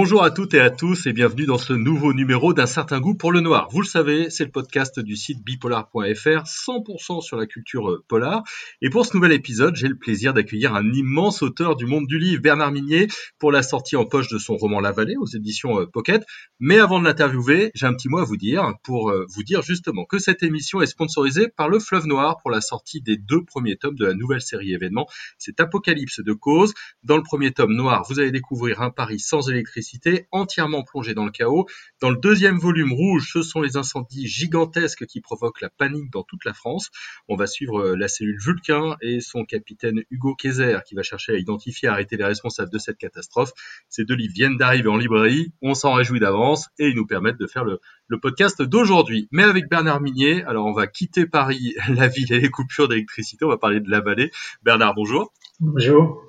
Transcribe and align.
Bonjour 0.00 0.22
à 0.22 0.30
toutes 0.30 0.54
et 0.54 0.60
à 0.60 0.70
tous 0.70 1.06
et 1.06 1.12
bienvenue 1.12 1.44
dans 1.44 1.58
ce 1.58 1.72
nouveau 1.72 2.12
numéro 2.12 2.54
d'un 2.54 2.66
certain 2.66 3.00
goût 3.00 3.16
pour 3.16 3.32
le 3.32 3.40
noir. 3.40 3.66
Vous 3.72 3.80
le 3.80 3.86
savez, 3.86 4.30
c'est 4.30 4.44
le 4.44 4.52
podcast 4.52 5.00
du 5.00 5.16
site 5.16 5.42
bipolar.fr, 5.42 6.44
100% 6.44 7.20
sur 7.20 7.36
la 7.36 7.46
culture 7.46 7.90
euh, 7.90 8.04
polar. 8.06 8.44
Et 8.80 8.90
pour 8.90 9.04
ce 9.04 9.16
nouvel 9.16 9.32
épisode, 9.32 9.74
j'ai 9.74 9.88
le 9.88 9.96
plaisir 9.96 10.34
d'accueillir 10.34 10.76
un 10.76 10.92
immense 10.92 11.42
auteur 11.42 11.74
du 11.74 11.84
monde 11.84 12.06
du 12.06 12.20
livre, 12.20 12.40
Bernard 12.40 12.70
Minier, 12.70 13.08
pour 13.40 13.50
la 13.50 13.64
sortie 13.64 13.96
en 13.96 14.04
poche 14.04 14.28
de 14.28 14.38
son 14.38 14.56
roman 14.56 14.78
La 14.78 14.92
Vallée 14.92 15.16
aux 15.16 15.26
éditions 15.26 15.80
euh, 15.80 15.86
Pocket. 15.86 16.24
Mais 16.60 16.78
avant 16.78 17.00
de 17.00 17.04
l'interviewer, 17.04 17.72
j'ai 17.74 17.86
un 17.86 17.94
petit 17.94 18.08
mot 18.08 18.18
à 18.18 18.24
vous 18.24 18.36
dire 18.36 18.74
pour 18.84 19.10
euh, 19.10 19.26
vous 19.28 19.42
dire 19.42 19.62
justement 19.62 20.04
que 20.04 20.20
cette 20.20 20.44
émission 20.44 20.80
est 20.80 20.86
sponsorisée 20.86 21.48
par 21.48 21.68
le 21.68 21.80
Fleuve 21.80 22.06
Noir 22.06 22.38
pour 22.40 22.52
la 22.52 22.60
sortie 22.60 23.00
des 23.00 23.16
deux 23.16 23.42
premiers 23.42 23.74
tomes 23.74 23.96
de 23.96 24.06
la 24.06 24.14
nouvelle 24.14 24.42
série 24.42 24.72
événement. 24.72 25.08
C'est 25.38 25.58
Apocalypse 25.58 26.20
de 26.20 26.34
cause. 26.34 26.72
Dans 27.02 27.16
le 27.16 27.24
premier 27.24 27.50
tome 27.50 27.74
noir, 27.74 28.04
vous 28.08 28.20
allez 28.20 28.30
découvrir 28.30 28.80
un 28.80 28.90
Paris 28.90 29.18
sans 29.18 29.50
électricité 29.50 29.87
entièrement 30.32 30.82
plongée 30.82 31.14
dans 31.14 31.24
le 31.24 31.30
chaos. 31.30 31.66
Dans 32.00 32.10
le 32.10 32.16
deuxième 32.16 32.58
volume 32.58 32.92
rouge, 32.92 33.30
ce 33.32 33.42
sont 33.42 33.60
les 33.60 33.76
incendies 33.76 34.26
gigantesques 34.26 35.06
qui 35.06 35.20
provoquent 35.20 35.60
la 35.60 35.70
panique 35.70 36.10
dans 36.10 36.22
toute 36.22 36.44
la 36.44 36.54
France. 36.54 36.90
On 37.28 37.36
va 37.36 37.46
suivre 37.46 37.80
euh, 37.80 37.96
la 37.96 38.08
cellule 38.08 38.38
Vulcain 38.40 38.96
et 39.00 39.20
son 39.20 39.44
capitaine 39.44 40.02
Hugo 40.10 40.34
Kayser 40.34 40.78
qui 40.86 40.94
va 40.94 41.02
chercher 41.02 41.32
à 41.32 41.36
identifier 41.36 41.86
et 41.86 41.90
arrêter 41.90 42.16
les 42.16 42.24
responsables 42.24 42.72
de 42.72 42.78
cette 42.78 42.98
catastrophe. 42.98 43.52
Ces 43.88 44.04
deux 44.04 44.14
livres 44.14 44.34
viennent 44.34 44.56
d'arriver 44.56 44.88
en 44.88 44.96
librairie, 44.96 45.52
on 45.62 45.74
s'en 45.74 45.94
réjouit 45.94 46.20
d'avance 46.20 46.68
et 46.78 46.88
ils 46.88 46.96
nous 46.96 47.06
permettent 47.06 47.38
de 47.38 47.46
faire 47.46 47.64
le, 47.64 47.80
le 48.08 48.18
podcast 48.18 48.62
d'aujourd'hui. 48.62 49.28
Mais 49.30 49.44
avec 49.44 49.68
Bernard 49.68 50.00
Minier, 50.00 50.42
alors 50.44 50.66
on 50.66 50.72
va 50.72 50.86
quitter 50.86 51.26
Paris, 51.26 51.74
la 51.88 52.08
ville 52.08 52.32
et 52.32 52.40
les 52.40 52.50
coupures 52.50 52.88
d'électricité, 52.88 53.44
on 53.44 53.48
va 53.48 53.58
parler 53.58 53.80
de 53.80 53.90
la 53.90 54.00
vallée. 54.00 54.30
Bernard, 54.62 54.94
bonjour. 54.94 55.32
Bonjour. 55.60 56.27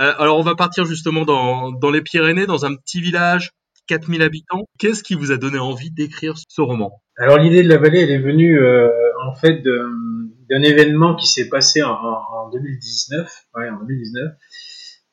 Euh, 0.00 0.12
alors 0.18 0.38
on 0.38 0.42
va 0.42 0.54
partir 0.54 0.84
justement 0.84 1.24
dans, 1.24 1.90
les 1.90 2.02
Pyrénées, 2.02 2.46
dans 2.46 2.64
un 2.64 2.74
petit 2.74 3.00
village, 3.00 3.50
4000 3.86 4.22
habitants. 4.22 4.66
Qu'est-ce 4.78 5.02
qui 5.02 5.14
vous 5.14 5.32
a 5.32 5.36
donné 5.36 5.58
envie 5.58 5.90
d'écrire 5.90 6.34
ce 6.36 6.60
roman? 6.60 7.00
Alors 7.18 7.38
l'idée 7.38 7.62
de 7.62 7.68
la 7.68 7.78
vallée, 7.78 8.00
elle 8.00 8.10
est 8.10 8.18
venue 8.18 8.60
euh, 8.60 8.90
en 9.26 9.34
fait 9.34 9.62
d'un 9.62 10.62
événement 10.62 11.14
qui 11.14 11.26
s'est 11.26 11.48
passé 11.48 11.82
en, 11.82 11.92
en, 11.92 12.50
2019. 12.50 13.46
Ouais, 13.54 13.70
en 13.70 13.78
2019. 13.80 14.32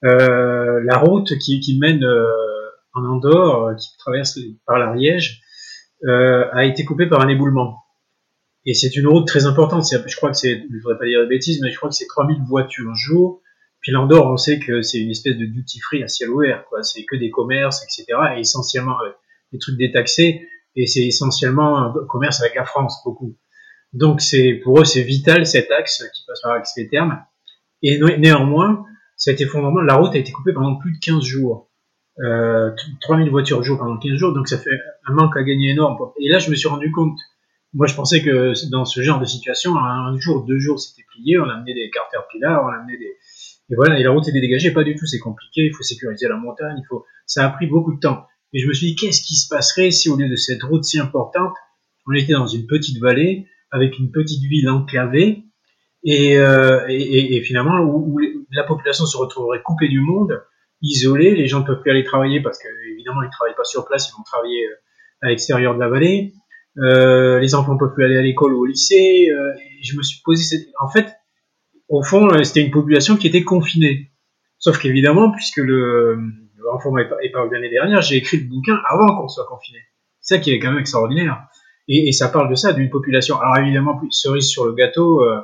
Euh, 0.06 0.82
la 0.84 0.98
route 0.98 1.38
qui, 1.38 1.78
mène 1.80 2.06
en 2.94 3.06
Andorre, 3.06 3.76
qui 3.78 3.88
traverse 3.98 4.38
par 4.66 4.78
l'Ariège, 4.78 5.42
a 6.06 6.66
été 6.66 6.84
coupée 6.84 7.08
par 7.08 7.22
un 7.22 7.30
éboulement. 7.30 7.84
Et 8.66 8.74
c'est 8.74 8.96
une 8.96 9.08
route 9.08 9.28
très 9.28 9.46
importante. 9.46 9.86
Je 9.86 10.16
crois 10.16 10.32
que 10.32 10.38
c'est, 10.38 10.64
je 10.70 10.78
voudrais 10.82 10.98
pas 10.98 11.06
dire 11.06 11.22
de 11.22 11.26
bêtises, 11.26 11.60
mais 11.62 11.72
je 11.72 11.78
crois 11.78 11.90
que 11.90 11.96
c'est 11.96 12.08
3000 12.08 12.42
voitures 12.48 12.96
jour 12.96 13.42
puis 13.84 13.92
l'Andorre, 13.92 14.32
on 14.32 14.38
sait 14.38 14.60
que 14.60 14.82
c'est 14.82 14.98
une 14.98 15.12
espèce 15.12 15.36
de 15.36 15.46
duty 15.46 15.80
free 15.82 16.04
à 16.04 16.08
ciel 16.08 16.30
ouvert, 16.30 16.66
quoi. 16.70 16.82
C'est 16.84 17.04
que 17.04 17.18
des 17.18 17.30
commerces, 17.30 17.84
etc. 17.84 18.06
Et 18.38 18.40
essentiellement 18.40 18.96
euh, 19.02 19.10
des 19.52 19.60
trucs 19.60 19.78
détaxés. 19.78 20.48
Et 20.78 20.88
c'est 20.88 21.06
essentiellement 21.06 21.78
un 21.78 21.94
commerce 22.08 22.42
avec 22.42 22.56
la 22.56 22.64
France, 22.64 22.96
beaucoup. 23.04 23.38
Donc 23.92 24.22
c'est 24.22 24.54
pour 24.64 24.80
eux, 24.80 24.86
c'est 24.86 25.04
vital 25.04 25.46
cet 25.46 25.70
axe 25.70 26.04
qui 26.16 26.24
passe 26.26 26.42
par 26.42 26.58
les 26.78 26.88
termes. 26.88 27.22
Et 27.84 28.00
néanmoins, 28.18 28.86
cet 29.18 29.42
effondrement, 29.42 29.82
la 29.82 29.96
route 29.96 30.16
a 30.16 30.18
été 30.18 30.32
coupée 30.32 30.54
pendant 30.54 30.78
plus 30.78 30.94
de 30.94 31.00
15 31.00 31.22
jours. 31.22 31.70
Euh, 32.20 32.72
3000 33.02 33.30
voitures 33.30 33.64
jour 33.64 33.78
pendant 33.78 33.98
15 33.98 34.16
jours, 34.16 34.34
donc 34.34 34.48
ça 34.48 34.58
fait 34.58 34.80
un 35.06 35.14
manque 35.14 35.36
à 35.36 35.44
gagner 35.44 35.72
énorme. 35.72 35.98
Et 36.20 36.30
là, 36.30 36.40
je 36.40 36.50
me 36.50 36.56
suis 36.56 36.70
rendu 36.70 36.92
compte. 36.92 37.20
Moi, 37.74 37.86
je 37.88 37.96
pensais 37.96 38.22
que 38.24 38.54
dans 38.72 38.86
ce 38.86 39.02
genre 39.02 39.20
de 39.20 39.26
situation, 39.26 39.78
un 39.78 40.18
jour, 40.18 40.46
deux 40.46 40.60
jours, 40.60 40.80
c'était 40.80 41.06
plié. 41.12 41.40
On 41.40 41.50
a 41.50 41.54
amené 41.54 41.74
des 41.74 41.90
Caterpillar, 41.92 42.64
on 42.64 42.68
a 42.70 42.78
amené 42.78 42.98
des, 42.98 43.18
et 43.70 43.76
voilà, 43.76 44.00
et 44.00 44.04
la 44.04 44.12
route 44.12 44.28
était 44.28 44.42
dégagée, 44.42 44.72
pas 44.72 44.84
du 44.84 44.96
tout, 44.96 45.06
c'est 45.06 45.20
compliqué, 45.20 45.66
il 45.66 45.74
faut 45.74 45.84
sécuriser 45.84 46.28
la 46.28 46.36
montagne, 46.36 46.78
il 46.78 46.86
faut, 46.88 47.06
ça 47.26 47.46
a 47.46 47.50
pris 47.50 47.68
beaucoup 47.68 47.94
de 47.94 48.00
temps. 48.00 48.26
Et 48.54 48.60
je 48.60 48.68
me 48.68 48.74
suis 48.74 48.88
dit, 48.88 48.96
qu'est-ce 48.96 49.22
qui 49.22 49.36
se 49.36 49.48
passerait 49.48 49.92
si 49.92 50.10
au 50.10 50.18
lieu 50.18 50.30
de 50.30 50.36
cette 50.36 50.62
route 50.64 50.84
si 50.84 51.00
importante, 51.00 51.56
on 52.06 52.14
était 52.14 52.34
dans 52.34 52.48
une 52.48 52.68
petite 52.68 53.00
vallée, 53.00 53.48
avec 53.72 53.98
une 53.98 54.12
petite 54.12 54.44
ville 54.44 54.70
enclavée, 54.70 55.46
et, 56.04 56.38
euh, 56.38 56.86
et, 56.90 57.38
et 57.38 57.42
finalement, 57.42 57.80
où, 57.80 58.20
la 58.52 58.64
population 58.64 59.06
se 59.06 59.18
retrouverait 59.18 59.62
coupée 59.64 59.88
du 59.88 60.02
monde, 60.02 60.44
isolée, 60.82 61.34
les 61.34 61.48
gens 61.48 61.62
ne 61.62 61.66
peuvent 61.66 61.82
plus 61.82 61.92
aller 61.92 62.04
travailler 62.04 62.42
parce 62.42 62.60
que, 62.60 62.68
évidemment, 62.92 63.24
ils 63.24 63.28
ne 63.28 63.32
travaillent 63.32 63.56
pas 63.56 63.64
sur 63.64 63.86
place, 63.86 64.10
ils 64.10 64.18
vont 64.18 64.24
travailler 64.24 64.66
euh, 64.66 64.76
à 65.22 65.30
l'extérieur 65.30 65.74
de 65.76 65.80
la 65.80 65.88
vallée, 65.88 66.34
euh, 66.78 67.40
les 67.40 67.56
enfants 67.56 67.74
ne 67.74 67.80
peuvent 67.80 67.94
plus 67.94 68.04
aller 68.04 68.18
à 68.18 68.22
l'école 68.22 68.54
ou 68.54 68.62
au 68.62 68.66
lycée, 68.66 69.30
euh, 69.32 69.54
et 69.56 69.84
je 69.84 69.98
me 69.98 70.04
suis 70.04 70.22
posé 70.24 70.44
cette... 70.44 70.68
En 70.82 70.90
fait, 70.90 71.16
au 71.94 72.02
fond, 72.02 72.28
euh, 72.34 72.44
c'était 72.44 72.62
une 72.62 72.72
population 72.72 73.18
qui 73.18 73.28
était 73.28 73.44
confinée. 73.44 74.12
Sauf 74.58 74.80
qu'évidemment, 74.80 75.32
puisque 75.32 75.58
le, 75.58 76.18
l'enfant 76.58 76.98
est 76.98 77.30
paru 77.30 77.50
l'année 77.52 77.70
dernière, 77.70 78.02
j'ai 78.02 78.16
écrit 78.16 78.38
le 78.38 78.46
bouquin 78.46 78.80
avant 78.90 79.16
qu'on 79.16 79.28
soit 79.28 79.46
confiné. 79.46 79.78
C'est 80.20 80.36
ça 80.36 80.42
qui 80.42 80.52
est 80.52 80.60
quand 80.60 80.70
même 80.72 80.80
extraordinaire. 80.80 81.44
Et, 81.88 82.12
ça 82.14 82.30
parle 82.30 82.50
de 82.50 82.56
ça, 82.56 82.74
d'une 82.74 82.90
population. 82.90 83.40
Alors 83.40 83.58
évidemment, 83.58 84.02
cerise 84.10 84.48
sur 84.48 84.66
le 84.66 84.74
gâteau, 84.74 85.22
euh, 85.22 85.42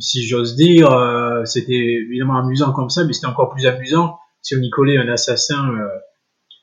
si 0.00 0.26
j'ose 0.26 0.56
dire, 0.56 0.90
euh, 0.90 1.44
c'était 1.44 1.72
évidemment 1.74 2.38
amusant 2.38 2.72
comme 2.72 2.88
ça, 2.88 3.04
mais 3.04 3.12
c'était 3.12 3.26
encore 3.26 3.50
plus 3.50 3.66
amusant 3.66 4.18
si 4.42 4.56
on 4.56 4.62
y 4.62 4.70
collait 4.70 4.96
un 4.96 5.08
assassin 5.08 5.72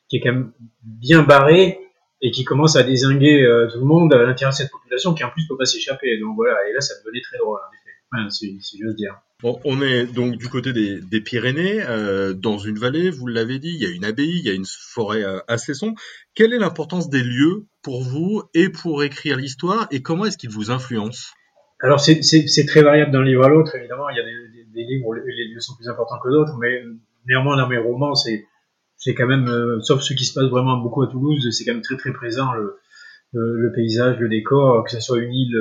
qui 0.07 0.17
est 0.17 0.19
quand 0.19 0.33
même 0.33 0.51
bien 0.83 1.23
barré 1.23 1.79
et 2.21 2.31
qui 2.31 2.43
commence 2.43 2.75
à 2.75 2.83
désinguer 2.83 3.43
tout 3.71 3.79
le 3.79 3.85
monde 3.85 4.13
à 4.13 4.17
l'intérieur 4.23 4.51
de 4.51 4.55
cette 4.55 4.71
population 4.71 5.15
qui 5.15 5.23
en 5.23 5.29
plus 5.29 5.47
peut 5.47 5.57
pas 5.57 5.65
s'échapper. 5.65 6.19
Donc 6.19 6.35
voilà, 6.35 6.57
et 6.69 6.73
là 6.73 6.81
ça 6.81 6.93
devenait 7.03 7.21
très 7.21 7.39
drôle 7.39 7.57
en 7.57 7.71
si, 8.29 8.59
j'ose 8.81 8.95
dire. 8.95 9.21
Bon, 9.41 9.59
on 9.65 9.81
est 9.81 10.05
donc 10.05 10.37
du 10.37 10.49
côté 10.49 10.71
des, 10.73 11.21
Pyrénées, 11.21 11.83
euh, 11.87 12.33
dans 12.33 12.57
une 12.57 12.77
vallée, 12.77 13.09
vous 13.09 13.25
l'avez 13.25 13.57
dit, 13.57 13.71
il 13.73 13.81
y 13.81 13.85
a 13.85 13.89
une 13.89 14.05
abbaye, 14.05 14.37
il 14.37 14.45
y 14.45 14.49
a 14.49 14.53
une 14.53 14.65
forêt 14.65 15.23
euh, 15.23 15.39
assez 15.47 15.73
sombre. 15.73 15.99
Quelle 16.35 16.53
est 16.53 16.59
l'importance 16.59 17.09
des 17.09 17.23
lieux 17.23 17.65
pour 17.81 18.03
vous 18.03 18.43
et 18.53 18.69
pour 18.69 19.03
écrire 19.03 19.37
l'histoire 19.37 19.87
et 19.89 20.01
comment 20.01 20.25
est-ce 20.25 20.37
qu'ils 20.37 20.51
vous 20.51 20.69
influencent? 20.69 21.33
Alors 21.81 21.99
c'est 21.99 22.65
très 22.67 22.83
variable 22.83 23.11
d'un 23.11 23.23
livre 23.23 23.43
à 23.43 23.49
l'autre, 23.49 23.75
évidemment, 23.75 24.07
il 24.09 24.17
y 24.17 24.19
a 24.19 24.23
des, 24.23 24.83
livres 24.83 25.07
où 25.07 25.13
les 25.13 25.47
lieux 25.47 25.59
sont 25.59 25.75
plus 25.75 25.89
importants 25.89 26.19
que 26.23 26.29
d'autres, 26.29 26.55
mais 26.59 26.83
néanmoins 27.27 27.57
dans 27.57 27.67
mes 27.67 27.79
romans, 27.79 28.13
c'est 28.13 28.45
quand 29.15 29.25
même, 29.25 29.47
euh, 29.47 29.81
sauf 29.81 30.01
ce 30.01 30.13
qui 30.13 30.25
se 30.25 30.35
passe 30.35 30.49
vraiment 30.49 30.77
beaucoup 30.77 31.01
à 31.01 31.07
Toulouse, 31.07 31.49
c'est 31.51 31.65
quand 31.65 31.73
même 31.73 31.81
très 31.81 31.97
très 31.97 32.13
présent 32.13 32.53
le, 32.53 32.77
le, 33.33 33.71
paysage, 33.71 34.19
le 34.19 34.29
décor, 34.29 34.83
que 34.83 34.91
ce 34.91 34.99
soit 34.99 35.17
une 35.17 35.33
île 35.33 35.57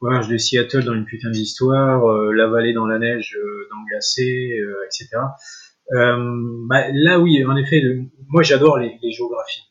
voyage 0.00 0.28
de 0.28 0.36
Seattle 0.38 0.84
dans 0.84 0.94
une 0.94 1.04
putain 1.04 1.30
d'histoire, 1.30 2.06
euh, 2.10 2.32
la 2.32 2.46
vallée 2.48 2.72
dans 2.72 2.86
la 2.86 2.98
neige, 2.98 3.36
euh, 3.36 3.68
dans 3.70 3.76
le 3.80 3.90
glacé, 3.90 4.58
euh, 4.58 4.86
etc. 4.86 5.08
Bah, 5.92 6.86
là, 6.92 7.18
oui, 7.18 7.44
en 7.44 7.56
effet, 7.56 7.82
moi 8.28 8.42
j'adore 8.42 8.78
les, 8.78 8.96
les, 9.02 9.10
géographies. 9.10 9.64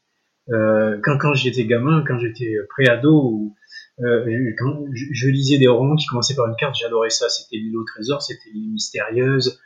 quand 0.48 1.18
quand 1.18 1.34
j'étais 1.34 1.66
gamin, 1.66 2.04
quand 2.06 2.20
j'étais 2.20 2.56
pré-ado, 2.70 3.54
quand 3.98 4.86
je, 4.94 5.28
lisais 5.30 5.58
des 5.58 5.70
romans 5.70 5.96
qui 5.96 6.08
commençaient 6.08 6.36
par 6.36 6.48
une 6.48 6.58
carte, 6.58 6.76
j'adorais 6.76 7.10
ça. 7.10 7.30
C'était 7.30 7.56
l'île 7.56 7.78
au 7.78 7.86
trésor, 7.86 8.22
c'était 8.22 8.50
l'île 8.54 8.72
mystérieuse. 8.72 9.62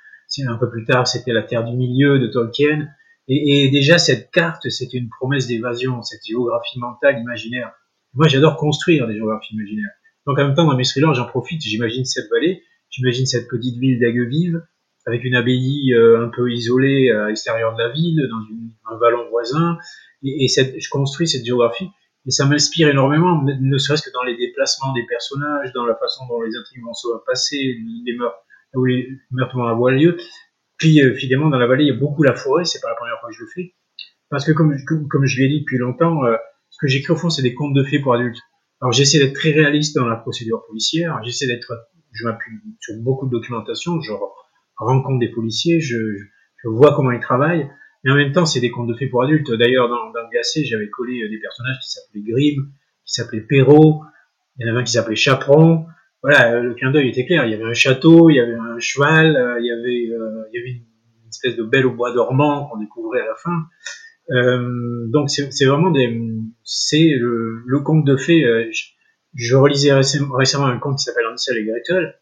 Un 0.47 0.57
peu 0.57 0.69
plus 0.69 0.85
tard, 0.85 1.07
c'était 1.07 1.31
la 1.31 1.44
Terre 1.44 1.63
du 1.63 1.75
Milieu 1.75 2.19
de 2.19 2.28
Tolkien. 2.28 2.88
Et, 3.28 3.66
et 3.66 3.72
déjà, 3.72 3.97
cette 3.97 4.31
carte, 4.31 4.69
c'était 4.69 4.97
une 4.97 5.09
promesse 5.09 5.47
d'évasion, 5.47 6.01
cette 6.01 6.25
géographie 6.25 6.80
mentale, 6.80 7.19
imaginaire. 7.19 7.72
Moi, 8.13 8.28
j'adore 8.28 8.57
construire 8.57 9.07
des 9.07 9.16
géographies 9.16 9.56
imaginaires. 9.56 9.91
Donc 10.25 10.39
en 10.39 10.47
même 10.47 10.56
temps, 10.56 10.66
dans 10.66 10.75
mes 10.75 10.84
thrillers, 10.84 11.13
j'en 11.13 11.25
profite, 11.25 11.61
j'imagine 11.61 12.06
cette 12.06 12.29
vallée, 12.29 12.63
j'imagine 12.89 13.25
cette 13.25 13.47
petite 13.47 13.78
ville 13.78 14.00
d'Aguevive, 14.00 14.61
avec 15.06 15.23
une 15.23 15.35
abbaye 15.35 15.94
euh, 15.94 16.25
un 16.25 16.29
peu 16.29 16.51
isolée 16.51 17.11
à 17.11 17.28
l'extérieur 17.28 17.75
de 17.75 17.81
la 17.81 17.89
ville, 17.89 18.28
dans 18.29 18.41
une, 18.50 18.72
un 18.89 18.97
vallon 18.97 19.29
voisin, 19.29 19.78
et, 20.23 20.45
et 20.45 20.47
cette, 20.47 20.79
je 20.79 20.89
construis 20.89 21.28
cette 21.28 21.45
géographie, 21.45 21.89
et 22.25 22.31
ça 22.31 22.45
m'inspire 22.45 22.88
énormément, 22.88 23.44
ne 23.44 23.77
serait-ce 23.77 24.01
que 24.01 24.13
dans 24.13 24.24
les 24.24 24.38
déplacements 24.38 24.94
des 24.94 25.06
personnages, 25.06 25.74
dans 25.74 25.86
la 25.86 25.95
façon 25.95 26.25
dont 26.27 26.42
les 26.42 26.56
intrigues 26.56 26.83
vont 26.83 26.94
se 26.94 27.07
passer, 27.25 27.77
les 28.06 28.15
meurtres, 28.15 28.38
où 28.75 28.86
les 28.86 29.09
meurtres 29.31 29.57
vont 29.57 29.65
avoir 29.65 29.92
lieu. 29.92 30.18
Puis, 30.77 31.01
euh, 31.01 31.13
finalement, 31.15 31.50
dans 31.50 31.59
la 31.59 31.68
vallée, 31.68 31.83
il 31.83 31.88
y 31.88 31.92
a 31.92 32.00
beaucoup 32.00 32.24
la 32.24 32.33
forêt, 32.33 32.63
c'est 32.63 32.80
pas 32.80 32.89
la 32.89 32.95
première 32.95 33.19
fois 33.19 33.30
que 33.30 33.36
je 33.36 33.42
le 33.42 33.50
fais, 33.53 33.75
parce 34.30 34.45
que 34.45 34.53
comme, 34.53 34.74
comme, 34.86 35.07
comme 35.09 35.25
je 35.25 35.42
l'ai 35.42 35.50
dit 35.50 35.59
depuis 35.62 35.77
longtemps, 35.77 36.24
euh, 36.24 36.38
ce 36.69 36.77
que 36.80 36.88
j'écris 36.88 37.12
au 37.12 37.18
fond, 37.18 37.30
c'est 37.30 37.42
des 37.42 37.53
contes 37.53 37.74
de 37.74 37.83
fées 37.83 38.00
pour 38.00 38.13
adultes. 38.13 38.39
Alors 38.83 38.91
j'essaie 38.91 39.18
d'être 39.18 39.33
très 39.33 39.51
réaliste 39.51 39.95
dans 39.95 40.06
la 40.06 40.18
procédure 40.18 40.65
policière, 40.68 41.18
j'essaie 41.24 41.47
d'être, 41.47 41.88
je 42.12 42.25
m'appuie 42.25 42.51
sur 42.81 42.95
beaucoup 42.97 43.27
de 43.27 43.31
documentation, 43.31 44.01
je 44.01 44.12
rencontre 44.75 45.19
des 45.19 45.31
policiers, 45.31 45.80
je, 45.80 46.18
je, 46.57 46.68
vois 46.68 46.94
comment 46.94 47.12
ils 47.12 47.21
travaillent, 47.21 47.71
mais 48.03 48.12
en 48.12 48.15
même 48.15 48.33
temps 48.33 48.45
c'est 48.45 48.59
des 48.59 48.71
contes 48.71 48.89
de 48.89 48.94
fées 48.94 49.07
pour 49.07 49.24
adultes. 49.24 49.50
D'ailleurs 49.53 49.88
dans, 49.88 50.12
dans 50.12 50.27
glacé 50.30 50.65
j'avais 50.65 50.89
collé 50.89 51.30
des 51.30 51.39
personnages 51.39 51.80
qui 51.81 51.91
s'appelaient 51.91 52.24
Grimm, 52.24 52.74
qui 53.06 53.13
s'appelaient 53.13 53.47
Perrault, 53.47 54.03
il 54.59 54.68
y 54.68 54.69
en 54.69 54.74
avait 54.74 54.81
un 54.81 54.83
qui 54.83 54.91
s'appelait 54.91 55.15
Chaperon. 55.15 55.85
Voilà, 56.21 56.59
le 56.59 56.74
clin 56.74 56.91
d'œil 56.91 57.07
était 57.07 57.25
clair. 57.25 57.45
Il 57.45 57.51
y 57.51 57.53
avait 57.53 57.63
un 57.63 57.74
château, 57.74 58.30
il 58.30 58.35
y 58.35 58.39
avait 58.39 58.56
un 58.56 58.80
cheval, 58.80 59.35
euh, 59.35 59.59
il 59.59 59.65
y 59.65 59.71
avait, 59.71 60.13
euh, 60.13 60.44
il 60.51 60.57
y 60.57 60.62
avait 60.62 60.71
une 60.71 61.30
espèce 61.30 61.56
de 61.56 61.63
belle 61.63 61.85
au 61.85 61.94
bois 61.94 62.13
dormant 62.13 62.68
qu'on 62.68 62.80
découvrait 62.80 63.21
à 63.21 63.27
la 63.27 63.35
fin. 63.35 63.63
Euh, 64.31 65.07
donc 65.07 65.29
c'est 65.29 65.65
vraiment 65.65 65.91
des, 65.91 66.21
c'est 66.63 67.09
le, 67.19 67.61
le, 67.65 67.79
conte 67.81 68.05
de 68.05 68.15
fées. 68.15 68.43
Euh, 68.45 68.69
je, 68.71 68.83
je, 69.35 69.55
relisais 69.55 69.93
récemment, 69.93 70.65
un 70.65 70.79
conte 70.79 70.97
qui 70.97 71.03
s'appelle 71.03 71.25
Hansel 71.31 71.57
et 71.57 71.65
Gretel. 71.65 72.15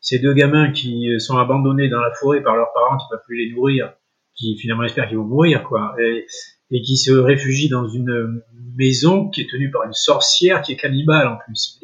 Ces 0.00 0.18
deux 0.18 0.34
gamins 0.34 0.72
qui 0.72 1.08
sont 1.18 1.36
abandonnés 1.36 1.88
dans 1.88 2.00
la 2.00 2.12
forêt 2.12 2.42
par 2.42 2.56
leurs 2.56 2.72
parents 2.72 2.96
qui 2.96 3.04
ne 3.10 3.16
peuvent 3.16 3.24
plus 3.26 3.44
les 3.44 3.52
nourrir, 3.52 3.92
qui 4.36 4.56
finalement 4.58 4.84
espèrent 4.84 5.08
qu'ils 5.08 5.18
vont 5.18 5.24
mourir, 5.24 5.64
quoi, 5.64 5.96
et, 6.00 6.26
et 6.70 6.82
qui 6.82 6.96
se 6.96 7.12
réfugient 7.12 7.68
dans 7.68 7.88
une 7.88 8.42
maison 8.76 9.28
qui 9.30 9.40
est 9.42 9.50
tenue 9.50 9.70
par 9.70 9.84
une 9.84 9.92
sorcière 9.92 10.62
qui 10.62 10.72
est 10.72 10.76
cannibale 10.76 11.26
en 11.26 11.38
plus. 11.38 11.80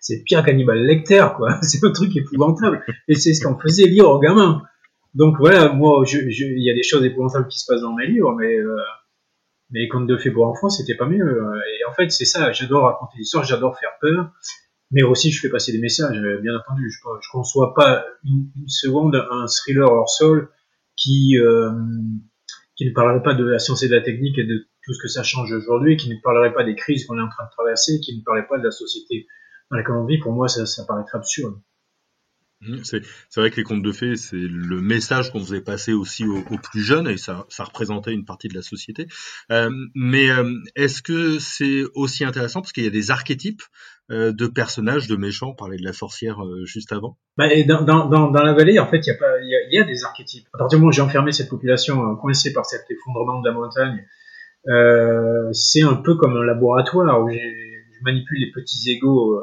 C'est 0.00 0.22
pire 0.22 0.44
cannibale 0.44 0.84
Lecter, 0.84 1.26
quoi. 1.36 1.58
C'est 1.62 1.84
un 1.84 1.90
truc 1.90 2.16
épouvantable. 2.16 2.84
Et 3.08 3.16
c'est 3.16 3.34
ce 3.34 3.44
qu'on 3.44 3.58
faisait 3.58 3.86
lire 3.86 4.08
aux 4.08 4.20
gamins. 4.20 4.62
Donc 5.16 5.38
voilà, 5.38 5.72
moi, 5.72 6.04
il 6.12 6.62
y 6.62 6.70
a 6.70 6.74
des 6.74 6.82
choses 6.82 7.02
épouvantables 7.02 7.48
qui 7.48 7.58
se 7.58 7.64
passent 7.66 7.80
dans 7.80 7.94
mes 7.94 8.06
livres, 8.06 8.34
mais 8.38 8.54
euh, 8.54 8.76
mais 9.70 9.80
les 9.80 9.88
contes 9.88 10.06
de 10.06 10.16
fées 10.18 10.30
pour 10.30 10.46
enfants, 10.46 10.68
c'était 10.68 10.94
pas 10.94 11.06
mieux. 11.06 11.42
Et 11.80 11.84
en 11.86 11.92
fait, 11.94 12.10
c'est 12.10 12.26
ça. 12.26 12.52
J'adore 12.52 12.84
raconter 12.84 13.18
l'histoire, 13.18 13.42
j'adore 13.42 13.78
faire 13.78 13.92
peur, 14.00 14.30
mais 14.90 15.02
aussi 15.02 15.32
je 15.32 15.40
fais 15.40 15.48
passer 15.48 15.72
des 15.72 15.78
messages. 15.78 16.20
Bien 16.42 16.54
entendu, 16.54 16.90
je, 16.90 16.98
je 16.98 17.28
conçois 17.32 17.72
pas 17.74 18.04
une, 18.24 18.50
seconde 18.68 19.16
un 19.30 19.46
thriller 19.46 19.90
hors 19.90 20.10
sol 20.10 20.50
qui 20.96 21.38
euh, 21.38 21.70
qui 22.76 22.84
ne 22.84 22.92
parlerait 22.92 23.22
pas 23.22 23.34
de 23.34 23.44
la 23.44 23.58
science 23.58 23.82
et 23.82 23.88
de 23.88 23.94
la 23.94 24.02
technique 24.02 24.36
et 24.36 24.44
de 24.44 24.66
tout 24.84 24.92
ce 24.92 25.02
que 25.02 25.08
ça 25.08 25.22
change 25.22 25.50
aujourd'hui, 25.50 25.96
qui 25.96 26.10
ne 26.10 26.20
parlerait 26.22 26.52
pas 26.52 26.62
des 26.62 26.74
crises 26.74 27.06
qu'on 27.06 27.18
est 27.18 27.22
en 27.22 27.28
train 27.30 27.46
de 27.46 27.50
traverser, 27.50 28.00
qui 28.00 28.18
ne 28.18 28.22
parlerait 28.22 28.46
pas 28.46 28.58
de 28.58 28.64
la 28.64 28.70
société 28.70 29.26
dans 29.70 29.78
laquelle 29.78 29.94
on 29.94 30.04
vit. 30.04 30.18
Pour 30.18 30.32
moi, 30.32 30.46
ça, 30.46 30.66
ça 30.66 30.84
paraîtrait 30.84 31.16
absurde. 31.16 31.54
Mmh, 32.66 32.82
c'est 32.84 33.40
vrai 33.40 33.50
que 33.50 33.56
les 33.56 33.62
contes 33.62 33.82
de 33.82 33.92
fées, 33.92 34.16
c'est 34.16 34.36
le 34.36 34.80
message 34.80 35.30
qu'on 35.30 35.40
faisait 35.40 35.60
passer 35.60 35.92
aussi 35.92 36.24
aux, 36.24 36.42
plus 36.58 36.80
jeunes 36.80 37.08
et 37.08 37.16
ça, 37.16 37.46
ça, 37.48 37.64
représentait 37.64 38.12
une 38.12 38.24
partie 38.24 38.48
de 38.48 38.54
la 38.54 38.62
société. 38.62 39.06
Euh, 39.50 39.70
mais 39.94 40.30
euh, 40.30 40.52
est-ce 40.74 41.02
que 41.02 41.38
c'est 41.38 41.84
aussi 41.94 42.24
intéressant 42.24 42.60
parce 42.60 42.72
qu'il 42.72 42.84
y 42.84 42.88
a 42.88 42.90
des 42.90 43.10
archétypes 43.10 43.62
euh, 44.10 44.32
de 44.32 44.46
personnages, 44.46 45.08
de 45.08 45.16
méchants, 45.16 45.50
on 45.50 45.54
parlait 45.54 45.76
de 45.76 45.84
la 45.84 45.92
sorcière 45.92 46.44
euh, 46.44 46.64
juste 46.64 46.92
avant? 46.92 47.18
Bah, 47.36 47.52
et 47.52 47.64
dans, 47.64 47.82
dans, 47.82 48.08
dans, 48.08 48.42
la 48.42 48.52
vallée, 48.52 48.78
en 48.78 48.86
fait, 48.86 48.98
il 48.98 49.08
y, 49.08 49.10
a 49.10 49.38
y 49.42 49.56
a, 49.56 49.78
y 49.78 49.78
a 49.78 49.84
des 49.84 50.04
archétypes. 50.04 50.46
À 50.54 50.58
partir 50.58 50.78
du 50.78 50.80
moment 50.82 50.90
où 50.90 50.92
j'ai 50.92 51.02
enfermé 51.02 51.32
cette 51.32 51.48
population 51.48 52.12
euh, 52.12 52.14
coincée 52.16 52.52
par 52.52 52.66
cet 52.66 52.84
effondrement 52.90 53.40
de 53.40 53.48
la 53.48 53.54
montagne, 53.54 54.04
c'est 55.52 55.82
un 55.82 55.94
peu 55.94 56.16
comme 56.16 56.36
un 56.36 56.44
laboratoire 56.44 57.22
où 57.22 57.30
je 57.30 58.02
manipule 58.02 58.38
les 58.40 58.50
petits 58.50 58.90
égaux 58.90 59.40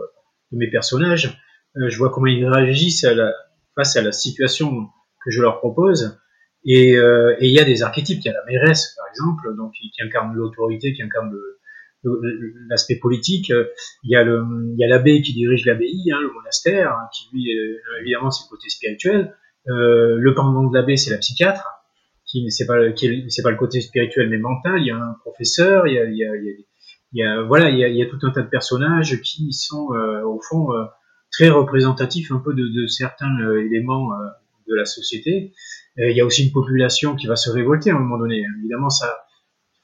de 0.54 0.58
mes 0.58 0.70
personnages 0.70 1.26
euh, 1.26 1.43
je 1.76 1.98
vois 1.98 2.10
comment 2.10 2.28
ils 2.28 2.46
réagissent 2.46 3.04
à 3.04 3.14
la, 3.14 3.34
face 3.76 3.96
à 3.96 4.02
la 4.02 4.12
situation 4.12 4.88
que 5.24 5.32
je 5.32 5.42
leur 5.42 5.60
propose. 5.60 6.20
Et 6.66 6.96
euh, 6.96 7.36
il 7.42 7.52
y 7.52 7.60
a 7.60 7.66
des 7.66 7.84
archétypes. 7.84 8.20
Il 8.24 8.26
y 8.26 8.30
a 8.30 8.34
la 8.34 8.46
mairesse, 8.46 8.96
par 8.96 9.08
exemple, 9.10 9.56
donc 9.58 9.74
qui, 9.74 9.92
incarne 10.02 10.34
l'autorité, 10.34 10.94
qui 10.94 11.02
incarne 11.02 11.34
l'aspect 12.70 12.98
politique. 12.98 13.50
Il 14.04 14.12
y 14.12 14.16
a 14.16 14.24
le, 14.24 14.46
il 14.74 14.80
y 14.80 14.84
a 14.84 14.88
l'abbé 14.88 15.22
qui 15.22 15.34
dirige 15.34 15.66
l'abbaye, 15.66 16.12
hein, 16.12 16.20
le 16.22 16.32
monastère, 16.32 16.92
hein, 16.92 17.08
qui 17.14 17.28
lui, 17.34 17.50
évidemment, 18.02 18.32
c'est 18.32 18.46
le 18.46 18.50
côté 18.50 18.70
spirituel. 18.70 19.34
Euh, 19.70 20.18
le 20.18 20.34
pendant 20.34 20.64
de 20.70 20.76
l'abbé, 20.76 20.98
c'est 20.98 21.12
la 21.12 21.18
psychiatre, 21.18 21.66
qui 22.26 22.50
c'est 22.52 22.66
pas, 22.66 22.76
c'est 22.96 23.44
pas 23.44 23.52
le 23.52 23.58
côté 23.58 23.82
spirituel 23.82 24.30
mais 24.30 24.38
mental. 24.38 24.80
Il 24.80 24.88
y 24.88 24.92
a 24.92 24.98
un 24.98 25.14
professeur, 25.22 25.88
il 25.88 25.94
y 25.94 26.00
a, 26.00 26.06
il 26.06 26.18
y 26.18 26.26
a, 26.26 26.36
il 26.36 26.66
y 27.14 27.24
a, 27.24 27.42
voilà, 27.44 27.70
il 27.70 27.78
y 27.78 27.84
a, 27.84 27.88
il 27.88 27.96
y 27.96 28.02
a 28.02 28.08
tout 28.08 28.20
un 28.24 28.32
tas 28.32 28.42
de 28.42 28.50
personnages 28.50 29.22
qui 29.22 29.54
sont 29.54 29.94
euh, 29.94 30.24
au 30.24 30.42
fond 30.42 30.74
euh, 30.74 30.84
très 31.34 31.50
représentatif 31.50 32.32
un 32.32 32.40
peu 32.40 32.54
de, 32.54 32.68
de 32.68 32.88
certains 32.88 33.38
euh, 33.42 33.66
éléments 33.66 34.14
euh, 34.14 34.28
de 34.70 34.76
la 34.76 34.86
société. 34.86 35.52
il 35.98 36.16
y 36.16 36.22
a 36.22 36.26
aussi 36.26 36.46
une 36.46 36.54
population 36.54 37.16
qui 37.16 37.28
va 37.28 37.36
se 37.36 37.50
révolter 37.50 37.90
à 37.90 37.96
un 37.96 38.00
moment 38.00 38.18
donné. 38.18 38.46
Évidemment, 38.60 38.90
ça, 38.90 39.26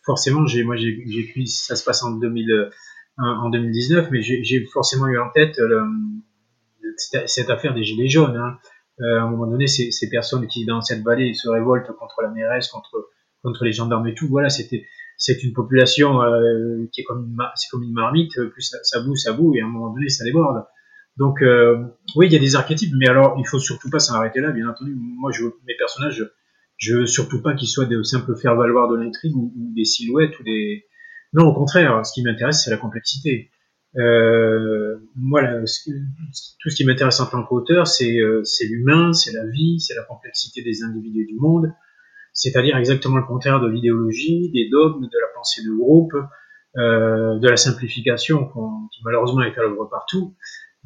forcément, 0.05 0.45
j'ai, 0.45 0.63
moi, 0.63 0.77
j'ai, 0.77 0.97
écrit, 1.17 1.47
ça 1.47 1.75
se 1.75 1.83
passe 1.83 2.01
en 2.01 2.11
2000, 2.11 2.71
en 3.17 3.49
2019, 3.49 4.07
mais 4.09 4.21
j'ai, 4.21 4.65
forcément 4.71 5.07
eu 5.07 5.19
en 5.19 5.29
tête 5.31 5.59
cette 6.97 7.49
affaire 7.49 7.73
des 7.73 7.83
gilets 7.83 8.07
jaunes. 8.07 8.37
Hein. 8.37 8.57
Euh, 9.01 9.19
à 9.19 9.23
un 9.23 9.29
moment 9.29 9.47
donné, 9.47 9.67
ces, 9.67 9.91
ces, 9.91 10.09
personnes 10.09 10.47
qui 10.47 10.65
dans 10.65 10.81
cette 10.81 11.03
vallée 11.03 11.33
se 11.33 11.47
révoltent 11.47 11.91
contre 11.97 12.21
la 12.21 12.29
mairesse, 12.29 12.67
contre 12.67 13.09
contre 13.41 13.63
les 13.63 13.71
gendarmes 13.71 14.07
et 14.07 14.13
tout. 14.13 14.27
Voilà, 14.27 14.49
c'était 14.49 14.85
c'est 15.17 15.43
une 15.43 15.53
population 15.53 16.21
euh, 16.21 16.85
qui 16.91 17.01
est 17.01 17.03
comme 17.05 17.25
une, 17.25 17.37
c'est 17.55 17.69
comme 17.69 17.83
une 17.83 17.93
marmite. 17.93 18.33
Plus 18.51 18.61
ça, 18.61 18.77
ça 18.83 18.99
boue, 19.01 19.15
ça 19.15 19.33
boue, 19.33 19.55
et 19.55 19.61
à 19.61 19.65
un 19.65 19.69
moment 19.69 19.93
donné, 19.93 20.09
ça 20.09 20.25
déborde. 20.25 20.65
Donc 21.19 21.41
euh, 21.41 21.83
oui, 22.15 22.27
il 22.27 22.33
y 22.33 22.37
a 22.37 22.39
des 22.39 22.55
archétypes, 22.55 22.93
mais 22.97 23.09
alors 23.09 23.35
il 23.37 23.45
faut 23.45 23.59
surtout 23.59 23.89
pas 23.89 23.99
s'arrêter 23.99 24.39
là, 24.39 24.51
bien 24.51 24.69
entendu. 24.69 24.95
Moi, 24.97 25.31
je 25.33 25.43
mes 25.67 25.75
personnages, 25.77 26.25
je 26.77 26.95
veux 26.95 27.05
surtout 27.05 27.41
pas 27.41 27.53
qu'ils 27.55 27.67
soient 27.67 27.85
des 27.85 28.01
simples 28.03 28.37
faire-valoir 28.37 28.87
de 28.87 28.95
l'intrigue 28.95 29.35
ou, 29.35 29.51
des 29.75 29.83
silhouettes 29.83 30.39
ou 30.39 30.43
des. 30.43 30.85
Non, 31.33 31.45
au 31.47 31.53
contraire, 31.53 32.05
ce 32.05 32.13
qui 32.13 32.23
m'intéresse, 32.23 32.63
c'est 32.63 32.71
la 32.71 32.77
complexité. 32.77 33.51
Euh, 33.97 34.97
moi, 35.15 35.41
tout 35.43 36.69
ce 36.69 36.75
qui 36.75 36.85
m'intéresse 36.85 37.19
en 37.19 37.25
tant 37.25 37.43
qu'auteur, 37.43 37.85
c'est 37.85 38.17
euh, 38.17 38.43
l'humain, 38.61 39.11
c'est 39.11 39.33
la 39.33 39.45
vie, 39.45 39.79
c'est 39.81 39.95
la 39.95 40.03
complexité 40.03 40.61
des 40.63 40.83
individus 40.83 41.25
du 41.25 41.35
monde, 41.35 41.73
c'est-à-dire 42.31 42.77
exactement 42.77 43.17
le 43.17 43.25
contraire 43.25 43.59
de 43.59 43.67
l'idéologie, 43.67 44.51
des 44.51 44.69
dogmes, 44.69 45.03
de 45.03 45.19
la 45.19 45.27
pensée 45.35 45.63
de 45.63 45.71
groupe, 45.75 46.13
euh, 46.77 47.39
de 47.39 47.49
la 47.49 47.57
simplification 47.57 48.47
qui 48.91 49.01
malheureusement 49.03 49.41
est 49.41 49.57
à 49.57 49.63
l'œuvre 49.63 49.85
partout. 49.85 50.35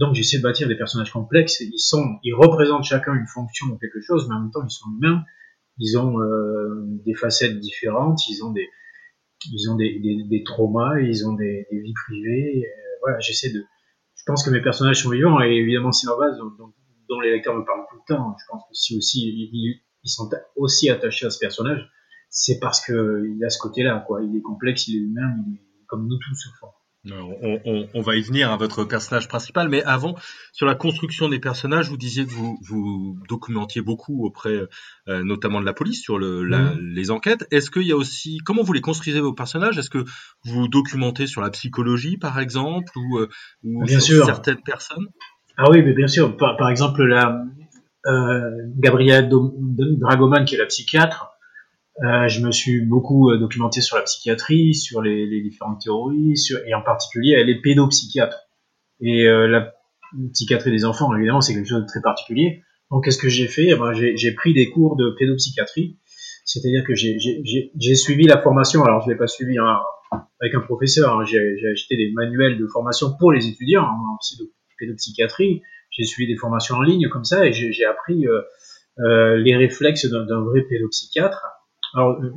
Donc 0.03 0.15
j'essaie 0.15 0.39
de 0.39 0.43
bâtir 0.43 0.67
des 0.67 0.75
personnages 0.75 1.13
complexes. 1.13 1.61
Ils 1.61 1.79
sont, 1.79 2.17
ils 2.23 2.33
représentent 2.33 2.83
chacun 2.83 3.13
une 3.13 3.25
fonction 3.25 3.67
ou 3.67 3.77
quelque 3.77 4.01
chose, 4.01 4.27
mais 4.27 4.35
en 4.35 4.41
même 4.41 4.51
temps 4.51 4.65
ils 4.65 4.69
sont 4.69 4.89
humains. 4.97 5.23
Ils 5.77 5.97
ont 5.97 6.19
euh, 6.19 6.83
des 7.05 7.15
facettes 7.15 7.57
différentes. 7.59 8.19
Ils 8.27 8.43
ont 8.43 8.51
des, 8.51 8.67
ils 9.49 9.71
ont 9.71 9.75
des, 9.75 10.25
des, 10.29 10.43
traumas. 10.43 10.99
Ils 10.99 11.25
ont 11.25 11.33
des, 11.33 11.65
vies 11.71 11.93
privées. 12.05 12.65
Euh, 12.65 12.97
voilà, 13.01 13.19
j'essaie 13.19 13.49
de. 13.49 13.63
Je 14.15 14.23
pense 14.25 14.43
que 14.43 14.49
mes 14.49 14.61
personnages 14.61 15.03
sont 15.03 15.09
vivants 15.09 15.41
et 15.41 15.53
évidemment 15.53 15.93
c'est 15.93 16.07
un 16.09 16.17
base 16.17 16.37
dont, 16.37 17.19
les 17.21 17.31
lecteurs 17.31 17.55
me 17.55 17.63
parlent 17.63 17.85
tout 17.89 17.95
le 17.95 18.13
temps. 18.13 18.35
Je 18.37 18.45
pense 18.49 18.63
que 18.63 18.73
si 18.73 18.97
aussi 18.97 19.21
ils, 20.03 20.09
sont 20.09 20.29
aussi 20.57 20.89
attachés 20.89 21.27
à 21.27 21.29
ce 21.29 21.39
personnage, 21.39 21.89
c'est 22.29 22.59
parce 22.59 22.85
que 22.85 23.23
il 23.25 23.41
a 23.45 23.49
ce 23.49 23.59
côté-là, 23.59 24.03
quoi. 24.05 24.21
Il 24.21 24.35
est 24.35 24.41
complexe, 24.41 24.89
il 24.89 24.97
est 24.97 24.99
humain, 24.99 25.33
il 25.47 25.59
comme 25.87 26.07
nous 26.07 26.17
tous 26.17 26.47
au 26.49 26.55
fond. 26.59 26.73
On, 27.11 28.01
va 28.01 28.15
y 28.15 28.21
venir 28.21 28.49
à 28.51 28.55
votre 28.55 28.85
personnage 28.85 29.27
principal, 29.27 29.67
mais 29.67 29.83
avant, 29.83 30.15
sur 30.53 30.65
la 30.65 30.73
construction 30.73 31.27
des 31.27 31.39
personnages, 31.39 31.89
vous 31.89 31.97
disiez 31.97 32.25
que 32.25 32.31
vous, 32.31 32.57
vous 32.61 33.19
documentiez 33.27 33.81
beaucoup 33.81 34.25
auprès, 34.25 34.61
euh, 35.09 35.23
notamment 35.23 35.59
de 35.59 35.65
la 35.65 35.73
police, 35.73 36.01
sur 36.01 36.17
le, 36.17 36.43
mhm. 36.43 36.79
les 36.79 37.11
enquêtes. 37.11 37.45
Est-ce 37.51 37.69
qu'il 37.71 37.83
y 37.83 37.91
a 37.91 37.97
aussi, 37.97 38.37
comment 38.45 38.63
vous 38.63 38.71
les 38.71 38.81
construisez 38.81 39.19
vos 39.19 39.33
personnages? 39.33 39.77
Est-ce 39.77 39.89
que 39.89 40.05
vous 40.45 40.69
documentez 40.69 41.27
sur 41.27 41.41
la 41.41 41.49
psychologie, 41.49 42.17
par 42.17 42.39
exemple, 42.39 42.91
ou, 42.95 43.19
euh, 43.19 43.29
bien 43.63 43.99
sur 43.99 44.15
sûr. 44.15 44.25
certaines 44.25 44.61
personnes? 44.61 45.07
Ah 45.57 45.69
oui, 45.69 45.83
mais 45.83 45.93
bien 45.93 46.07
sûr. 46.07 46.37
Par, 46.37 46.69
exemple, 46.69 47.03
la 47.03 47.43
euh, 48.05 48.49
Gabrielle 48.77 49.29
Dragoman, 49.29 50.45
qui 50.45 50.55
est 50.55 50.59
la 50.59 50.67
psychiatre, 50.67 51.32
euh, 52.01 52.27
je 52.27 52.41
me 52.41 52.51
suis 52.51 52.81
beaucoup 52.81 53.29
euh, 53.29 53.37
documenté 53.37 53.81
sur 53.81 53.97
la 53.97 54.03
psychiatrie, 54.03 54.73
sur 54.73 55.01
les, 55.01 55.27
les 55.27 55.41
différentes 55.41 55.81
théories, 55.81 56.37
sur, 56.37 56.59
et 56.65 56.73
en 56.73 56.81
particulier 56.81 57.35
elle 57.37 57.49
est 57.49 57.61
pédopsychiatre. 57.61 58.47
Et 58.99 59.27
euh, 59.27 59.47
la 59.47 59.73
psychiatrie 60.31 60.71
des 60.71 60.85
enfants, 60.85 61.15
évidemment, 61.15 61.41
c'est 61.41 61.53
quelque 61.53 61.67
chose 61.67 61.81
de 61.81 61.87
très 61.87 62.01
particulier. 62.01 62.63
Donc, 62.91 63.05
qu'est-ce 63.05 63.17
que 63.17 63.29
j'ai 63.29 63.47
fait? 63.47 63.69
Eh 63.69 63.75
ben, 63.75 63.91
J'ai 63.93 64.31
pris 64.33 64.53
des 64.53 64.69
cours 64.69 64.95
de 64.95 65.15
pédopsychiatrie, 65.17 65.97
c'est-à-dire 66.45 66.83
que 66.85 66.93
j'ai 66.95 67.95
suivi 67.95 68.25
la 68.25 68.41
formation. 68.41 68.83
Alors, 68.83 69.01
je 69.01 69.09
l'ai 69.09 69.17
pas 69.17 69.27
suivi 69.27 69.57
hein, 69.57 69.79
avec 70.39 70.53
un 70.55 70.61
professeur. 70.61 71.19
Hein, 71.19 71.25
j'ai 71.25 71.67
acheté 71.71 71.97
des 71.97 72.11
manuels 72.13 72.57
de 72.57 72.67
formation 72.67 73.15
pour 73.17 73.31
les 73.31 73.47
étudiants 73.47 73.83
hein, 73.83 73.97
en 74.11 74.17
pédopsychiatrie. 74.79 75.61
J'ai 75.89 76.05
suivi 76.05 76.31
des 76.31 76.37
formations 76.37 76.75
en 76.75 76.81
ligne 76.81 77.09
comme 77.09 77.23
ça 77.23 77.45
et 77.45 77.53
j'ai 77.53 77.85
appris 77.85 78.27
euh, 78.27 78.41
euh, 78.99 79.37
les 79.37 79.55
réflexes 79.55 80.05
d'un 80.05 80.41
vrai 80.41 80.61
pédopsychiatre 80.61 81.45
alors, 81.93 82.19
euh, 82.21 82.31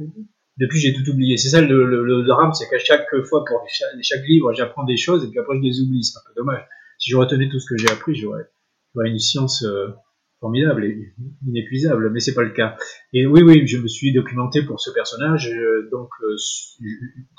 depuis, 0.59 0.79
j'ai 0.79 0.93
tout 0.93 1.09
oublié. 1.11 1.37
C'est 1.37 1.49
ça 1.49 1.61
le, 1.61 2.05
le, 2.05 2.23
drame, 2.25 2.53
c'est 2.53 2.69
qu'à 2.69 2.79
chaque 2.79 3.09
fois, 3.29 3.45
pour 3.45 3.65
chaque, 3.69 4.27
livre, 4.27 4.53
j'apprends 4.53 4.85
des 4.85 4.97
choses 4.97 5.25
et 5.25 5.29
puis 5.29 5.39
après, 5.39 5.57
je 5.57 5.63
les 5.63 5.81
oublie. 5.81 6.05
C'est 6.05 6.19
un 6.19 6.23
peu 6.27 6.33
dommage. 6.37 6.65
Si 6.99 7.11
je 7.11 7.17
retenais 7.17 7.49
tout 7.49 7.59
ce 7.59 7.67
que 7.69 7.77
j'ai 7.77 7.91
appris, 7.91 8.15
j'aurais 8.15 8.49
une 9.05 9.19
science 9.19 9.63
euh, 9.65 9.89
formidable 10.41 10.85
et 10.85 11.15
inépuisable, 11.47 12.11
mais 12.11 12.21
c'est 12.21 12.35
pas 12.35 12.43
le 12.43 12.51
cas. 12.51 12.77
Et 13.13 13.27
oui, 13.27 13.43
oui, 13.43 13.67
je 13.67 13.79
me 13.79 13.89
suis 13.89 14.13
documenté 14.13 14.63
pour 14.63 14.81
ce 14.81 14.91
personnage, 14.91 15.51
euh, 15.51 15.89
donc 15.91 16.09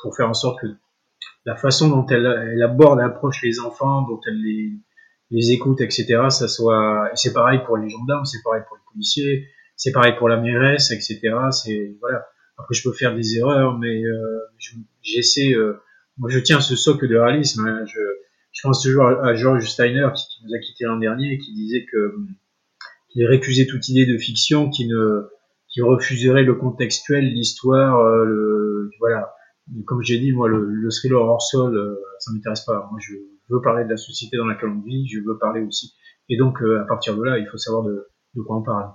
pour 0.01 0.15
faire 0.15 0.29
en 0.29 0.35
sorte 0.35 0.61
que 0.61 0.67
la 1.45 1.55
façon 1.55 1.89
dont 1.89 2.05
elle, 2.07 2.25
elle 2.25 2.61
aborde, 2.61 2.99
approche 2.99 3.41
les 3.41 3.59
enfants, 3.59 4.03
dont 4.03 4.19
elle 4.27 4.41
les, 4.41 4.73
les 5.31 5.51
écoute, 5.51 5.81
etc., 5.81 6.05
ça 6.29 6.47
soit. 6.47 7.09
C'est 7.15 7.33
pareil 7.33 7.61
pour 7.65 7.77
les 7.77 7.89
gendarmes, 7.89 8.25
c'est 8.25 8.43
pareil 8.43 8.61
pour 8.67 8.77
les 8.77 8.83
policiers, 8.91 9.47
c'est 9.77 9.91
pareil 9.91 10.15
pour 10.17 10.27
la 10.27 10.37
mairesse, 10.37 10.91
etc. 10.91 11.19
C'est 11.51 11.95
voilà. 12.01 12.25
Après, 12.57 12.73
je 12.73 12.83
peux 12.83 12.93
faire 12.93 13.15
des 13.15 13.37
erreurs, 13.37 13.77
mais 13.77 14.03
euh, 14.03 14.39
j'essaie. 15.01 15.53
Euh, 15.53 15.79
moi, 16.17 16.29
je 16.29 16.39
tiens 16.39 16.59
ce 16.59 16.75
socle 16.75 17.07
de 17.07 17.15
réalisme. 17.15 17.65
Hein. 17.65 17.85
Je, 17.85 17.99
je, 18.51 18.61
pense 18.63 18.81
toujours 18.81 19.05
à, 19.05 19.35
George 19.35 19.69
Steiner 19.69 20.09
qui, 20.15 20.43
nous 20.43 20.53
a 20.53 20.59
quitté 20.59 20.85
l'an 20.85 20.97
dernier, 20.97 21.37
qui 21.37 21.53
disait 21.53 21.85
que 21.85 22.15
qu'il 23.09 23.25
récusait 23.25 23.67
toute 23.67 23.87
idée 23.87 24.07
de 24.07 24.17
fiction, 24.17 24.69
qui 24.69 24.87
ne 24.87 25.29
qui 25.69 25.81
refuserait 25.81 26.43
le 26.43 26.55
contextuel, 26.55 27.25
l'histoire, 27.25 27.99
euh, 27.99 28.89
voilà. 28.99 29.33
Comme 29.85 30.01
j'ai 30.01 30.17
dit, 30.17 30.31
moi, 30.31 30.47
le, 30.47 30.65
le 30.65 30.89
thriller 30.89 31.21
hors 31.21 31.41
sol, 31.41 31.75
euh, 31.75 31.95
ça 32.19 32.31
m'intéresse 32.31 32.61
pas. 32.61 32.87
Moi, 32.89 32.99
je 33.01 33.13
veux 33.49 33.61
parler 33.61 33.83
de 33.83 33.89
la 33.89 33.97
société 33.97 34.37
dans 34.37 34.45
laquelle 34.45 34.69
on 34.69 34.81
vit, 34.81 35.07
je 35.07 35.19
veux 35.19 35.37
parler 35.37 35.61
aussi. 35.61 35.93
Et 36.29 36.37
donc, 36.37 36.61
euh, 36.61 36.81
à 36.81 36.85
partir 36.85 37.17
de 37.17 37.23
là, 37.23 37.37
il 37.37 37.47
faut 37.47 37.57
savoir 37.57 37.83
de, 37.83 38.07
de 38.35 38.41
quoi 38.41 38.57
on 38.57 38.63
parle. 38.63 38.89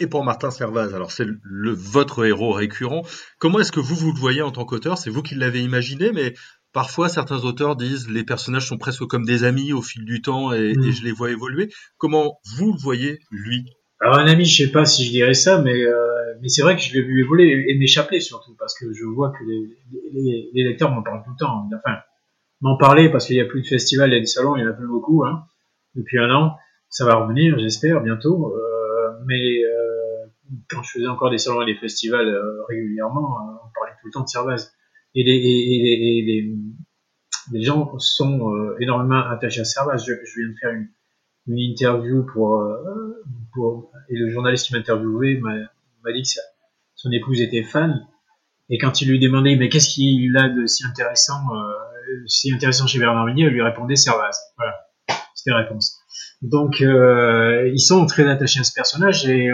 Et 0.00 0.06
pour 0.06 0.24
Martin 0.24 0.50
Servaz. 0.50 0.94
Alors 0.94 1.10
c'est 1.10 1.26
le, 1.26 1.72
votre 1.72 2.24
héros 2.24 2.52
récurrent. 2.52 3.02
Comment 3.38 3.60
est-ce 3.60 3.72
que 3.72 3.80
vous 3.80 3.94
vous 3.94 4.12
le 4.12 4.18
voyez 4.18 4.42
en 4.42 4.50
tant 4.50 4.64
qu'auteur? 4.64 4.98
C'est 4.98 5.10
vous 5.10 5.22
qui 5.22 5.34
l'avez 5.34 5.62
imaginé, 5.62 6.12
mais 6.12 6.34
parfois 6.72 7.08
certains 7.08 7.44
auteurs 7.44 7.76
disent 7.76 8.08
les 8.08 8.24
personnages 8.24 8.66
sont 8.66 8.78
presque 8.78 9.04
comme 9.04 9.24
des 9.24 9.44
amis 9.44 9.72
au 9.72 9.82
fil 9.82 10.04
du 10.04 10.22
temps 10.22 10.52
et, 10.52 10.74
mm. 10.74 10.90
je 10.90 11.04
les 11.04 11.12
vois 11.12 11.30
évoluer. 11.30 11.68
Comment 11.96 12.38
vous 12.56 12.72
le 12.72 12.78
voyez 12.78 13.18
lui? 13.30 13.64
Alors 14.00 14.16
un 14.16 14.26
ami, 14.26 14.44
je 14.44 14.64
sais 14.64 14.70
pas 14.70 14.84
si 14.84 15.04
je 15.04 15.10
dirais 15.10 15.34
ça, 15.34 15.60
mais 15.60 15.82
euh, 15.82 15.94
mais 16.40 16.48
c'est 16.48 16.62
vrai 16.62 16.76
que 16.76 16.82
je 16.82 16.92
l'ai 16.92 17.02
vu 17.02 17.20
évoluer 17.22 17.64
et 17.68 17.76
m'échapper 17.76 18.20
surtout 18.20 18.54
parce 18.58 18.78
que 18.78 18.92
je 18.92 19.04
vois 19.04 19.30
que 19.30 19.44
les, 19.44 20.50
les, 20.54 20.64
lecteurs 20.64 20.92
m'en 20.92 21.02
parlent 21.02 21.22
tout 21.24 21.30
le 21.30 21.36
temps. 21.36 21.68
Enfin, 21.76 21.98
m'en 22.60 22.76
parler 22.76 23.10
parce 23.10 23.26
qu'il 23.26 23.36
n'y 23.36 23.42
a 23.42 23.46
plus 23.46 23.62
de 23.62 23.66
festivals 23.66 24.12
et 24.14 24.20
de 24.20 24.26
salons, 24.26 24.56
il 24.56 24.62
y 24.62 24.64
en 24.64 24.70
a 24.70 24.72
plus 24.72 24.86
beaucoup 24.86 25.24
hein, 25.24 25.44
depuis 25.94 26.18
un 26.18 26.30
an. 26.30 26.56
Ça 26.90 27.04
va 27.04 27.16
revenir, 27.16 27.58
j'espère, 27.58 28.00
bientôt. 28.00 28.54
Euh, 28.56 28.68
mais 29.26 29.62
euh, 29.62 29.87
quand 30.70 30.82
je 30.82 30.90
faisais 30.92 31.06
encore 31.06 31.30
des 31.30 31.38
salons 31.38 31.62
et 31.62 31.66
des 31.66 31.78
festivals 31.78 32.28
euh, 32.28 32.62
régulièrement, 32.68 33.36
euh, 33.36 33.52
on 33.64 33.70
parlait 33.74 33.92
tout 34.00 34.06
le 34.06 34.12
temps 34.12 34.22
de 34.22 34.28
Servaz. 34.28 34.72
Et 35.14 35.22
les, 35.24 36.44
gens 37.62 37.98
sont 37.98 38.52
euh, 38.54 38.76
énormément 38.80 39.26
attachés 39.28 39.60
à 39.60 39.64
Servaz. 39.64 40.04
Je, 40.06 40.12
viens 40.12 40.48
de 40.48 40.54
faire 40.60 40.72
une, 40.72 40.88
interview 41.50 42.26
pour, 42.26 42.62
et 44.10 44.16
le 44.16 44.28
journaliste 44.28 44.66
qui 44.66 44.74
m'a 44.74 44.80
interviewé 44.80 45.38
m'a 45.38 46.12
dit 46.12 46.22
que 46.22 46.28
son 46.94 47.10
épouse 47.10 47.40
était 47.40 47.62
fan. 47.62 48.06
Et 48.68 48.76
quand 48.76 49.00
il 49.00 49.08
lui 49.08 49.18
demandait 49.18 49.56
mais 49.56 49.70
qu'est-ce 49.70 49.88
qu'il 49.88 50.36
a 50.36 50.50
de 50.50 50.66
si 50.66 50.84
intéressant, 50.84 51.40
si 52.26 52.52
intéressant 52.52 52.86
chez 52.86 52.98
Bernard 52.98 53.24
Minier, 53.24 53.44
elle 53.44 53.54
lui 53.54 53.62
répondait 53.62 53.96
Servaz. 53.96 54.36
Voilà, 54.58 54.74
c'était 55.34 55.52
la 55.52 55.62
réponse. 55.62 55.98
Donc 56.42 56.80
ils 56.80 57.80
sont 57.80 58.04
très 58.04 58.28
attachés 58.28 58.60
à 58.60 58.64
ce 58.64 58.74
personnage 58.74 59.26
et 59.26 59.50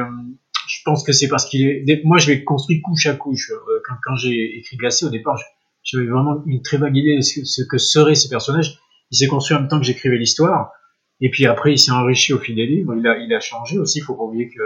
je 0.68 0.82
pense 0.84 1.04
que 1.04 1.12
c'est 1.12 1.28
parce 1.28 1.46
qu'il 1.46 1.62
est. 1.66 2.04
Moi, 2.04 2.18
je 2.18 2.30
l'ai 2.30 2.44
construit 2.44 2.80
couche 2.80 3.06
à 3.06 3.14
couche. 3.14 3.50
Euh, 3.50 3.80
quand, 3.86 3.94
quand 4.02 4.16
j'ai 4.16 4.58
écrit 4.58 4.76
Glacé 4.76 5.04
au 5.06 5.10
départ, 5.10 5.38
j'avais 5.82 6.06
vraiment 6.06 6.42
une 6.46 6.62
très 6.62 6.78
vague 6.78 6.96
idée 6.96 7.16
de 7.16 7.20
ce, 7.20 7.62
que 7.62 7.78
seraient 7.78 8.14
ces 8.14 8.28
personnages. 8.28 8.78
Il 9.10 9.16
s'est 9.16 9.26
construit 9.26 9.56
en 9.56 9.60
même 9.60 9.68
temps 9.68 9.78
que 9.78 9.86
j'écrivais 9.86 10.16
l'histoire. 10.16 10.72
Et 11.20 11.30
puis 11.30 11.46
après, 11.46 11.72
il 11.72 11.78
s'est 11.78 11.92
enrichi 11.92 12.32
au 12.32 12.38
fil 12.38 12.56
des 12.56 12.66
livres. 12.66 12.94
Il 12.96 13.06
a, 13.06 13.18
il 13.18 13.32
a 13.32 13.40
changé 13.40 13.78
aussi. 13.78 13.98
Il 13.98 14.02
faut 14.02 14.14
pas 14.14 14.24
oublier 14.24 14.48
que 14.48 14.60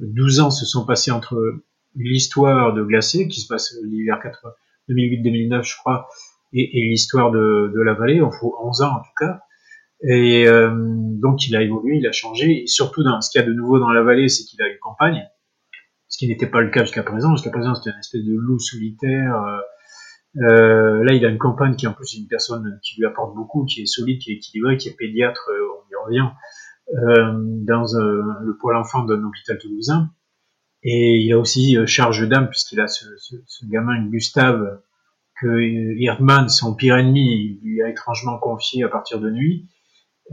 12 0.00 0.40
ans 0.40 0.50
se 0.50 0.64
sont 0.64 0.86
passés 0.86 1.10
entre 1.10 1.62
l'histoire 1.96 2.72
de 2.72 2.82
Glacé, 2.82 3.28
qui 3.28 3.40
se 3.40 3.48
passe 3.48 3.74
l'hiver 3.82 4.18
2008-2009, 4.88 5.62
je 5.64 5.76
crois, 5.76 6.08
et, 6.52 6.78
et 6.78 6.88
l'histoire 6.88 7.30
de, 7.30 7.72
de 7.74 7.80
la 7.82 7.94
vallée, 7.94 8.14
il 8.14 8.38
faut 8.40 8.56
11 8.62 8.82
ans 8.82 8.96
en 8.96 9.00
tout 9.00 9.14
cas. 9.18 9.40
Et 10.02 10.46
euh, 10.46 10.70
donc 10.74 11.46
il 11.48 11.56
a 11.56 11.62
évolué, 11.62 11.96
il 11.96 12.06
a 12.06 12.12
changé. 12.12 12.62
Et 12.62 12.66
surtout, 12.66 13.02
dans, 13.02 13.20
ce 13.20 13.30
qu'il 13.30 13.40
y 13.40 13.44
a 13.44 13.46
de 13.46 13.52
nouveau 13.52 13.78
dans 13.78 13.90
la 13.90 14.02
vallée, 14.02 14.28
c'est 14.28 14.44
qu'il 14.44 14.62
a 14.62 14.68
une 14.68 14.78
campagne, 14.78 15.26
ce 16.08 16.18
qui 16.18 16.28
n'était 16.28 16.46
pas 16.46 16.60
le 16.60 16.70
cas 16.70 16.82
jusqu'à 16.82 17.02
présent. 17.02 17.34
Jusqu'à 17.34 17.50
présent, 17.50 17.74
c'était 17.74 17.90
une 17.90 17.98
espèce 17.98 18.24
de 18.24 18.34
loup 18.34 18.58
solitaire. 18.58 19.36
Euh, 19.36 19.58
euh, 20.36 21.02
là, 21.04 21.14
il 21.14 21.24
a 21.24 21.28
une 21.28 21.38
campagne 21.38 21.74
qui 21.74 21.86
en 21.86 21.92
plus 21.92 22.14
est 22.14 22.18
une 22.18 22.28
personne 22.28 22.78
qui 22.82 22.96
lui 22.98 23.06
apporte 23.06 23.34
beaucoup, 23.34 23.64
qui 23.64 23.82
est 23.82 23.86
solide, 23.86 24.20
qui 24.20 24.32
est 24.32 24.34
équilibrée, 24.36 24.76
qui 24.76 24.88
est 24.88 24.96
pédiatre, 24.96 25.48
euh, 25.50 25.68
on 25.78 25.90
y 25.90 26.04
revient, 26.04 26.30
euh, 26.94 27.32
dans 27.64 27.84
le 28.42 28.56
pôle 28.60 28.76
enfant 28.76 29.04
d'un 29.04 29.22
hôpital 29.22 29.58
toulousain. 29.58 30.10
Et 30.82 31.16
il 31.16 31.32
a 31.32 31.38
aussi 31.38 31.76
charge 31.86 32.28
d'âme, 32.28 32.48
puisqu'il 32.50 32.80
a 32.80 32.86
ce, 32.86 33.04
ce, 33.18 33.34
ce, 33.46 33.66
gamin, 33.66 34.06
Gustave, 34.06 34.80
que 35.40 35.96
Hirdman, 35.98 36.48
son 36.48 36.74
pire 36.74 36.96
ennemi, 36.96 37.58
lui 37.62 37.82
a 37.82 37.88
étrangement 37.88 38.38
confié 38.38 38.84
à 38.84 38.88
partir 38.88 39.18
de 39.18 39.30
nuit. 39.30 39.68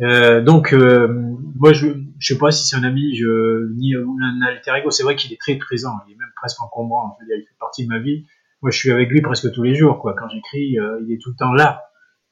Euh, 0.02 0.42
donc, 0.42 0.74
euh, 0.74 1.08
moi, 1.56 1.74
je, 1.74 1.88
je 2.20 2.34
sais 2.34 2.38
pas 2.38 2.52
si 2.52 2.68
c'est 2.68 2.76
un 2.76 2.84
ami, 2.84 3.16
je, 3.16 3.74
ni 3.76 3.96
un 3.96 4.42
alter 4.46 4.72
ego. 4.78 4.92
C'est 4.92 5.04
vrai 5.04 5.16
qu'il 5.16 5.32
est 5.34 5.40
très 5.40 5.56
présent. 5.56 5.94
Il 6.08 6.14
est 6.14 6.18
même 6.18 6.32
presque 6.36 6.62
encombrant. 6.62 7.16
Je 7.20 7.24
veux 7.24 7.28
dire, 7.28 7.38
il 7.38 7.48
fait 7.48 7.58
partie 7.60 7.86
de 7.86 7.90
ma 7.90 8.00
vie. 8.00 8.26
Moi, 8.62 8.72
je 8.72 8.78
suis 8.78 8.92
avec 8.92 9.10
lui 9.10 9.22
presque 9.22 9.52
tous 9.52 9.64
les 9.64 9.76
jours. 9.76 10.02
Quand 10.18 10.30
j'écris, 10.30 10.80
euh, 10.80 11.00
il 11.06 11.14
est 11.14 11.22
tout 11.22 11.30
le 11.30 11.36
temps 11.36 11.54
là. 11.54 11.84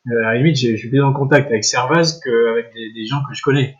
À 0.06 0.34
la 0.34 0.36
limite, 0.36 0.58
je 0.58 0.76
suis 0.76 0.90
plus 0.90 1.02
en 1.02 1.14
contact 1.14 1.50
avec 1.50 1.64
Servaz 1.64 2.20
qu'avec 2.22 2.74
des, 2.74 2.92
des 2.92 3.06
gens 3.06 3.22
que 3.28 3.34
je 3.34 3.42
connais. 3.42 3.78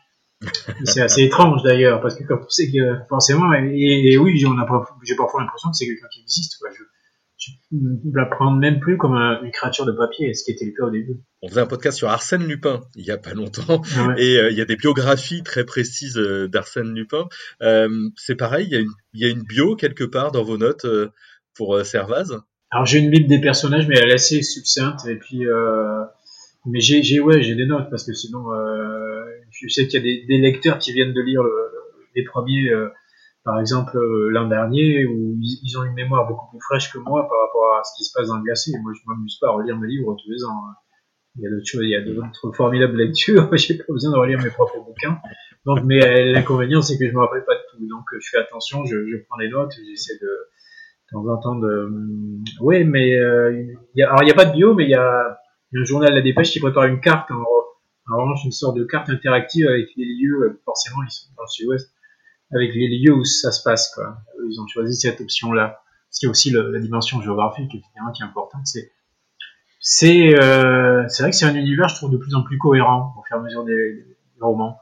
C'est 0.86 1.02
assez 1.02 1.24
étrange 1.24 1.64
d'ailleurs, 1.64 2.02
parce 2.02 2.16
que 2.16 2.24
quand 2.24 2.40
on 2.44 2.50
sait 2.50 2.72
que 2.72 2.98
forcément, 3.10 3.54
et, 3.54 4.18
oui, 4.18 4.38
j'ai 4.38 5.16
parfois 5.16 5.42
l'impression 5.42 5.70
que 5.70 5.76
c'est 5.76 5.86
quelqu'un 5.86 6.08
qui 6.12 6.22
existe. 6.22 6.60
Je 7.72 8.10
la 8.14 8.26
prends 8.26 8.52
même 8.52 8.80
plus 8.80 8.98
comme 8.98 9.14
une 9.14 9.52
créature 9.52 9.86
de 9.86 9.92
papier, 9.92 10.34
ce 10.34 10.44
qui 10.44 10.52
était 10.52 10.66
le 10.66 10.72
cas 10.72 10.86
au 10.86 10.90
début. 10.90 11.16
On 11.42 11.50
faisait 11.50 11.62
un 11.62 11.68
podcast 11.68 11.98
sur 11.98 12.10
Arsène 12.10 12.46
Lupin 12.46 12.82
il 12.96 13.06
y 13.06 13.12
a 13.12 13.18
pas 13.18 13.34
longtemps, 13.34 13.82
ah 13.98 14.14
et 14.18 14.38
euh, 14.38 14.52
il 14.52 14.58
y 14.58 14.62
a 14.62 14.66
des 14.66 14.76
biographies 14.76 15.44
très 15.44 15.66
précises 15.66 16.18
euh, 16.18 16.48
d'Arsène 16.48 16.94
Lupin. 16.94 17.28
Euh, 17.62 17.90
c'est 18.16 18.36
pareil, 18.36 18.68
il 18.70 18.74
y, 18.74 18.76
a 18.76 18.80
une, 18.80 18.92
y, 19.14 19.26
a 19.26 19.30
une, 19.30 19.44
bio 19.44 19.76
quelque 19.76 20.04
part 20.04 20.32
dans 20.32 20.44
vos 20.44 20.58
notes 20.58 20.86
pour 21.56 21.80
Servaz? 21.86 22.42
Alors 22.72 22.86
j'ai 22.86 23.00
une 23.00 23.12
bible 23.12 23.28
des 23.28 23.40
personnages, 23.40 23.88
mais 23.88 23.98
elle 23.98 24.10
est 24.10 24.16
assez 24.16 24.42
succincte, 24.42 25.06
et 25.08 25.16
puis 25.16 25.44
mais 26.66 26.80
j'ai 26.80 27.20
ouais 27.20 27.42
j'ai 27.42 27.56
des 27.56 27.66
notes 27.66 27.90
parce 27.90 28.06
que 28.06 28.14
sinon 28.14 28.46
je 29.52 29.68
sais 29.68 29.88
qu'il 29.88 30.00
y 30.00 30.04
a 30.04 30.06
des, 30.06 30.26
des, 30.28 30.38
lecteurs 30.38 30.80
qui 30.80 30.94
viennent 30.94 31.14
de 31.14 31.22
lire 31.22 31.44
le, 31.44 31.52
les 32.16 32.24
premiers 32.24 32.72
par 33.44 33.60
exemple 33.60 33.98
euh, 33.98 34.30
l'an 34.30 34.48
dernier 34.48 35.06
où 35.06 35.38
ils, 35.42 35.78
ont 35.78 35.84
une 35.84 35.94
mémoire 35.94 36.28
beaucoup 36.28 36.50
plus 36.50 36.62
fraîche 36.62 36.92
que 36.92 36.98
moi 36.98 37.28
par 37.28 37.40
rapport 37.46 37.78
à 37.78 37.84
ce 37.84 37.92
qui 37.98 38.04
se 38.06 38.14
passe 38.14 38.28
dans 38.28 38.38
le 38.38 38.44
glacé. 38.44 38.72
Moi, 38.82 38.94
je 38.96 39.02
m'amuse 39.06 39.38
pas 39.40 39.50
à 39.50 39.52
relire 39.52 39.78
mes 39.78 39.88
livres 39.88 40.16
tous 40.22 40.32
les 40.32 40.44
ans. 40.46 40.68
Hein. 40.70 40.76
Il 41.36 41.44
y 41.44 41.48
a 41.48 41.50
d'autres 41.50 41.66
choses, 41.66 41.84
il 41.84 41.90
y 41.90 41.96
a 41.96 42.02
d'autres 42.02 42.52
formidables 42.56 42.96
lectures. 42.96 43.50
J'ai 43.58 43.78
pas 43.78 43.84
besoin 43.90 44.12
de 44.12 44.18
relire 44.18 44.40
mes 44.42 44.50
propres 44.50 44.80
bouquins. 44.80 45.20
Donc, 45.66 45.80
mais 45.84 46.04
euh, 46.04 46.32
l'inconvénient, 46.32 46.82
c'est 46.82 46.98
que 46.98 47.08
je 47.08 47.14
me 47.14 47.20
rappelle 47.20 47.44
pas 47.46 47.56
de 47.56 47.62
tout. 47.72 47.88
Donc, 47.88 48.06
je 48.14 48.30
fais 48.30 48.38
attention, 48.38 48.86
je, 48.86 49.08
je 49.08 49.18
prends 49.28 49.38
des 49.38 49.50
notes, 49.50 49.74
j'essaie 49.74 50.18
de, 50.22 50.28
de 50.28 51.12
temps 51.12 51.28
en 51.28 51.38
temps 51.38 51.56
de. 51.56 51.90
Oui, 52.62 52.84
mais 52.84 53.18
euh, 53.18 53.52
il 53.96 54.00
y 54.00 54.04
a, 54.04 54.10
alors 54.10 54.24
il 54.24 54.26
n'y 54.26 54.32
a 54.32 54.36
pas 54.36 54.46
de 54.46 54.54
bio, 54.54 54.74
mais 54.74 54.84
il 54.84 54.90
y 54.90 54.96
a 54.96 55.40
un 55.76 55.84
journal 55.84 56.14
La 56.14 56.22
Dépêche 56.22 56.52
qui 56.52 56.60
prépare 56.60 56.86
une 56.86 57.02
carte 57.02 57.32
en, 57.32 57.44
en 58.14 58.22
revanche 58.22 58.46
une 58.46 58.52
sorte 58.52 58.78
de 58.78 58.84
carte 58.84 59.10
interactive 59.10 59.68
avec 59.68 59.88
les 59.98 60.06
lieux. 60.06 60.62
Forcément, 60.66 60.98
ils 61.04 61.12
sont 61.12 61.30
dans 61.36 61.44
le 61.44 61.48
Sud-Ouest 61.48 61.94
avec 62.56 62.74
les 62.74 63.00
lieux 63.00 63.14
où 63.14 63.24
ça 63.24 63.52
se 63.52 63.64
passe. 63.64 63.94
Quoi. 63.94 64.18
Ils 64.50 64.60
ont 64.60 64.68
choisi 64.68 64.96
cette 64.96 65.22
option-là. 65.22 65.82
Ce 66.10 66.20
qui 66.20 66.26
est 66.28 66.30
aussi 66.30 66.52
le, 66.52 66.72
la 66.72 66.80
dimension 66.80 67.22
géographique, 67.22 67.72
qui 67.72 67.78
est 67.78 68.24
importante. 68.24 68.66
C'est 68.66 68.92
euh, 70.36 71.04
c'est 71.10 71.24
vrai 71.24 71.32
que 71.32 71.36
c'est 71.36 71.46
un 71.46 71.56
univers, 71.56 71.90
je 71.90 71.96
trouve, 71.96 72.12
de 72.12 72.18
plus 72.18 72.36
en 72.36 72.44
plus 72.44 72.58
cohérent 72.58 73.14
au 73.20 73.24
fur 73.24 73.36
et 73.36 73.40
à 73.40 73.44
mesure 73.44 73.66
des, 73.66 74.06
romans. 74.40 74.78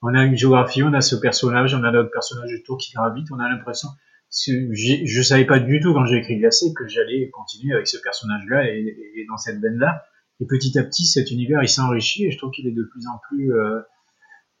On 0.00 0.14
a 0.14 0.24
une 0.24 0.36
géographie, 0.36 0.82
on 0.82 0.92
a 0.92 1.00
ce 1.00 1.16
personnage, 1.16 1.74
on 1.74 1.84
a 1.84 1.90
notre 1.90 2.10
personnage 2.10 2.52
autour 2.54 2.78
qui 2.78 2.92
gravite, 2.92 3.26
on 3.32 3.38
a 3.38 3.48
l'impression. 3.48 3.88
Je 4.30 5.18
ne 5.18 5.22
savais 5.22 5.44
pas 5.44 5.58
du 5.58 5.80
tout 5.80 5.92
quand 5.92 6.06
j'ai 6.06 6.16
écrit 6.16 6.38
Glacé 6.38 6.72
que 6.74 6.88
j'allais 6.88 7.30
continuer 7.30 7.74
avec 7.74 7.86
ce 7.86 7.98
personnage-là 7.98 8.68
et, 8.68 8.96
et, 9.16 9.26
dans 9.28 9.36
cette 9.36 9.60
veine-là. 9.60 10.04
Et 10.40 10.46
petit 10.46 10.76
à 10.78 10.82
petit, 10.82 11.04
cet 11.04 11.30
univers, 11.30 11.62
il 11.62 11.68
s'enrichit 11.68 12.26
et 12.26 12.30
je 12.30 12.38
trouve 12.38 12.50
qu'il 12.50 12.66
est 12.66 12.72
de 12.72 12.84
plus 12.84 13.06
en 13.06 13.20
plus 13.28 13.54
euh, 13.54 13.80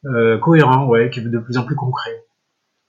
euh, 0.04 0.38
cohérent, 0.38 0.86
ouais, 0.86 1.10
qu'il 1.10 1.26
est 1.26 1.30
de 1.30 1.38
plus 1.38 1.56
en 1.56 1.64
plus 1.64 1.76
concret. 1.76 2.24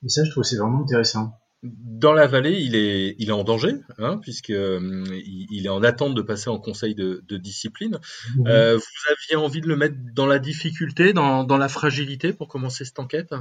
Et 0.04 0.10
ça, 0.10 0.24
je 0.24 0.32
trouve 0.32 0.44
c'est 0.44 0.58
vraiment 0.58 0.82
intéressant. 0.82 1.34
Dans 1.64 2.12
la 2.12 2.28
vallée, 2.28 2.60
il 2.60 2.76
est, 2.76 3.16
il 3.20 3.30
est 3.30 3.34
en 3.34 3.46
danger, 3.46 3.76
hein, 3.98 4.20
puisque 4.22 4.50
euh, 4.50 5.06
il 5.26 5.66
est 5.66 5.70
en 5.70 5.82
attente 5.82 6.14
de 6.14 6.22
passer 6.22 6.50
en 6.50 6.60
conseil 6.60 6.94
de, 6.94 7.24
de 7.26 7.38
discipline. 7.38 8.00
Mmh. 8.36 8.48
Euh, 8.48 8.76
vous 8.76 9.12
aviez 9.12 9.38
envie 9.38 9.62
de 9.62 9.68
le 9.68 9.78
mettre 9.78 9.96
dans 10.14 10.26
la 10.26 10.40
difficulté, 10.40 11.14
dans, 11.14 11.46
dans 11.46 11.58
la 11.58 11.70
fragilité 11.70 12.34
pour 12.34 12.50
commencer 12.50 12.84
cette 12.84 13.00
enquête? 13.00 13.34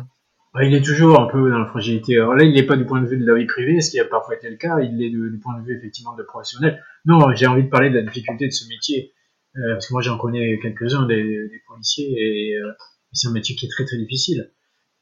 Bah, 0.55 0.65
Il 0.65 0.75
est 0.75 0.85
toujours 0.85 1.19
un 1.21 1.27
peu 1.27 1.51
dans 1.51 1.59
la 1.59 1.67
fragilité. 1.67 2.17
Alors 2.17 2.35
là, 2.35 2.45
il 2.45 2.53
n'est 2.53 2.67
pas 2.67 2.77
du 2.77 2.85
point 2.85 3.01
de 3.01 3.07
vue 3.07 3.19
de 3.19 3.27
la 3.27 3.35
vie 3.35 3.47
privée, 3.47 3.81
ce 3.81 3.91
qui 3.91 3.99
a 3.99 4.05
parfois 4.05 4.37
été 4.37 4.49
le 4.49 4.57
cas. 4.57 4.79
Il 4.81 5.03
est 5.03 5.11
du 5.11 5.41
point 5.43 5.59
de 5.59 5.67
vue 5.67 5.77
effectivement 5.77 6.15
de 6.15 6.23
professionnel. 6.23 6.81
Non, 7.07 7.35
j'ai 7.35 7.47
envie 7.47 7.65
de 7.65 7.71
parler 7.71 7.91
de 7.91 7.97
la 7.97 8.03
difficulté 8.03 8.47
de 8.47 8.53
ce 8.53 8.69
métier, 8.69 9.15
euh, 9.57 9.73
parce 9.73 9.89
que 9.89 9.95
moi 9.95 10.03
j'en 10.03 10.19
connais 10.19 10.59
quelques-uns 10.63 11.07
des, 11.07 11.23
des, 11.25 11.63
policiers, 11.67 12.13
et 12.17 12.57
euh, 12.57 12.71
c'est 13.13 13.29
un 13.29 13.33
métier 13.33 13.57
qui 13.57 13.67
est 13.67 13.71
très 13.71 13.85
très 13.85 13.97
difficile. 13.97 14.53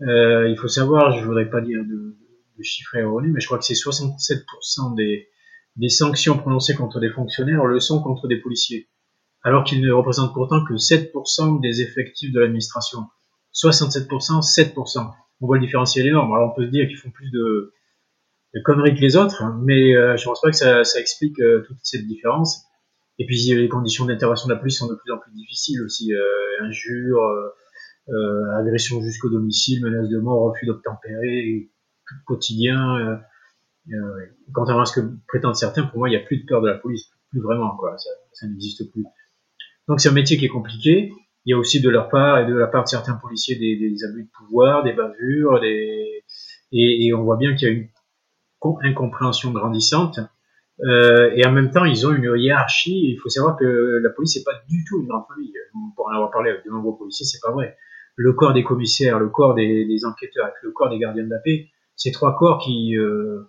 Euh, 0.03 0.49
il 0.49 0.57
faut 0.57 0.69
savoir, 0.69 1.19
je 1.19 1.25
voudrais 1.25 1.49
pas 1.51 1.61
dire 1.61 1.81
de, 1.85 2.17
de 2.59 2.63
chiffres 2.63 2.97
erronés, 2.97 3.29
mais 3.29 3.41
je 3.41 3.47
crois 3.47 3.59
que 3.59 3.65
c'est 3.65 3.75
67% 3.75 4.95
des, 4.95 5.29
des 5.77 5.89
sanctions 5.89 6.39
prononcées 6.39 6.75
contre 6.75 7.01
des 7.01 7.11
fonctionnaires 7.11 7.65
le 7.65 7.81
sont 7.81 8.03
contre 8.03 8.29
des 8.29 8.41
policiers, 8.41 8.89
alors 9.43 9.65
qu'ils 9.65 9.83
ne 9.83 9.93
représentent 9.93 10.35
pourtant 10.35 10.65
que 10.65 10.75
7% 10.75 11.61
des 11.61 11.81
effectifs 11.83 12.33
de 12.33 12.41
l'administration. 12.41 13.01
67%, 13.55 14.43
7%. 14.43 15.11
On 15.41 15.47
voit 15.47 15.57
le 15.57 15.65
différentiel 15.65 16.07
énorme. 16.07 16.33
Alors 16.33 16.53
on 16.53 16.55
peut 16.55 16.67
se 16.67 16.71
dire 16.71 16.87
qu'ils 16.87 16.99
font 16.99 17.11
plus 17.11 17.31
de, 17.31 17.73
de, 18.55 18.61
conneries 18.63 18.95
que 18.95 19.01
les 19.01 19.17
autres, 19.17 19.43
mais 19.63 19.97
euh, 19.97 20.17
je 20.17 20.25
pense 20.25 20.41
pas 20.41 20.51
que 20.51 20.57
ça, 20.57 20.85
ça 20.85 21.01
explique 21.01 21.39
euh, 21.41 21.65
toute 21.67 21.79
cette 21.83 22.07
différence. 22.07 22.65
Et 23.19 23.27
puis 23.27 23.37
les 23.55 23.69
conditions 23.69 24.07
d'intervention 24.07 24.49
de 24.49 24.55
la 24.55 24.59
police 24.59 24.79
sont 24.79 24.89
de 24.89 24.95
plus 24.95 25.13
en 25.13 25.19
plus 25.19 25.33
difficiles 25.33 25.83
aussi. 25.83 26.13
Euh, 26.13 26.65
injures, 26.65 27.21
euh, 28.11 28.59
agression 28.59 29.01
jusqu'au 29.03 29.29
domicile, 29.29 29.83
menace 29.83 30.09
de 30.09 30.19
mort, 30.19 30.51
refus 30.51 30.67
d'obtempérer, 30.67 31.71
quotidien. 32.27 32.99
Euh, 32.99 33.17
euh, 33.93 34.81
à 34.81 34.85
ce 34.85 35.01
que 35.01 35.07
prétendent 35.29 35.57
certains, 35.57 35.85
pour 35.85 35.99
moi, 35.99 36.09
il 36.09 36.13
n'y 36.13 36.17
a 36.17 36.25
plus 36.25 36.39
de 36.39 36.47
peur 36.47 36.61
de 36.63 36.69
la 36.69 36.79
police, 36.79 37.11
plus 37.31 37.41
vraiment, 37.41 37.77
quoi. 37.77 37.97
Ça, 37.99 38.11
ça 38.33 38.47
n'existe 38.47 38.91
plus. 38.91 39.05
Donc 39.89 40.01
c'est 40.01 40.09
un 40.09 40.13
métier 40.13 40.37
qui 40.37 40.45
est 40.45 40.51
compliqué. 40.51 41.13
Il 41.45 41.51
y 41.51 41.55
a 41.55 41.59
aussi 41.59 41.81
de 41.81 41.89
leur 41.89 42.09
part 42.09 42.39
et 42.39 42.47
de 42.47 42.55
la 42.55 42.67
part 42.67 42.85
de 42.85 42.89
certains 42.89 43.15
policiers 43.15 43.57
des, 43.57 44.05
abus 44.05 44.25
de 44.25 44.31
pouvoir, 44.31 44.85
des 44.85 44.93
bavures, 44.93 45.65
et 45.65 47.13
on 47.15 47.23
voit 47.23 47.37
bien 47.37 47.55
qu'il 47.55 47.69
y 47.69 47.71
a 47.71 47.75
une 47.75 47.89
incompréhension 48.83 49.51
grandissante. 49.53 50.21
Euh, 50.85 51.31
et 51.35 51.47
en 51.47 51.53
même 51.53 51.71
temps, 51.71 51.85
ils 51.85 52.07
ont 52.07 52.15
une 52.15 52.35
hiérarchie. 52.37 53.13
Il 53.13 53.19
faut 53.19 53.29
savoir 53.29 53.57
que 53.57 54.01
la 54.03 54.11
police 54.11 54.37
n'est 54.37 54.45
pas 54.45 54.59
du 54.69 54.85
tout 54.85 55.01
une 55.01 55.09
grande 55.09 55.25
famille. 55.29 55.53
Pour 55.97 56.07
en 56.07 56.13
avoir 56.13 56.31
parlé 56.31 56.51
avec 56.51 56.65
de 56.65 56.71
nombreux 56.71 56.97
policiers, 56.97 57.27
c'est 57.27 57.41
pas 57.41 57.53
vrai. 57.53 57.77
Le 58.23 58.35
corps 58.35 58.53
des 58.53 58.63
commissaires, 58.63 59.19
le 59.19 59.31
corps 59.31 59.55
des, 59.55 60.05
enquêteurs, 60.05 60.53
le 60.63 60.73
corps 60.73 60.91
des 60.91 60.99
gardiens 60.99 61.25
de 61.25 61.31
la 61.31 61.39
paix, 61.39 61.69
ces 61.97 62.13
trois 62.13 62.37
corps 62.37 62.63
qui 62.63 62.95
euh, 62.99 63.45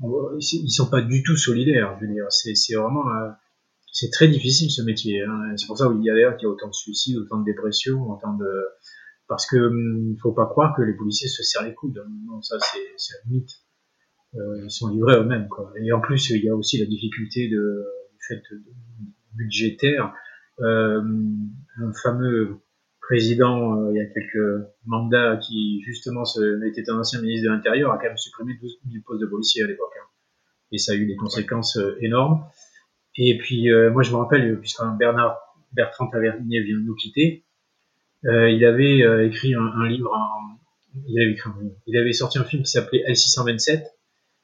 ils 0.00 0.70
sont 0.70 0.90
pas 0.90 1.02
du 1.02 1.22
tout 1.22 1.36
solidaires. 1.36 1.96
Je 2.00 2.06
veux 2.06 2.12
dire, 2.12 2.24
c'est, 2.30 2.74
vraiment 2.74 3.08
euh, 3.08 3.30
c'est 3.92 4.10
très 4.10 4.26
difficile 4.26 4.72
ce 4.72 4.82
métier. 4.82 5.22
Hein. 5.22 5.54
C'est 5.56 5.66
pour 5.68 5.78
ça 5.78 5.88
qu'il 5.88 6.02
y 6.02 6.10
a 6.10 6.14
d'ailleurs 6.14 6.36
qu'il 6.36 6.46
y 6.46 6.50
a 6.50 6.52
autant 6.52 6.66
de 6.66 6.74
suicides, 6.74 7.16
autant 7.18 7.38
de 7.38 7.44
dépressions, 7.44 8.10
autant 8.10 8.34
de 8.34 8.48
parce 9.28 9.46
que 9.46 9.56
hum, 9.56 10.16
faut 10.20 10.32
pas 10.32 10.46
croire 10.46 10.74
que 10.76 10.82
les 10.82 10.94
policiers 10.94 11.28
se 11.28 11.42
serrent 11.42 11.64
les 11.64 11.74
coudes. 11.74 12.02
Non, 12.26 12.42
ça 12.42 12.56
c'est, 12.58 13.14
un 13.14 13.30
mythe. 13.30 13.50
Euh, 14.34 14.64
ils 14.64 14.70
sont 14.70 14.88
livrés 14.88 15.16
eux-mêmes. 15.16 15.48
Et 15.80 15.92
en 15.92 16.00
plus, 16.00 16.30
il 16.30 16.44
y 16.44 16.48
a 16.48 16.56
aussi 16.56 16.78
la 16.78 16.86
difficulté 16.86 17.48
de, 17.48 17.86
du 18.10 18.18
fait 18.26 18.42
de, 18.50 18.62
budgétaire. 19.34 20.12
Euh, 20.60 21.00
un 21.80 21.92
fameux 22.02 22.58
président, 23.08 23.74
euh, 23.74 23.90
il 23.92 23.96
y 23.96 24.00
a 24.00 24.06
quelques 24.06 24.66
mandats, 24.84 25.38
qui 25.38 25.80
justement 25.82 26.24
était 26.66 26.90
un 26.90 26.98
ancien 26.98 27.22
ministre 27.22 27.48
de 27.48 27.54
l'Intérieur, 27.54 27.90
a 27.90 27.96
quand 27.96 28.08
même 28.08 28.18
supprimé 28.18 28.52
12 28.60 28.80
000 28.92 29.02
postes 29.06 29.22
de 29.22 29.26
policiers 29.26 29.62
à 29.62 29.66
l'époque. 29.66 29.92
Hein. 29.98 30.06
Et 30.72 30.78
ça 30.78 30.92
a 30.92 30.94
eu 30.94 31.06
des 31.06 31.16
conséquences 31.16 31.78
euh, 31.78 31.96
énormes. 32.02 32.44
Et 33.16 33.38
puis, 33.38 33.72
euh, 33.72 33.90
moi, 33.90 34.02
je 34.02 34.12
me 34.12 34.16
rappelle, 34.16 34.60
puisque 34.60 34.82
Bernard 34.98 35.38
Bertrand 35.72 36.08
Tavernier 36.08 36.60
vient 36.60 36.76
de 36.76 36.82
nous 36.82 36.94
quitter, 36.94 37.44
il 38.24 38.64
avait 38.64 39.26
écrit 39.26 39.54
un, 39.54 39.86
livre, 39.86 40.10
il, 41.06 41.96
avait 41.96 42.12
sorti 42.12 42.38
un 42.38 42.44
film 42.44 42.62
qui 42.64 42.70
s'appelait 42.70 43.04
L627, 43.08 43.84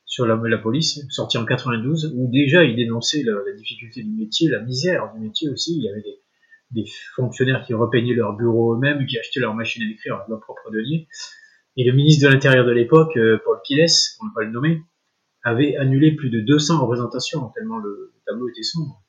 sur 0.04 0.26
la, 0.26 0.36
la, 0.36 0.58
police, 0.58 1.04
sorti 1.08 1.38
en 1.38 1.44
92, 1.44 2.14
où 2.14 2.30
déjà 2.30 2.62
il 2.62 2.76
dénonçait 2.76 3.24
la, 3.24 3.32
la, 3.32 3.52
difficulté 3.56 4.02
du 4.02 4.10
métier, 4.10 4.48
la 4.48 4.60
misère 4.60 5.12
du 5.14 5.20
métier 5.20 5.48
aussi. 5.48 5.76
Il 5.76 5.82
y 5.82 5.88
avait 5.88 6.02
des, 6.02 6.20
des 6.74 6.84
fonctionnaires 7.14 7.64
qui 7.64 7.72
repeignaient 7.72 8.14
leur 8.14 8.36
bureau 8.36 8.74
eux-mêmes, 8.74 9.06
qui 9.06 9.18
achetaient 9.18 9.40
leur 9.40 9.54
machine 9.54 9.82
à 9.86 9.90
écrire 9.90 10.16
avec 10.16 10.28
leur 10.28 10.40
propre 10.40 10.70
denier. 10.70 11.08
Et 11.76 11.84
le 11.84 11.92
ministre 11.92 12.28
de 12.28 12.32
l'Intérieur 12.32 12.64
de 12.66 12.72
l'époque, 12.72 13.16
euh, 13.16 13.38
Paul 13.44 13.58
Piles, 13.64 13.86
on 14.20 14.26
ne 14.26 14.30
va 14.30 14.34
pas 14.34 14.44
le 14.44 14.50
nommer, 14.50 14.82
avait 15.42 15.76
annulé 15.76 16.14
plus 16.14 16.30
de 16.30 16.40
200 16.40 16.80
représentations, 16.80 17.48
tellement 17.54 17.78
le, 17.78 18.12
tableau 18.26 18.48
était 18.48 18.62
sombre. 18.62 19.02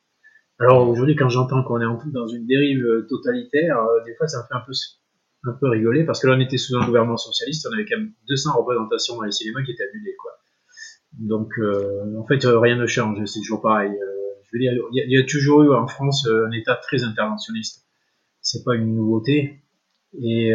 Alors 0.60 0.88
aujourd'hui, 0.88 1.16
quand 1.16 1.30
j'entends 1.30 1.64
qu'on 1.64 1.82
est 1.82 2.12
dans 2.12 2.28
une 2.28 2.46
dérive 2.48 2.84
euh, 2.84 3.08
totalitaire, 3.10 3.80
euh, 3.80 4.04
des 4.06 4.16
fois 4.16 4.28
ça 4.28 4.40
me 4.40 4.44
fait 4.48 4.56
un 5.48 5.54
peu, 5.60 5.70
rigoler, 5.70 6.06
parce 6.06 6.22
que 6.22 6.28
là 6.28 6.36
on 6.36 6.40
était 6.40 6.58
sous 6.58 6.76
un 6.76 6.86
gouvernement 6.86 7.18
socialiste, 7.18 7.68
on 7.70 7.74
avait 7.74 7.86
quand 7.86 7.98
même 7.98 8.14
200 8.30 8.58
représentations 8.58 9.16
dans 9.16 9.24
les 9.24 9.32
cinémas 9.32 9.62
qui 9.64 9.72
étaient 9.72 9.84
annulées. 9.84 10.16
Quoi. 10.18 10.32
Donc, 11.14 11.54
en 12.18 12.26
fait, 12.26 12.44
rien 12.46 12.76
ne 12.76 12.88
change, 12.88 13.24
c'est 13.26 13.40
toujours 13.40 13.62
pareil. 13.62 13.92
Euh, 14.56 14.90
il 14.92 15.12
y, 15.12 15.18
a 15.18 15.24
toujours 15.26 15.64
eu 15.64 15.74
en 15.74 15.88
France 15.88 16.28
un 16.28 16.52
État 16.52 16.76
très 16.76 17.04
interventionniste. 17.04 17.86
C'est 18.42 18.64
pas 18.64 18.76
une 18.76 18.96
nouveauté, 18.96 19.62
et, 20.22 20.50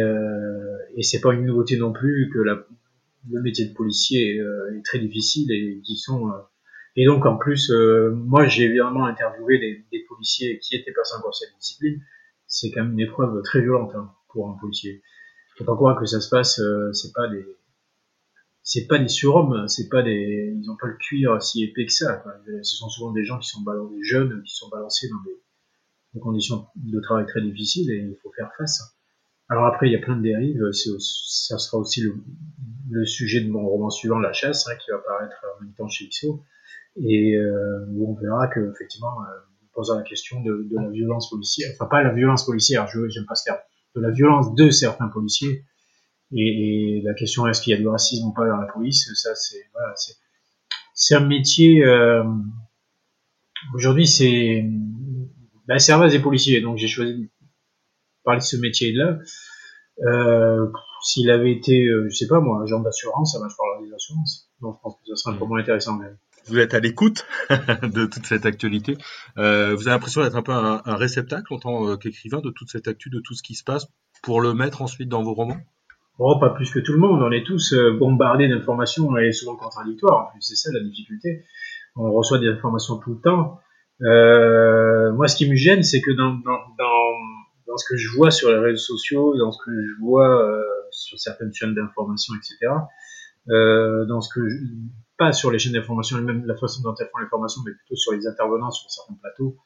et 0.95 1.03
c'est 1.03 1.19
pas 1.19 1.33
une 1.33 1.45
nouveauté 1.45 1.77
non 1.77 1.91
plus 1.91 2.29
que 2.33 2.39
le 2.39 3.41
métier 3.41 3.65
de 3.65 3.73
policier 3.73 4.37
est 4.37 4.85
très 4.85 4.99
difficile 4.99 5.51
et 5.51 5.81
qui 5.83 5.97
sont 5.97 6.31
et 6.95 7.05
donc 7.05 7.25
en 7.25 7.35
plus, 7.37 7.69
moi 7.69 8.47
j'ai 8.47 8.63
évidemment 8.63 9.05
interviewé 9.05 9.59
des, 9.59 9.85
des, 9.91 10.05
policiers 10.07 10.57
qui 10.59 10.75
étaient 10.75 10.93
passés 10.93 11.15
en 11.15 11.31
cette 11.33 11.53
discipline. 11.59 12.01
C'est 12.47 12.71
quand 12.71 12.83
même 12.83 12.93
une 12.93 13.01
épreuve 13.01 13.41
très 13.43 13.61
violente 13.61 13.91
hein, 13.95 14.09
pour 14.29 14.49
un 14.49 14.57
policier. 14.59 15.01
Faut 15.57 15.65
pas 15.65 15.75
croire 15.75 15.99
que 15.99 16.05
ça 16.05 16.21
se 16.21 16.29
passe, 16.29 16.61
c'est 16.93 17.13
pas 17.13 17.27
des 17.27 17.45
c'est 18.63 18.87
pas 18.87 18.99
des 18.99 19.07
surhommes, 19.07 19.67
c'est 19.67 19.89
pas 19.89 20.03
des, 20.03 20.55
ils 20.55 20.69
ont 20.69 20.77
pas 20.77 20.87
le 20.87 20.97
cuir 20.97 21.41
si 21.41 21.63
épais 21.63 21.85
que 21.85 21.91
ça. 21.91 22.17
Quoi. 22.17 22.33
Ce 22.61 22.75
sont 22.75 22.89
souvent 22.89 23.11
des 23.11 23.23
gens 23.23 23.39
qui 23.39 23.49
sont 23.49 23.61
balancés, 23.61 23.95
des 23.95 24.03
jeunes 24.03 24.43
qui 24.43 24.55
sont 24.55 24.69
balancés 24.69 25.09
dans 25.09 25.21
des, 25.23 26.19
conditions 26.19 26.67
de 26.75 26.99
travail 26.99 27.25
très 27.25 27.41
difficiles 27.41 27.89
et 27.89 27.97
il 27.97 28.17
faut 28.21 28.31
faire 28.33 28.51
face. 28.57 28.81
Alors 29.47 29.65
après, 29.65 29.87
il 29.87 29.93
y 29.93 29.95
a 29.95 29.99
plein 29.99 30.17
de 30.17 30.21
dérives. 30.21 30.61
ça 30.71 31.57
sera 31.57 31.77
aussi 31.77 32.01
le, 32.01 33.05
sujet 33.05 33.41
de 33.41 33.49
mon 33.49 33.65
roman 33.65 33.89
suivant, 33.89 34.19
La 34.19 34.33
Chasse, 34.33 34.67
hein, 34.67 34.75
qui 34.75 34.91
va 34.91 34.97
apparaître 34.97 35.37
en 35.57 35.63
même 35.63 35.73
temps 35.73 35.87
chez 35.87 36.09
XO, 36.09 36.43
et 36.97 37.37
euh, 37.37 37.85
où 37.93 38.11
on 38.11 38.21
verra 38.21 38.47
que 38.47 38.59
effectivement, 38.71 39.21
euh, 39.21 39.39
posera 39.73 39.97
la 39.97 40.03
question 40.03 40.41
de, 40.41 40.67
de, 40.69 40.75
la 40.75 40.89
violence 40.89 41.29
policière, 41.29 41.71
enfin 41.73 41.85
pas 41.85 42.03
la 42.03 42.13
violence 42.13 42.45
policière, 42.45 42.87
je 42.87 43.07
j'aime 43.07 43.25
pas 43.25 43.35
ce 43.35 43.45
terme, 43.45 43.59
de 43.95 44.01
la 44.01 44.11
violence 44.11 44.53
de 44.55 44.69
certains 44.69 45.07
policiers 45.07 45.63
et, 46.33 47.01
la 47.03 47.13
question 47.13 47.47
est-ce 47.47 47.61
qu'il 47.61 47.71
y 47.71 47.75
a 47.75 47.79
du 47.79 47.87
racisme 47.87 48.27
ou 48.27 48.33
pas 48.33 48.47
dans 48.47 48.57
la 48.57 48.67
police, 48.67 49.11
ça 49.15 49.35
c'est 49.35 49.65
voilà, 49.73 49.93
c'est 50.93 51.15
un 51.15 51.25
métier. 51.25 51.83
Euh, 51.83 52.23
Aujourd'hui, 53.73 54.07
c'est 54.07 54.65
ben, 55.67 55.79
c'est 55.79 55.93
base 55.93 56.11
des 56.11 56.19
policiers, 56.19 56.61
donc 56.61 56.77
j'ai 56.77 56.87
choisi 56.87 57.13
de 57.13 57.29
parler 58.23 58.39
de 58.39 58.45
ce 58.45 58.57
métier-là. 58.57 59.19
Euh, 60.05 60.67
S'il 61.03 61.29
avait 61.29 61.51
été, 61.51 61.85
euh, 61.87 62.07
je 62.09 62.15
sais 62.15 62.27
pas 62.27 62.39
moi, 62.39 62.63
agent 62.63 62.79
d'assurance, 62.79 63.33
ça 63.33 63.39
parlerai 63.39 63.87
des 63.87 63.93
assurances. 63.93 64.49
Donc 64.61 64.77
je 64.77 64.81
pense 64.81 64.95
que 64.95 65.07
ça 65.09 65.15
serait 65.15 65.35
un 65.35 65.37
peu 65.37 65.45
moins 65.45 65.59
intéressant. 65.59 65.99
Vous 66.47 66.57
êtes 66.57 66.73
à 66.73 66.79
l'écoute 66.79 67.25
de 67.49 68.05
toute 68.07 68.25
cette 68.25 68.45
actualité. 68.45 68.97
Euh, 69.37 69.75
vous 69.75 69.87
avez 69.87 69.91
l'impression 69.91 70.23
d'être 70.23 70.35
un 70.35 70.41
peu 70.41 70.53
un, 70.53 70.81
un 70.83 70.95
réceptacle 70.95 71.53
en 71.53 71.59
tant 71.59 71.97
qu'écrivain 71.97 72.41
de 72.41 72.49
toute 72.49 72.69
cette 72.69 72.87
actu, 72.87 73.09
de 73.09 73.19
tout 73.19 73.35
ce 73.35 73.43
qui 73.43 73.53
se 73.53 73.63
passe, 73.63 73.85
pour 74.23 74.41
le 74.41 74.53
mettre 74.53 74.81
ensuite 74.81 75.07
dans 75.07 75.21
vos 75.21 75.33
romans? 75.33 75.61
Oh, 76.19 76.37
pas 76.39 76.49
plus 76.49 76.71
que 76.71 76.79
tout 76.79 76.93
le 76.93 76.99
monde. 76.99 77.21
On 77.21 77.31
est 77.31 77.45
tous 77.45 77.73
euh, 77.73 77.97
bombardés 77.97 78.47
d'informations 78.47 79.17
et 79.17 79.31
souvent 79.31 79.55
contradictoires. 79.55 80.27
En 80.27 80.31
plus, 80.31 80.41
c'est 80.41 80.55
ça 80.55 80.69
la 80.73 80.83
difficulté. 80.83 81.45
On 81.95 82.11
reçoit 82.11 82.39
des 82.39 82.47
informations 82.47 82.97
tout 82.97 83.13
le 83.13 83.21
temps. 83.21 83.59
Euh, 84.01 85.11
moi, 85.13 85.27
ce 85.27 85.35
qui 85.35 85.49
me 85.49 85.55
gêne, 85.55 85.83
c'est 85.83 86.01
que 86.01 86.11
dans, 86.11 86.33
dans, 86.33 86.59
dans, 86.77 87.11
dans, 87.67 87.77
ce 87.77 87.85
que 87.87 87.97
je 87.97 88.09
vois 88.15 88.31
sur 88.31 88.49
les 88.49 88.57
réseaux 88.57 88.77
sociaux, 88.77 89.37
dans 89.37 89.51
ce 89.51 89.59
que 89.63 89.71
je 89.71 90.01
vois 90.01 90.43
euh, 90.43 90.61
sur 90.91 91.19
certaines 91.19 91.53
chaînes 91.53 91.75
d'information, 91.75 92.33
etc., 92.35 92.73
euh, 93.49 94.05
dans 94.05 94.21
ce 94.21 94.29
que 94.33 94.47
je, 94.47 94.55
pas 95.17 95.31
sur 95.31 95.51
les 95.51 95.59
chaînes 95.59 95.73
d'information, 95.73 96.17
même 96.19 96.45
la 96.45 96.55
façon 96.55 96.81
dont 96.83 96.95
elles 96.99 97.09
font 97.11 97.19
l'information, 97.19 97.61
mais 97.65 97.73
plutôt 97.73 97.95
sur 97.95 98.13
les 98.13 98.27
intervenants 98.27 98.71
sur 98.71 98.89
certains 98.89 99.15
plateaux, 99.21 99.57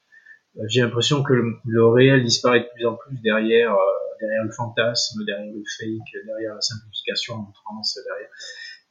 euh, 0.58 0.64
j'ai 0.68 0.82
l'impression 0.82 1.24
que 1.24 1.34
le, 1.34 1.56
le, 1.66 1.88
réel 1.88 2.24
disparaît 2.24 2.62
de 2.62 2.68
plus 2.74 2.86
en 2.86 2.96
plus 2.96 3.18
derrière 3.22 3.74
euh, 3.74 4.05
derrière 4.20 4.44
le 4.44 4.52
fantasme, 4.52 5.24
derrière 5.26 5.54
le 5.54 5.64
fake, 5.78 6.26
derrière 6.26 6.56
la 6.56 6.62
simplification, 6.62 7.38
l'outrance, 7.38 7.98
derrière. 8.06 8.30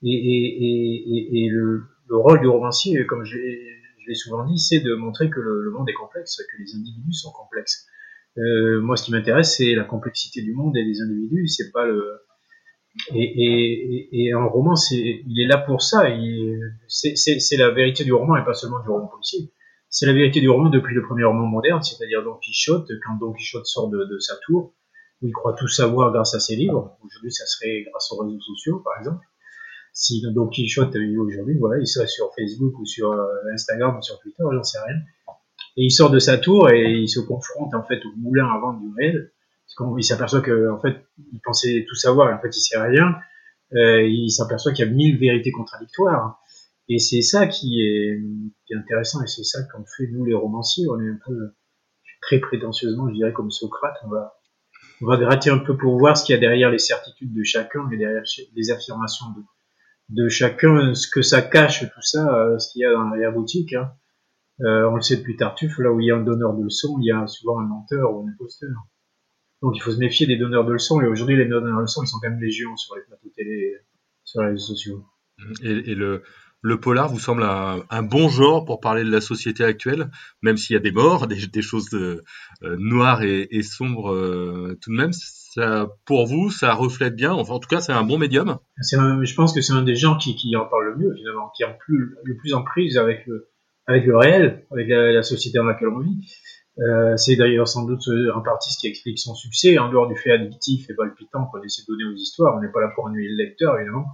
Et, 0.03 1.49
le, 1.51 1.83
le, 2.09 2.17
rôle 2.17 2.41
du 2.41 2.47
romancier, 2.47 3.07
comme 3.07 3.25
je 3.25 3.37
l'ai 3.37 4.15
souvent 4.15 4.45
dit, 4.45 4.59
c'est 4.59 4.81
de 4.81 4.95
montrer 4.95 5.31
que 5.31 5.41
le, 5.41 5.71
monde 5.71 5.89
est 5.89 5.95
complexe, 5.95 6.37
que 6.37 6.63
les 6.63 6.75
individus 6.75 7.15
sont 7.15 7.33
complexes. 7.33 7.87
Euh, 8.37 8.81
moi, 8.81 8.97
ce 8.97 9.05
qui 9.05 9.13
m'intéresse, 9.13 9.57
c'est 9.57 9.75
la 9.75 9.85
complexité 9.85 10.43
du 10.43 10.53
monde 10.53 10.77
et 10.77 10.85
des 10.85 11.01
individus. 11.01 11.47
C'est 11.49 11.71
pas 11.73 11.87
le 11.87 12.21
et, 13.15 14.33
un 14.33 14.45
roman, 14.45 14.75
il 14.93 15.41
est 15.41 15.47
là 15.47 15.59
pour 15.59 15.83
ça. 15.83 16.05
C'est 16.89 17.57
la 17.57 17.71
vérité 17.71 18.05
du 18.05 18.13
roman 18.13 18.37
et 18.37 18.45
pas 18.45 18.55
seulement 18.55 18.81
du 18.81 18.89
roman 18.89 19.07
policier. 19.07 19.51
C'est 19.89 20.07
la 20.07 20.13
vérité 20.13 20.41
du 20.41 20.49
roman 20.49 20.71
depuis 20.71 20.95
le 20.95 21.03
premier 21.03 21.25
roman 21.25 21.47
moderne, 21.47 21.83
c'est-à-dire 21.83 22.23
Don 22.23 22.37
Quichotte. 22.37 22.91
Quand 23.05 23.15
Don 23.19 23.33
Quichotte 23.33 23.67
sort 23.67 23.91
de 23.91 24.19
sa 24.19 24.35
tour, 24.45 24.75
où 25.23 25.29
il 25.29 25.33
croit 25.33 25.55
tout 25.55 25.69
savoir 25.69 26.13
grâce 26.13 26.35
à 26.35 26.41
ses 26.41 26.57
livres. 26.57 26.97
Aujourd'hui, 27.05 27.33
ça 27.33 27.47
serait 27.47 27.85
grâce 27.91 28.13
aux 28.13 28.19
réseaux 28.19 28.41
sociaux, 28.41 28.81
par 28.81 28.99
exemple. 28.99 29.25
Si 29.93 30.23
Don 30.33 30.49
Quichotte 30.49 30.97
aujourd'hui, 30.97 31.57
voilà, 31.59 31.81
il 31.81 31.87
serait 31.87 32.09
sur 32.09 32.33
Facebook 32.35 32.79
ou 32.79 32.85
sur 32.85 33.13
euh, 33.13 33.27
Instagram 33.53 33.97
ou 33.97 34.03
sur 34.03 34.19
Twitter, 34.19 34.43
j'en 34.51 34.63
sais 34.65 34.79
rien. 34.85 34.97
Et 35.77 35.85
il 35.85 35.91
sort 35.91 36.11
de 36.11 36.19
sa 36.19 36.37
tour 36.39 36.71
et 36.71 36.93
il 36.93 37.09
se 37.09 37.21
confronte 37.21 37.75
en 37.75 37.85
fait 37.85 38.05
au 38.05 38.17
moulin 38.17 38.47
à 38.47 38.59
vendre 38.59 38.81
du 38.81 38.93
réel. 38.97 39.33
Il 39.97 40.05
s'aperçoit 40.05 40.41
que 40.41 40.71
en 40.71 40.81
fait, 40.81 40.97
il 41.33 41.41
pensait 41.41 41.85
tout 41.89 41.97
savoir, 41.97 42.31
et 42.31 42.35
en 42.35 42.41
fait, 42.41 42.57
il 42.57 42.61
sait 42.61 42.79
rien. 42.79 43.15
Euh, 43.75 44.03
il 44.03 44.31
s'aperçoit 44.31 44.73
qu'il 44.73 44.85
y 44.85 44.89
a 44.89 44.91
mille 44.91 45.19
vérités 45.19 45.51
contradictoires. 45.51 46.41
Et 46.89 46.99
c'est 46.99 47.23
ça 47.23 47.47
qui 47.47 47.81
est, 47.81 48.21
qui 48.67 48.75
est 48.75 48.77
intéressant 48.77 49.23
et 49.23 49.27
c'est 49.27 49.43
ça 49.43 49.61
qu'on 49.73 49.85
fait 49.85 50.07
nous 50.09 50.25
les 50.25 50.35
romanciers. 50.35 50.87
On 50.89 51.01
est 51.01 51.09
un 51.09 51.19
peu 51.25 51.55
très 52.21 52.39
prétentieusement, 52.39 53.09
je 53.09 53.15
dirais 53.15 53.33
comme 53.33 53.51
Socrate, 53.51 53.97
on 54.05 54.09
va 54.09 54.35
on 55.03 55.07
va 55.07 55.17
gratter 55.17 55.51
un 55.51 55.59
peu 55.59 55.77
pour 55.77 55.99
voir 55.99 56.17
ce 56.17 56.25
qu'il 56.25 56.35
y 56.35 56.37
a 56.37 56.41
derrière 56.41 56.71
les 56.71 56.79
certitudes 56.79 57.33
de 57.33 57.43
chacun 57.43 57.89
et 57.91 57.97
derrière 57.97 58.23
les 58.55 58.71
affirmations 58.71 59.27
de, 60.09 60.29
chacun, 60.29 60.95
ce 60.95 61.09
que 61.09 61.23
ça 61.23 61.43
cache, 61.43 61.81
tout 61.81 62.03
ça, 62.03 62.35
euh, 62.35 62.59
ce 62.59 62.73
qu'il 62.73 62.83
y 62.83 62.85
a 62.85 62.93
dans 62.93 63.09
la 63.11 63.31
boutique. 63.31 63.73
Hein. 63.73 63.93
Euh, 64.61 64.89
on 64.89 64.97
le 64.97 65.03
sait 65.03 65.17
depuis 65.17 65.37
Tartuffe, 65.37 65.79
là 65.79 65.91
où 65.91 66.01
il 66.01 66.07
y 66.07 66.11
a 66.11 66.17
un 66.17 66.23
donneur 66.23 66.55
de 66.55 66.63
leçons, 66.63 66.97
il 67.01 67.07
y 67.07 67.13
a 67.13 67.27
souvent 67.27 67.59
un 67.59 67.67
menteur 67.67 68.15
ou 68.15 68.23
un 68.23 68.31
imposteur. 68.31 68.71
Donc 69.63 69.77
il 69.77 69.81
faut 69.81 69.91
se 69.91 69.99
méfier 69.99 70.27
des 70.27 70.37
donneurs 70.37 70.65
de 70.65 70.73
leçons, 70.73 71.01
et 71.01 71.07
aujourd'hui 71.07 71.37
les 71.37 71.47
donneurs 71.47 71.77
de 71.79 71.83
leçons, 71.83 72.03
ils 72.03 72.07
sont 72.07 72.19
quand 72.21 72.31
même 72.31 72.41
légions 72.41 72.77
sur 72.77 72.95
les 72.95 73.03
plateaux 73.03 73.31
télé, 73.35 73.77
sur 74.23 74.43
les 74.43 74.51
réseaux 74.51 74.75
sociaux. 74.75 75.05
Le 76.65 76.81
polar 76.81 77.09
vous 77.11 77.19
semble 77.19 77.43
un, 77.43 78.03
bon 78.03 78.31
genre 78.31 78.65
pour 78.65 78.81
parler 78.81 79.05
de 79.05 79.11
la 79.11 79.21
société 79.21 79.63
actuelle, 79.63 80.11
même 80.41 80.57
s'il 80.57 80.73
y 80.73 80.77
a 80.79 80.81
des 80.81 80.93
morts, 80.93 81.27
des, 81.53 81.63
choses 81.63 81.93
euh, 81.93 82.23
noires 82.79 83.23
et, 83.23 83.63
sombres 83.63 84.11
euh, 84.11 84.77
tout 84.81 84.91
de 84.91 84.97
même. 84.97 85.11
Pour 86.07 86.27
vous, 86.27 86.51
ça 86.51 86.73
reflète 86.73 87.15
bien. 87.15 87.33
Enfin, 87.33 87.53
en 87.53 87.59
tout 87.59 87.69
cas, 87.69 87.81
c'est 87.81 87.93
un 87.93 88.03
bon 88.03 88.17
médium. 88.17 88.59
je 88.81 89.35
pense 89.35 89.53
que 89.53 89.61
c'est 89.61 89.75
un 89.75 89.83
des 89.83 89.95
gens 89.95 90.17
qui, 90.17 90.57
en 90.57 90.65
parle 90.65 90.87
le 90.87 90.97
mieux, 90.97 91.15
finalement, 91.15 91.53
qui 91.55 91.65
est 91.65 91.79
plus, 91.81 92.17
le 92.25 92.37
plus 92.39 92.55
en 92.55 92.63
prise 92.63 92.97
avec 92.97 93.27
le, 93.27 93.51
avec 93.87 94.07
le 94.07 94.17
réel, 94.17 94.65
avec 94.71 94.89
la, 94.89 95.23
société 95.23 95.59
dans 95.59 95.65
laquelle 95.65 95.89
on 95.89 96.01
vit. 96.01 96.17
Euh, 96.79 97.17
c'est 97.19 97.37
d'ailleurs 97.37 97.69
sans 97.69 97.85
doute 97.85 98.09
un 98.35 98.41
parti 98.41 98.75
qui 98.81 98.89
explique 98.89 99.19
son 99.19 99.35
succès, 99.35 99.79
en 99.79 99.91
dehors 99.91 100.09
du 100.09 100.17
fait 100.17 100.33
addictif 100.33 100.89
et 100.89 100.95
palpitant 100.95 101.45
qu'on 101.45 101.63
essaie 101.63 101.83
de 101.83 101.93
donner 101.93 102.11
aux 102.11 102.17
histoires. 102.17 102.57
On 102.57 102.63
n'est 102.63 102.73
pas 102.73 102.81
là 102.81 102.91
pour 102.95 103.05
ennuyer 103.05 103.29
le 103.29 103.45
lecteur, 103.45 103.77
évidemment. 103.77 104.07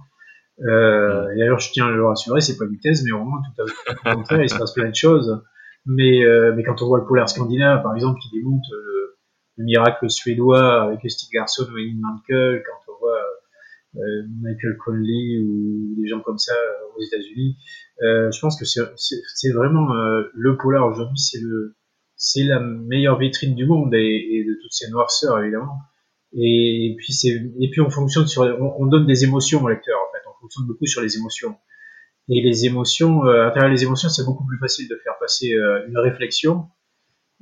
Euh, 0.63 1.29
et 1.31 1.39
d'ailleurs, 1.39 1.59
je 1.59 1.71
tiens 1.71 1.87
à 1.87 1.91
le 1.91 2.05
rassurer, 2.05 2.41
c'est 2.41 2.57
pas 2.57 2.65
une 2.65 2.79
thèse, 2.79 3.03
mais 3.03 3.11
au 3.11 3.23
moins 3.23 3.41
tout 3.55 3.63
à 4.05 4.13
contraire, 4.13 4.43
il 4.43 4.49
se 4.49 4.57
passe 4.57 4.73
plein 4.73 4.89
de 4.89 4.95
choses. 4.95 5.41
Mais, 5.85 6.23
euh, 6.23 6.53
mais 6.55 6.63
quand 6.63 6.81
on 6.81 6.87
voit 6.87 6.99
le 6.99 7.05
polaire 7.05 7.27
scandinave, 7.27 7.81
par 7.81 7.95
exemple, 7.95 8.19
qui 8.21 8.29
démonte 8.37 8.63
euh, 8.71 9.17
le, 9.57 9.63
miracle 9.63 10.09
suédois 10.09 10.83
avec 10.83 10.99
Stig 11.09 11.33
Larsson 11.33 11.67
ou 11.71 11.77
Elin 11.77 11.99
Mankel, 11.99 12.63
quand 12.65 12.93
on 12.93 12.99
voit 12.99 13.21
euh, 13.97 14.23
Michael 14.41 14.77
Conley 14.83 15.39
ou 15.43 15.95
des 16.01 16.07
gens 16.07 16.19
comme 16.21 16.37
ça 16.37 16.53
aux 16.95 17.01
États-Unis, 17.01 17.57
je 17.99 18.39
pense 18.39 18.59
que 18.59 18.65
c'est 18.65 19.51
vraiment 19.51 19.93
le 20.33 20.57
polar 20.57 20.87
aujourd'hui, 20.87 21.19
c'est 21.19 21.39
le 21.39 21.75
c'est 22.15 22.43
la 22.43 22.59
meilleure 22.59 23.17
vitrine 23.17 23.55
du 23.55 23.65
monde 23.65 23.93
et, 23.93 23.97
et, 23.99 24.43
de 24.43 24.53
toutes 24.61 24.73
ces 24.73 24.89
noirceurs 24.89 25.39
évidemment. 25.39 25.77
Et, 26.33 26.95
puis 26.97 27.13
c'est 27.13 27.29
et 27.59 27.69
puis 27.69 27.81
on 27.81 27.89
fonctionne 27.91 28.25
sur 28.25 28.43
on, 28.43 28.75
on 28.79 28.85
donne 28.87 29.05
des 29.05 29.23
émotions 29.23 29.63
au 29.63 29.69
lecteur 29.69 29.97
fait 30.10 30.10
fonctionne 30.51 30.67
beaucoup 30.67 30.85
sur 30.85 31.01
les 31.01 31.17
émotions. 31.17 31.55
Et 32.29 32.41
les 32.41 32.65
émotions, 32.65 33.25
euh, 33.25 33.47
à 33.47 33.51
travers 33.51 33.69
les 33.69 33.83
émotions, 33.83 34.09
c'est 34.09 34.25
beaucoup 34.25 34.45
plus 34.45 34.57
facile 34.57 34.87
de 34.87 34.95
faire 35.03 35.17
passer 35.19 35.53
euh, 35.53 35.87
une 35.87 35.97
réflexion, 35.97 36.67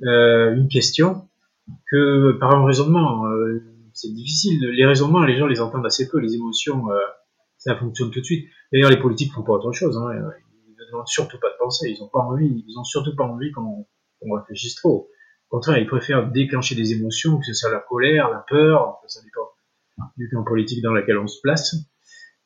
euh, 0.04 0.54
une 0.54 0.68
question, 0.68 1.28
que 1.90 2.32
par 2.40 2.54
un 2.54 2.64
raisonnement. 2.64 3.24
c'est 3.92 4.12
difficile. 4.12 4.60
Les 4.60 4.86
raisonnements, 4.86 5.22
les 5.24 5.36
gens 5.36 5.46
les 5.46 5.60
entendent 5.60 5.86
assez 5.86 6.08
peu. 6.08 6.18
Les 6.18 6.34
émotions, 6.34 6.86
ça 7.58 7.76
fonctionne 7.76 8.10
tout 8.10 8.20
de 8.20 8.24
suite. 8.24 8.48
D'ailleurs, 8.72 8.90
les 8.90 8.98
politiques 8.98 9.32
font 9.32 9.44
pas 9.44 9.52
autre 9.52 9.70
chose. 9.72 9.96
Hein. 9.96 10.08
Ils 10.66 10.74
ne 10.74 10.90
demandent 10.90 11.06
surtout 11.06 11.38
pas 11.38 11.50
de 11.50 11.56
penser. 11.60 11.90
Ils 11.90 12.02
ont 12.02 12.08
pas 12.08 12.20
envie. 12.20 12.64
Ils 12.66 12.78
ont 12.78 12.82
surtout 12.82 13.14
pas 13.14 13.22
envie 13.24 13.52
qu'on 13.52 13.86
réfléchisse 14.34 14.74
trop. 14.74 15.08
Au 15.50 15.56
contraire, 15.56 15.78
ils 15.78 15.86
préfèrent 15.86 16.28
déclencher 16.28 16.74
des 16.74 16.92
émotions, 16.92 17.38
que 17.38 17.46
ce 17.46 17.52
soit 17.52 17.70
la 17.70 17.80
colère, 17.80 18.30
la 18.30 18.44
peur, 18.48 19.00
ça 19.06 19.20
dépend 19.22 19.48
du 20.16 20.28
camp 20.28 20.42
politique 20.42 20.82
dans 20.82 20.92
lequel 20.92 21.18
on 21.18 21.28
se 21.28 21.40
place. 21.40 21.76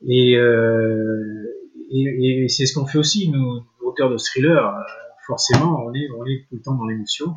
Euh, 0.08 1.44
et, 1.90 2.44
et, 2.44 2.48
c'est 2.48 2.66
ce 2.66 2.74
qu'on 2.74 2.86
fait 2.86 2.98
aussi, 2.98 3.30
nous, 3.30 3.62
auteurs 3.80 4.10
de 4.10 4.16
thriller. 4.16 4.84
Forcément, 5.26 5.84
on 5.86 5.94
est, 5.94 6.08
on 6.18 6.24
est 6.26 6.46
tout 6.48 6.56
le 6.56 6.62
temps 6.62 6.74
dans 6.74 6.86
l'émotion. 6.86 7.34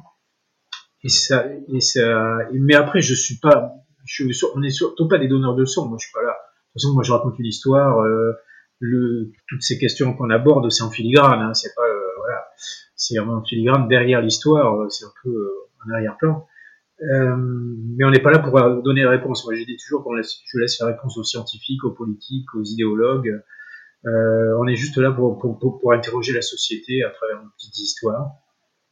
Et 1.04 1.10
ça, 1.10 1.46
et 1.74 1.80
ça, 1.80 2.40
mais 2.52 2.76
après, 2.76 3.02
je 3.02 3.14
suis 3.14 3.38
pas, 3.38 3.76
je, 4.06 4.24
on 4.56 4.60
n'est 4.60 4.70
surtout 4.70 5.08
pas 5.08 5.18
des 5.18 5.28
donneurs 5.28 5.56
de 5.56 5.64
son. 5.64 5.88
Moi, 5.88 5.98
je 6.02 6.08
suis 6.08 6.14
pas 6.14 6.24
là. 6.24 6.32
De 6.32 6.34
toute 6.74 6.82
façon, 6.82 6.94
moi, 6.94 7.04
je 7.04 7.12
raconte 7.12 7.40
une 7.40 7.46
histoire. 7.46 8.00
Euh, 8.02 8.34
le, 8.80 9.32
toutes 9.48 9.62
ces 9.62 9.80
questions 9.80 10.14
qu'on 10.14 10.30
aborde, 10.30 10.70
c'est 10.72 10.84
en 10.84 10.90
filigrane. 10.90 11.40
Hein, 11.40 11.54
c'est 11.54 11.74
pas, 11.76 11.84
euh, 11.84 12.00
voilà, 12.18 12.48
c'est 12.96 13.20
en 13.20 13.44
filigrane 13.44 13.88
derrière 13.88 14.22
l'histoire. 14.22 14.92
C'est 14.92 15.06
un 15.06 15.14
peu 15.24 15.30
euh, 15.30 15.52
en 15.86 15.94
arrière-plan. 15.94 16.48
Euh, 17.02 17.36
mais 17.98 18.06
on 18.06 18.12
n'est 18.12 18.22
pas 18.22 18.32
là 18.32 18.40
pour 18.40 18.60
donner 18.82 19.04
la 19.04 19.12
réponse. 19.12 19.46
Moi, 19.46 19.56
j'ai 19.56 19.66
dit 19.66 19.78
toujours 19.78 20.04
qu'on 20.04 20.14
laisse, 20.14 20.40
je 20.52 20.60
laisse 20.60 20.80
la 20.80 20.88
réponse 20.88 21.18
aux 21.18 21.24
scientifiques, 21.24 21.84
aux 21.84 21.92
politiques, 21.92 22.54
aux 22.56 22.64
idéologues. 22.64 23.42
Euh, 24.06 24.58
on 24.60 24.68
est 24.68 24.76
juste 24.76 24.98
là 24.98 25.12
pour, 25.12 25.38
pour, 25.38 25.60
pour, 25.60 25.94
interroger 25.94 26.34
la 26.34 26.42
société 26.42 27.04
à 27.04 27.10
travers 27.10 27.42
une 27.42 27.50
petite 27.58 27.78
histoire, 27.78 28.32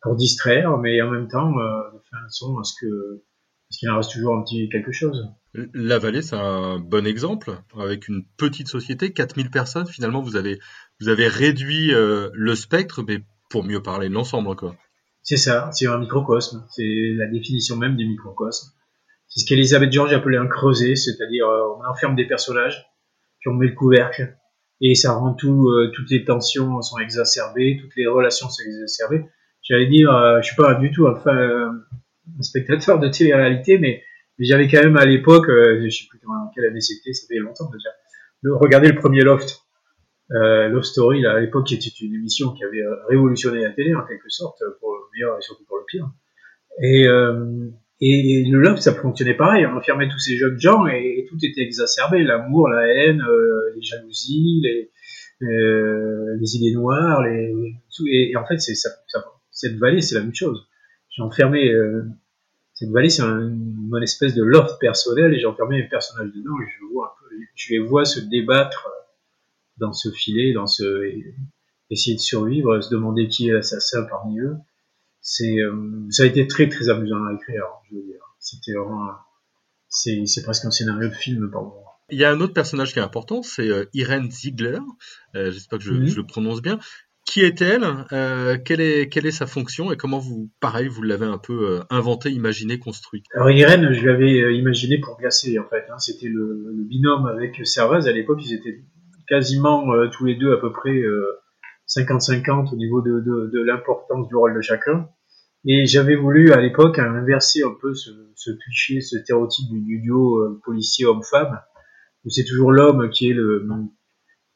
pour 0.01 0.15
distraire, 0.15 0.77
mais 0.77 1.01
en 1.01 1.11
même 1.11 1.27
temps, 1.27 1.57
euh, 1.57 1.81
faire 2.09 2.19
un 2.25 2.29
son 2.29 2.57
à 2.57 2.63
ce 2.63 2.73
que 2.81 3.23
ce 3.69 3.79
qu'il 3.79 3.89
en 3.89 3.97
reste 3.97 4.11
toujours 4.11 4.35
un 4.35 4.43
petit 4.43 4.69
quelque 4.69 4.91
chose. 4.91 5.27
La 5.73 5.99
vallée, 5.99 6.21
c'est 6.21 6.35
un 6.35 6.79
bon 6.79 7.05
exemple. 7.05 7.57
Avec 7.77 8.07
une 8.07 8.25
petite 8.37 8.67
société, 8.67 9.11
4000 9.11 9.49
personnes, 9.49 9.87
finalement, 9.87 10.21
vous 10.21 10.35
avez, 10.35 10.59
vous 10.99 11.09
avez 11.09 11.27
réduit 11.27 11.93
euh, 11.93 12.29
le 12.33 12.55
spectre, 12.55 13.03
mais 13.07 13.19
pour 13.49 13.63
mieux 13.63 13.81
parler 13.81 14.09
de 14.09 14.13
l'ensemble, 14.13 14.55
quoi. 14.55 14.75
C'est 15.25 15.38
ça, 15.38 15.71
c'est 15.73 15.88
un 15.88 15.97
microcosme. 15.97 16.65
C'est 16.69 17.13
la 17.15 17.25
définition 17.25 17.75
même 17.77 17.95
du 17.97 18.07
microcosme. 18.07 18.69
C'est 19.27 19.39
ce 19.39 19.45
qu'Elisabeth 19.47 19.91
George 19.91 20.13
appelait 20.13 20.38
un 20.38 20.45
creuset, 20.45 20.95
c'est-à-dire 20.95 21.47
euh, 21.47 21.75
on 21.77 21.89
enferme 21.89 22.15
des 22.15 22.27
personnages, 22.27 22.85
puis 23.39 23.49
on 23.49 23.55
met 23.55 23.67
le 23.67 23.73
couvercle, 23.73 24.38
et 24.81 24.93
ça 24.93 25.13
rend 25.13 25.33
tout, 25.33 25.67
euh, 25.67 25.91
toutes 25.95 26.11
les 26.11 26.23
tensions 26.23 26.79
sont 26.83 26.99
exacerbées, 26.99 27.79
toutes 27.81 27.95
les 27.97 28.05
relations 28.05 28.47
sont 28.49 28.63
exacerbées. 28.63 29.25
J'allais 29.63 29.88
dire, 29.88 30.15
euh, 30.15 30.41
je 30.41 30.47
suis 30.47 30.55
pas 30.55 30.75
du 30.75 30.91
tout 30.91 31.07
un, 31.07 31.19
un 31.25 32.41
spectateur 32.41 32.99
de 32.99 33.09
télé-réalité, 33.09 33.79
mais, 33.79 34.03
j'avais 34.38 34.67
quand 34.67 34.83
même 34.83 34.97
à 34.97 35.05
l'époque, 35.05 35.47
je 35.47 35.89
sais 35.89 36.05
plus 36.09 36.19
en 36.27 36.51
quelle 36.53 36.65
année 36.65 36.81
c'était, 36.81 37.13
ça 37.13 37.25
fait 37.25 37.39
longtemps 37.39 37.69
déjà, 37.71 37.89
de 38.43 38.51
regarder 38.51 38.89
le 38.89 38.95
premier 38.95 39.21
Loft. 39.21 39.64
Euh, 40.31 40.69
Love 40.69 40.83
Story, 40.83 41.21
là, 41.21 41.33
à 41.33 41.39
l'époque, 41.39 41.71
était 41.71 41.89
une 42.01 42.15
émission 42.15 42.51
qui 42.51 42.63
avait 42.63 42.81
euh, 42.81 42.95
révolutionné 43.09 43.61
la 43.61 43.71
télé, 43.71 43.93
en 43.93 44.05
quelque 44.05 44.29
sorte, 44.29 44.63
pour 44.79 44.93
le 44.93 45.01
meilleur 45.13 45.38
et 45.38 45.41
surtout 45.41 45.65
pour 45.65 45.77
le 45.77 45.83
pire. 45.88 46.09
Et, 46.81 47.07
euh, 47.07 47.67
et 48.01 48.43
le 48.49 48.59
Love, 48.59 48.79
ça 48.79 48.93
fonctionnait 48.93 49.35
pareil. 49.35 49.65
On 49.65 49.77
enfermait 49.77 50.09
tous 50.09 50.19
ces 50.19 50.35
jeunes 50.35 50.59
gens 50.59 50.88
et, 50.88 51.25
tout 51.29 51.38
était 51.43 51.61
exacerbé. 51.61 52.23
L'amour, 52.23 52.69
la 52.69 52.88
haine, 52.88 53.21
euh, 53.21 53.71
les 53.75 53.81
jalousies, 53.81 54.61
les, 54.63 54.91
euh, 55.43 56.35
les 56.39 56.55
idées 56.55 56.73
noires, 56.73 57.23
les, 57.23 57.53
et, 58.07 58.35
en 58.35 58.45
fait, 58.45 58.57
ça, 58.59 58.89
cette 59.51 59.77
vallée, 59.77 60.01
c'est 60.01 60.15
la 60.15 60.21
même 60.21 60.35
chose. 60.35 60.67
J'ai 61.09 61.21
enfermé 61.21 61.71
cette 62.73 62.89
vallée, 62.89 63.09
c'est 63.09 63.21
un, 63.21 63.39
une 63.39 64.03
espèce 64.03 64.35
de 64.35 64.43
loft 64.43 64.79
personnel 64.81 65.33
et 65.33 65.39
j'ai 65.39 65.45
enfermé 65.45 65.77
mes 65.77 65.88
personnages 65.88 66.33
dedans 66.35 66.59
et 66.61 66.67
je 66.67 66.93
vois 66.93 67.05
un 67.05 67.29
peu, 67.29 67.35
je 67.55 67.73
les 67.73 67.79
vois 67.79 68.03
se 68.03 68.19
débattre 68.19 68.89
dans 69.77 69.93
ce 69.93 70.09
filet, 70.11 70.53
dans 70.53 70.67
ce 70.67 70.83
essayer 71.89 72.15
de 72.15 72.21
survivre, 72.21 72.81
se 72.81 72.89
demander 72.89 73.27
qui 73.27 73.49
est 73.49 73.53
l'assassin 73.53 74.03
parmi 74.09 74.39
eux. 74.39 74.55
C'est 75.21 75.59
euh, 75.59 76.05
ça 76.09 76.23
a 76.23 76.25
été 76.27 76.47
très 76.47 76.69
très 76.69 76.89
amusant 76.89 77.23
à 77.25 77.33
écrire. 77.33 77.65
Je 77.89 77.95
veux 77.95 78.03
dire, 78.03 78.21
c'était 78.39 78.73
vraiment 78.73 79.09
c'est 79.89 80.25
c'est 80.25 80.43
presque 80.43 80.65
un 80.65 80.71
scénario 80.71 81.09
de 81.09 81.13
film 81.13 81.49
pour 81.51 81.63
moi. 81.63 81.85
Il 82.09 82.19
y 82.19 82.23
a 82.23 82.31
un 82.31 82.39
autre 82.39 82.53
personnage 82.53 82.93
qui 82.93 82.99
est 82.99 83.03
important, 83.03 83.41
c'est 83.41 83.67
euh, 83.67 83.85
Irene 83.93 84.29
Ziegler. 84.29 84.77
Euh, 85.35 85.49
J'espère 85.51 85.79
que 85.79 85.85
je, 85.85 85.93
mhm. 85.93 86.05
je, 86.05 86.17
le 86.17 86.25
prononce 86.25 86.61
bien. 86.61 86.79
Qui 87.25 87.41
est-elle? 87.41 87.83
Euh, 88.11 88.59
quelle, 88.63 88.81
est, 88.81 89.09
quelle 89.09 89.25
est 89.25 89.31
sa 89.31 89.47
fonction 89.47 89.91
et 89.91 89.97
comment 89.97 90.19
vous, 90.19 90.51
pareil, 90.59 90.88
vous 90.88 91.01
l'avez 91.01 91.25
un 91.25 91.39
peu 91.39 91.81
inventé, 91.89 92.29
imaginé, 92.29 92.77
construit? 92.77 93.23
Alors 93.33 93.49
Irène, 93.49 93.91
je 93.93 94.05
l'avais 94.05 94.55
imaginé 94.55 94.99
pour 94.99 95.17
glacer 95.17 95.57
en 95.57 95.67
fait. 95.67 95.85
Hein. 95.89 95.97
C'était 95.97 96.27
le, 96.27 96.71
le, 96.71 96.83
binôme 96.83 97.25
avec 97.25 97.65
Servaz. 97.65 98.07
À 98.07 98.11
l'époque, 98.11 98.41
ils 98.45 98.53
étaient 98.53 98.83
quasiment 99.27 99.93
euh, 99.93 100.07
tous 100.07 100.25
les 100.25 100.35
deux 100.35 100.53
à 100.53 100.57
peu 100.57 100.71
près 100.71 101.01
50-50 101.88 102.49
euh, 102.49 102.73
au 102.73 102.75
niveau 102.75 103.01
de, 103.01 103.19
de, 103.19 103.51
de 103.53 103.63
l'importance 103.63 104.27
du 104.27 104.35
rôle 104.35 104.55
de 104.55 104.61
chacun. 104.61 105.09
Et 105.67 105.85
j'avais 105.85 106.15
voulu 106.15 106.51
à 106.51 106.61
l'époque 106.61 106.99
inverser 106.99 107.63
un 107.63 107.75
peu 107.81 107.93
ce, 107.93 108.11
ce 108.35 108.51
cliché, 108.51 109.01
ce 109.01 109.17
stéréotype 109.19 109.67
du, 109.69 109.99
duo 109.99 110.38
euh, 110.39 110.61
policier 110.63 111.05
homme-femme, 111.05 111.59
où 112.23 112.29
c'est 112.29 112.45
toujours 112.45 112.71
l'homme 112.71 113.09
qui 113.09 113.29
est 113.29 113.33
le, 113.33 113.65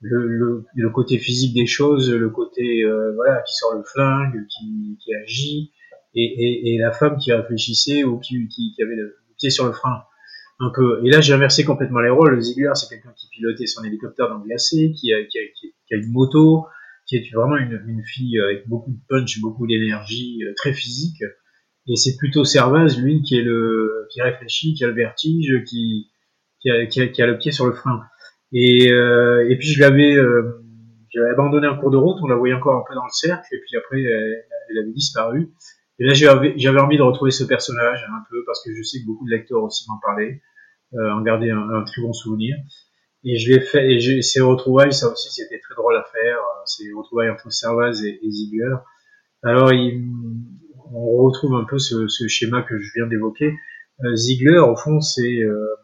le, 0.01 0.27
le, 0.27 0.65
le, 0.73 0.89
côté 0.91 1.17
physique 1.17 1.55
des 1.55 1.65
choses, 1.65 2.11
le 2.11 2.29
côté 2.29 2.83
voilà 3.15 3.41
qui 3.41 3.53
sort 3.55 3.75
le 3.75 3.83
flingue, 3.83 4.45
qui, 4.47 4.97
qui 5.03 5.13
agit, 5.15 5.71
et, 6.13 6.23
et, 6.23 6.75
et, 6.75 6.77
la 6.77 6.91
femme 6.91 7.17
qui 7.17 7.31
réfléchissait 7.31 8.03
ou 8.03 8.19
qui, 8.19 8.47
qui, 8.47 8.73
qui 8.75 8.81
avait 8.81 8.95
le 8.95 9.15
pied 9.37 9.49
sur 9.49 9.65
le 9.65 9.71
frein 9.71 10.03
un 10.59 10.71
peu. 10.73 11.01
Et 11.05 11.09
là, 11.09 11.21
j'ai 11.21 11.33
inversé 11.33 11.63
complètement 11.63 11.99
les 11.99 12.09
rôles. 12.09 12.39
Ziegler, 12.41 12.71
c'est 12.75 12.89
quelqu'un 12.89 13.13
qui 13.15 13.27
pilotait 13.29 13.65
son 13.65 13.83
hélicoptère 13.83 14.29
dans 14.29 14.37
le 14.37 14.43
glacé, 14.43 14.91
qui 14.91 15.13
a, 15.13 15.23
qui 15.23 15.39
a, 15.39 15.41
qui 15.53 15.93
a 15.93 15.97
une 15.97 16.11
moto, 16.11 16.65
qui 17.05 17.15
est 17.15 17.33
vraiment 17.33 17.57
une, 17.57 17.81
une, 17.87 18.03
fille 18.03 18.39
avec 18.39 18.67
beaucoup 18.67 18.91
de 18.91 18.99
punch, 19.07 19.39
beaucoup 19.41 19.65
d'énergie, 19.65 20.43
euh, 20.43 20.53
très 20.55 20.73
physique. 20.73 21.23
Et 21.87 21.95
c'est 21.95 22.17
plutôt 22.17 22.43
Servaz, 22.43 22.99
lui, 22.99 23.21
qui 23.23 23.37
est 23.37 23.41
le, 23.41 24.07
qui 24.11 24.21
réfléchit, 24.21 24.73
qui 24.75 24.83
a 24.83 24.87
le 24.87 24.93
vertige, 24.93 25.63
qui, 25.65 26.11
qui 26.61 26.69
a, 26.69 26.85
qui 26.85 27.01
a, 27.01 27.07
qui 27.07 27.21
a 27.21 27.27
le 27.27 27.37
pied 27.37 27.51
sur 27.51 27.65
le 27.65 27.73
frein. 27.73 28.01
Et, 28.51 28.91
euh, 28.91 29.49
et 29.49 29.57
puis 29.57 29.69
je 29.69 29.79
l'avais, 29.79 30.15
euh, 30.15 30.61
abandonné 31.31 31.67
un 31.67 31.75
cours 31.75 31.89
de 31.89 31.97
route, 31.97 32.17
on 32.21 32.27
la 32.27 32.35
voyait 32.35 32.53
encore 32.53 32.75
un 32.75 32.83
peu 32.87 32.93
dans 32.93 33.05
le 33.05 33.11
cercle, 33.11 33.47
et 33.51 33.59
puis 33.59 33.77
après, 33.77 34.01
elle 34.01 34.77
avait 34.77 34.91
disparu. 34.91 35.51
Et 35.99 36.05
là, 36.05 36.13
j'avais 36.13 36.79
envie 36.79 36.97
de 36.97 37.01
retrouver 37.01 37.31
ce 37.31 37.43
personnage 37.43 38.05
un 38.09 38.23
peu 38.29 38.43
parce 38.45 38.63
que 38.63 38.73
je 38.73 38.83
sais 38.83 39.01
que 39.01 39.05
beaucoup 39.05 39.25
de 39.25 39.31
lecteurs 39.31 39.63
aussi 39.63 39.85
m'en 39.89 39.99
parlaient, 39.99 40.41
euh, 40.93 41.11
en 41.11 41.21
garder 41.21 41.49
un, 41.51 41.69
un, 41.69 41.83
très 41.83 42.01
bon 42.01 42.13
souvenir. 42.13 42.55
Et 43.25 43.37
je 43.37 43.51
l'ai 43.51 43.59
fait, 43.59 43.93
et 43.93 44.21
ces 44.21 44.39
retrouvailles, 44.39 44.93
ça 44.93 45.11
aussi, 45.11 45.29
c'était 45.29 45.59
très 45.59 45.75
drôle 45.75 45.97
à 45.97 46.03
faire. 46.03 46.37
Euh, 46.37 46.61
ces 46.65 46.91
retrouvailles 46.93 47.29
entre 47.29 47.51
Servaz 47.51 48.03
et, 48.05 48.19
Ziegler. 48.29 48.75
Alors, 49.43 49.73
il, 49.73 50.05
on 50.91 51.23
retrouve 51.23 51.55
un 51.55 51.65
peu 51.65 51.79
ce, 51.79 52.07
ce, 52.07 52.27
schéma 52.27 52.61
que 52.61 52.79
je 52.79 52.91
viens 52.95 53.07
d'évoquer. 53.07 53.53
Euh, 54.05 54.15
Ziegler, 54.15 54.59
au 54.59 54.77
fond, 54.77 55.01
c'est 55.01 55.43
euh, 55.43 55.75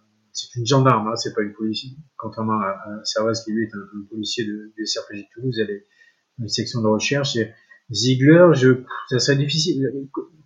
une 0.55 0.65
gendarme, 0.65 1.09
hein, 1.09 1.15
c'est 1.17 1.33
pas 1.33 1.41
une 1.41 1.53
policier. 1.53 1.91
Contrairement 2.17 2.59
à, 2.61 2.67
à 2.67 3.03
Servaz 3.03 3.43
qui 3.43 3.51
lui 3.51 3.63
est 3.63 3.75
un, 3.75 4.05
policier 4.09 4.45
de, 4.45 4.73
de 4.77 4.83
CRPJ 4.85 5.23
de 5.23 5.27
Toulouse, 5.33 5.59
elle 5.59 5.71
est 5.71 5.85
une 6.39 6.47
section 6.47 6.81
de 6.81 6.87
recherche. 6.87 7.35
Et 7.35 7.51
Ziegler, 7.91 8.49
je, 8.53 8.83
ça 9.09 9.19
serait 9.19 9.37
difficile. 9.37 9.87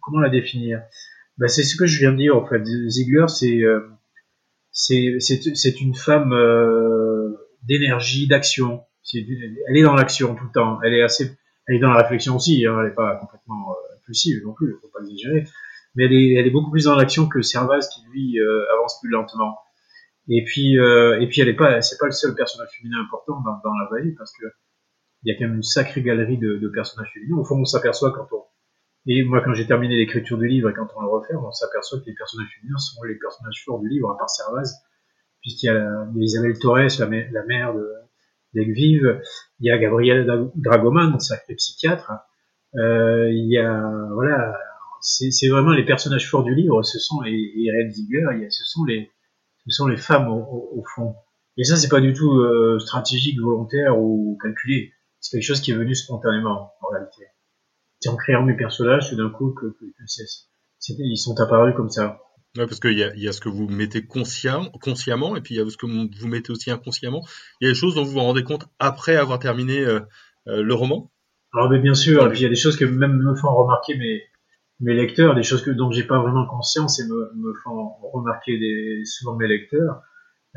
Comment 0.02 0.20
la 0.20 0.30
définir? 0.30 0.82
Ben, 1.38 1.48
c'est 1.48 1.64
ce 1.64 1.76
que 1.76 1.86
je 1.86 2.00
viens 2.00 2.12
de 2.12 2.18
dire 2.18 2.36
en 2.36 2.46
fait. 2.46 2.64
Ziegler, 2.66 3.26
c'est 3.28 3.62
euh, 3.64 3.80
c'est 4.72 5.82
une 5.82 5.96
femme 5.96 6.34
euh, 6.34 7.36
d'énergie, 7.64 8.28
d'action. 8.28 8.84
Elle 9.14 9.78
est 9.78 9.84
dans 9.84 9.96
l'action 9.96 10.36
tout 10.36 10.46
le 10.46 10.52
temps. 10.52 10.80
Elle 10.84 10.94
est 10.94 11.02
assez, 11.02 11.32
elle 11.68 11.76
est 11.78 11.80
dans 11.80 11.90
la 11.90 12.02
réflexion 12.02 12.36
aussi. 12.36 12.66
Hein, 12.66 12.76
elle 12.80 12.90
n'est 12.90 12.96
pas 12.96 13.16
complètement 13.16 13.72
euh, 13.72 13.96
impulsive 13.98 14.42
non 14.46 14.54
plus. 14.54 14.76
Faut 14.82 14.90
pas 14.90 15.00
exagérer. 15.02 15.46
Mais 15.96 16.06
elle 16.06 16.14
est, 16.14 16.34
elle 16.36 16.48
est 16.48 16.52
beaucoup 16.52 16.72
plus 16.72 16.86
dans 16.86 16.96
l'action 16.96 17.28
que 17.28 17.42
Servaz 17.42 17.90
qui 17.90 18.02
lui 18.12 18.40
euh, 18.40 18.74
avance 18.74 19.00
plus 19.02 19.10
lentement. 19.10 19.58
Et 20.28 20.44
puis, 20.46 20.78
euh, 20.78 21.20
et 21.20 21.28
puis 21.28 21.42
elle 21.42 21.50
est 21.50 21.56
pas, 21.56 21.82
c'est 21.82 21.98
pas 21.98 22.06
le 22.06 22.12
seul 22.12 22.36
personnage 22.36 22.70
féminin 22.78 23.02
important 23.02 23.42
dans, 23.42 23.60
dans 23.64 23.76
la 23.76 23.90
vallée 23.90 24.14
parce 24.16 24.32
que 24.38 24.46
il 25.24 25.32
y 25.32 25.36
a 25.36 25.38
quand 25.38 25.46
même 25.46 25.58
une 25.58 25.64
sacrée 25.64 26.02
galerie 26.02 26.38
de, 26.38 26.58
de 26.58 26.68
personnages 26.70 27.12
féminins. 27.14 27.38
Au 27.38 27.44
fond, 27.44 27.60
on 27.60 27.66
s'aperçoit 27.66 28.12
quand 28.12 28.28
on, 28.32 28.44
et 29.08 29.24
moi, 29.24 29.42
quand 29.44 29.54
j'ai 29.54 29.66
terminé 29.66 29.96
l'écriture 29.96 30.38
du 30.38 30.48
livre 30.48 30.70
et 30.70 30.74
quand 30.74 30.88
on 30.96 31.02
le 31.02 31.08
refait, 31.08 31.36
on 31.36 31.52
s'aperçoit 31.52 32.00
que 32.00 32.06
les 32.06 32.14
personnages 32.14 32.50
féminins 32.60 32.78
sont 32.78 33.04
les 33.04 33.16
personnages 33.16 33.64
forts 33.66 33.80
du 33.80 33.90
livre, 33.90 34.12
à 34.12 34.18
part 34.18 34.30
Servaz, 34.30 34.76
puisqu'il 35.42 35.68
y 35.68 35.70
a, 35.70 36.08
Isabelle 36.18 36.60
Torres, 36.60 37.00
la, 37.00 37.08
la 37.08 37.46
mère 37.46 37.74
de 37.74 37.90
d'Egvive, 38.54 39.22
il 39.60 39.68
y 39.68 39.70
a 39.70 39.78
Gabriel 39.78 40.28
Dragoman, 40.56 41.20
sacré 41.20 41.54
psychiatre, 41.54 42.12
euh, 42.76 43.30
il 43.32 43.48
y 43.48 43.60
a, 43.60 44.10
voilà, 44.14 44.58
c'est 45.02 45.50
vraiment 45.50 45.72
les 45.72 45.86
personnages 45.86 46.28
forts 46.28 46.44
du 46.44 46.56
livre, 46.56 46.82
ce 46.82 46.98
sont 46.98 47.22
les 47.22 47.32
Irène 47.32 47.92
Ziegler, 47.92 48.48
ce 48.50 48.64
sont 48.64 48.86
les, 48.86 49.12
ce 49.66 49.72
sont 49.72 49.88
les 49.88 49.98
femmes 49.98 50.30
au, 50.30 50.70
au, 50.74 50.84
fond. 50.96 51.16
Et 51.58 51.64
ça, 51.64 51.78
c'est 51.78 51.90
pas 51.90 52.02
du 52.02 52.14
tout 52.14 52.40
euh, 52.40 52.80
stratégique, 52.80 53.40
volontaire 53.40 54.00
ou 54.00 54.38
calculé. 54.42 54.94
C'est 55.20 55.38
quelque 55.38 55.48
chose 55.48 55.62
qui 55.62 55.72
est 55.72 55.76
venu 55.76 55.96
spontanément, 55.96 56.74
en 56.82 56.90
réalité. 56.90 57.24
C'est 58.00 58.10
en 58.10 58.16
créant 58.16 58.44
mes 58.44 58.56
personnages, 58.56 59.10
tout 59.10 59.16
d'un 59.16 59.30
coup, 59.30 59.54
que, 59.54 59.68
que, 59.68 59.86
que 59.86 60.94
ils 60.98 61.18
sont 61.18 61.40
apparus 61.40 61.76
comme 61.76 61.90
ça. 61.90 62.20
Ouais, 62.58 62.66
parce 62.66 62.80
qu'il 62.80 62.98
y 62.98 63.04
a, 63.04 63.14
y 63.16 63.28
a 63.28 63.32
ce 63.32 63.42
que 63.42 63.50
vous 63.50 63.68
mettez 63.68 64.06
conscient, 64.06 64.72
consciemment, 64.82 65.36
et 65.36 65.42
puis 65.42 65.56
il 65.56 65.58
y 65.60 65.62
a 65.62 65.70
ce 65.70 65.78
que 65.78 65.86
vous 65.86 66.28
mettez 66.28 66.52
aussi 66.52 66.72
inconsciemment. 66.72 67.24
Il 67.62 67.66
y 67.66 67.70
a 67.70 67.74
des 67.74 67.78
choses 67.78 67.96
dont 67.96 68.04
vous 68.04 68.12
vous 68.12 68.20
rendez 68.20 68.44
compte 68.44 68.66
après 68.80 69.16
avoir 69.16 69.40
terminé 69.40 69.80
euh, 69.80 70.00
euh, 70.48 70.64
le 70.64 70.74
roman? 70.74 71.12
Alors, 71.54 71.70
mais 71.70 71.80
bien 71.80 71.94
sûr, 71.94 72.26
et 72.26 72.30
puis 72.30 72.40
il 72.40 72.44
y 72.44 72.46
a 72.46 72.50
des 72.50 72.56
choses 72.56 72.78
que 72.78 72.86
même 72.86 73.18
me 73.18 73.36
font 73.36 73.54
remarquer 73.54 73.98
mes, 73.98 74.24
mes 74.80 74.94
lecteurs, 74.94 75.36
des 75.36 75.44
choses 75.44 75.64
que, 75.64 75.72
dont 75.72 75.92
j'ai 75.92 76.04
pas 76.04 76.20
vraiment 76.20 76.46
conscience 76.48 77.00
et 77.00 77.04
me, 77.08 77.32
me 77.36 77.54
font 77.64 77.92
remarquer 78.14 78.58
des, 78.58 79.04
souvent 79.06 79.36
mes 79.36 79.48
lecteurs. 79.48 80.02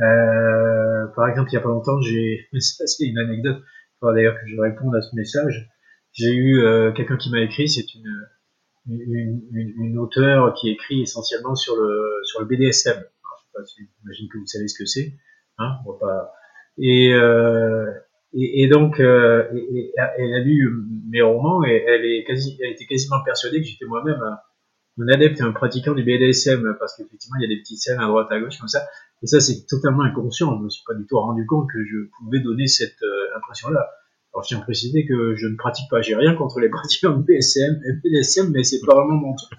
Euh, 0.00 1.06
par 1.14 1.28
exemple, 1.28 1.50
il 1.50 1.54
y 1.54 1.58
a 1.58 1.60
pas 1.60 1.68
longtemps, 1.68 2.00
j'ai, 2.00 2.48
c'est 2.58 3.04
une 3.04 3.18
anecdote, 3.18 3.62
d'ailleurs 4.10 4.34
que 4.34 4.48
je 4.48 4.60
réponde 4.60 4.94
à 4.96 5.02
ce 5.02 5.14
message. 5.14 5.68
J'ai 6.12 6.32
eu 6.32 6.60
euh, 6.60 6.92
quelqu'un 6.92 7.16
qui 7.16 7.30
m'a 7.30 7.40
écrit, 7.40 7.68
c'est 7.68 7.86
une, 7.94 8.26
une, 8.88 9.98
auteure 9.98 10.54
qui 10.54 10.70
écrit 10.70 11.02
essentiellement 11.02 11.54
sur 11.54 11.76
le, 11.76 12.20
sur 12.24 12.40
le 12.40 12.46
BDSM. 12.46 13.02
J'imagine 14.00 14.28
que 14.28 14.38
vous 14.38 14.46
savez 14.46 14.66
ce 14.68 14.78
que 14.78 14.86
c'est. 14.86 15.14
Hein, 15.58 15.78
euh, 16.80 17.92
et, 18.34 18.62
et, 18.62 18.68
donc, 18.68 18.98
euh, 18.98 19.44
elle 20.18 20.34
a 20.34 20.40
lu 20.40 20.68
mes 21.08 21.22
romans 21.22 21.64
et 21.64 21.84
elle, 21.86 22.04
est 22.04 22.24
quasi, 22.24 22.58
elle 22.62 22.72
était 22.72 22.86
quasiment 22.86 23.22
persuadée 23.24 23.60
que 23.60 23.66
j'étais 23.66 23.84
moi-même 23.84 24.20
un, 24.98 25.08
adepte 25.08 25.40
et 25.40 25.42
un 25.42 25.52
pratiquant 25.52 25.94
du 25.94 26.02
BDSM 26.02 26.76
parce 26.78 26.96
qu'effectivement, 26.96 27.36
il 27.40 27.42
y 27.42 27.46
a 27.46 27.48
des 27.48 27.60
petites 27.60 27.78
scènes 27.78 27.98
à 27.98 28.06
droite 28.06 28.28
à 28.30 28.40
gauche 28.40 28.58
comme 28.58 28.68
ça. 28.68 28.82
Et 29.22 29.26
ça, 29.26 29.40
c'est 29.40 29.66
totalement 29.66 30.02
inconscient. 30.02 30.56
Je 30.58 30.64
me 30.64 30.68
suis 30.68 30.82
pas 30.86 30.94
du 30.94 31.06
tout 31.06 31.18
rendu 31.18 31.46
compte 31.46 31.68
que 31.72 31.84
je 31.84 32.08
pouvais 32.18 32.40
donner 32.40 32.66
cette 32.66 33.02
euh, 33.02 33.36
impression-là. 33.36 33.88
Alors, 34.34 34.44
je 34.44 34.48
tiens 34.48 34.58
à 34.58 34.62
préciser 34.62 35.06
que 35.06 35.34
je 35.36 35.46
ne 35.46 35.56
pratique 35.56 35.90
pas, 35.90 36.00
j'ai 36.00 36.14
rien 36.14 36.34
contre 36.34 36.58
les 36.58 36.70
pratiquants 36.70 37.14
de 37.14 37.22
BSM, 37.22 37.80
BDSM, 38.02 38.50
mais 38.50 38.64
c'est 38.64 38.80
pas 38.80 38.94
vraiment 38.94 39.16
mon 39.16 39.34
truc. 39.34 39.58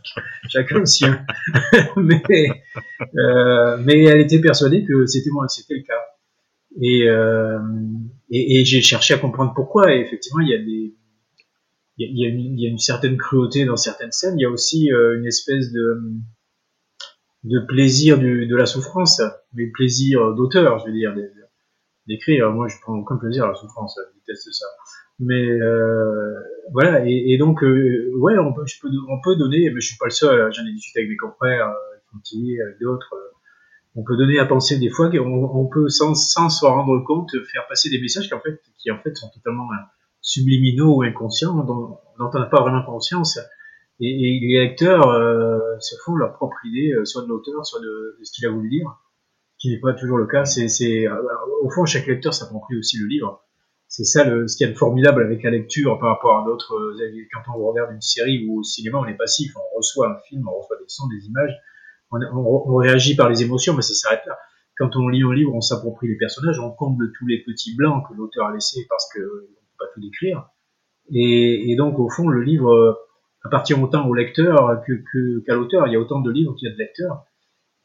Chacun 0.49 0.79
le 0.79 0.85
sien. 0.87 1.23
mais, 1.95 2.49
euh, 3.15 3.77
mais 3.85 4.03
elle 4.03 4.21
était 4.21 4.41
persuadée 4.41 4.83
que 4.83 5.05
c'était 5.05 5.29
moi, 5.29 5.47
c'était 5.47 5.75
le 5.75 5.83
cas. 5.83 6.01
Et, 6.81 7.07
euh, 7.07 7.59
et, 8.31 8.59
et 8.59 8.65
j'ai 8.65 8.81
cherché 8.81 9.13
à 9.13 9.19
comprendre 9.19 9.53
pourquoi. 9.55 9.93
Et 9.93 9.99
effectivement, 9.99 10.41
il 10.41 10.49
y 10.49 10.55
a 10.55 10.57
des, 10.57 10.95
il 11.97 12.17
y 12.17 12.65
a, 12.65 12.69
une, 12.69 12.77
certaine 12.79 13.17
cruauté 13.17 13.65
dans 13.65 13.75
certaines 13.75 14.11
scènes. 14.11 14.39
Il 14.39 14.43
y 14.43 14.45
a 14.45 14.49
aussi 14.49 14.91
euh, 14.91 15.17
une 15.17 15.25
espèce 15.25 15.71
de, 15.71 15.99
plaisir 17.67 18.19
de 18.19 18.55
la 18.55 18.65
souffrance, 18.65 19.21
mais 19.53 19.67
plaisir 19.67 20.33
d'auteur, 20.33 20.79
je 20.79 20.85
veux 20.85 20.93
dire, 20.93 21.13
d'écrire. 22.07 22.51
Moi, 22.51 22.67
je 22.67 22.75
prends 22.81 22.97
aucun 22.97 23.17
plaisir 23.17 23.45
à 23.45 23.49
la 23.49 23.55
souffrance, 23.55 23.97
je 23.97 24.19
déteste 24.19 24.51
ça. 24.51 24.65
Mais 25.19 25.47
euh, 25.47 26.33
voilà, 26.71 27.03
et, 27.05 27.37
donc, 27.37 27.63
euh, 27.63 28.11
ouais, 28.15 28.37
on 28.39 28.53
peut, 28.53 28.65
on 29.09 29.21
peut 29.21 29.35
donner, 29.35 29.69
mais 29.69 29.79
je 29.79 29.87
suis 29.87 29.97
pas 29.97 30.05
le 30.05 30.11
seul, 30.11 30.51
j'en 30.51 30.65
ai 30.65 30.73
discuté 30.73 30.99
avec 30.99 31.09
mes 31.09 31.17
confrères, 31.17 31.67
avec 31.67 32.03
avec 32.61 32.79
d'autres, 32.79 33.15
on 33.95 34.03
peut 34.03 34.17
donner 34.17 34.39
à 34.39 34.45
penser 34.45 34.77
des 34.77 34.89
fois 34.89 35.09
qu'on 35.09 35.19
on 35.19 35.67
peut, 35.67 35.89
sans, 35.89 36.15
sans 36.15 36.49
se 36.49 36.65
rendre 36.65 37.03
compte, 37.05 37.31
faire 37.51 37.67
passer 37.67 37.89
des 37.89 37.99
messages 37.99 38.27
qui 38.27 38.33
en 38.33 38.39
fait, 38.39 38.59
qui 38.77 38.91
en 38.91 38.99
fait 38.99 39.15
sont 39.15 39.29
totalement 39.29 39.67
subliminaux 40.23 40.95
ou 40.95 41.03
inconscients, 41.03 41.63
dont, 41.63 41.99
on 42.19 42.39
n'a 42.39 42.45
pas 42.47 42.61
vraiment 42.61 42.83
conscience. 42.83 43.37
Et, 43.99 44.39
les 44.41 44.59
lecteurs 44.59 45.07
euh, 45.09 45.59
se 45.79 45.95
font 46.03 46.15
leur 46.15 46.33
propre 46.33 46.57
idée, 46.65 46.93
soit 47.03 47.21
de 47.21 47.27
l'auteur, 47.27 47.63
soit 47.63 47.79
de, 47.79 48.17
de 48.19 48.23
ce 48.23 48.31
qu'il 48.31 48.47
a 48.47 48.49
voulu 48.49 48.69
dire 48.69 48.97
qui 49.63 49.69
n'est 49.69 49.79
pas 49.79 49.93
toujours 49.93 50.17
le 50.17 50.27
cas. 50.27 50.43
C'est, 50.43 51.07
euh, 51.07 51.15
au 51.61 51.69
fond, 51.69 51.85
chaque 51.85 52.05
lecteur 52.05 52.33
s'approprie 52.33 52.77
aussi 52.77 52.97
le 52.97 53.07
livre. 53.07 53.45
C'est 53.87 54.03
ça 54.03 54.25
le, 54.25 54.45
ce 54.47 54.57
qui 54.57 54.65
est 54.65 54.67
de 54.67 54.77
formidable 54.77 55.23
avec 55.23 55.41
la 55.41 55.51
lecture 55.51 55.97
par 55.99 56.09
rapport 56.09 56.37
à 56.39 56.45
d'autres. 56.45 56.75
Euh, 56.75 57.27
quand 57.31 57.55
on 57.55 57.65
regarde 57.65 57.93
une 57.93 58.01
série 58.01 58.45
ou 58.45 58.59
au 58.59 58.63
cinéma, 58.63 58.99
on 58.99 59.05
est 59.05 59.15
passif, 59.15 59.53
on 59.55 59.77
reçoit 59.77 60.09
un 60.09 60.19
film, 60.27 60.45
on 60.49 60.59
reçoit 60.59 60.75
des 60.77 60.89
sons, 60.89 61.07
des 61.07 61.27
images, 61.27 61.55
on, 62.11 62.19
on, 62.19 62.75
réagit 62.75 63.15
par 63.15 63.29
les 63.29 63.41
émotions, 63.41 63.73
mais 63.73 63.81
ça 63.81 63.93
s'arrête 63.93 64.25
là. 64.27 64.37
Quand 64.77 64.97
on 64.97 65.07
lit 65.07 65.23
un 65.23 65.33
livre, 65.33 65.53
on 65.55 65.61
s'approprie 65.61 66.09
les 66.09 66.17
personnages, 66.17 66.59
on 66.59 66.71
comble 66.71 67.13
tous 67.17 67.27
les 67.27 67.41
petits 67.43 67.73
blancs 67.75 68.03
que 68.09 68.15
l'auteur 68.15 68.47
a 68.47 68.53
laissés 68.53 68.85
parce 68.89 69.07
que 69.13 69.19
pas 69.85 69.91
tout 69.93 70.01
décrire. 70.01 70.49
Et, 71.11 71.75
donc, 71.77 71.99
au 71.99 72.09
fond, 72.09 72.27
le 72.27 72.41
livre 72.41 72.97
appartient 73.43 73.73
autant 73.73 74.07
au 74.07 74.13
lecteur 74.13 74.81
qu'à 75.45 75.55
l'auteur. 75.55 75.87
Il 75.87 75.93
y 75.93 75.95
a 75.95 75.99
autant 75.99 76.21
de 76.21 76.31
livres 76.31 76.55
qu'il 76.55 76.69
y 76.69 76.71
a 76.71 76.73
de 76.73 76.79
lecteurs. 76.79 77.25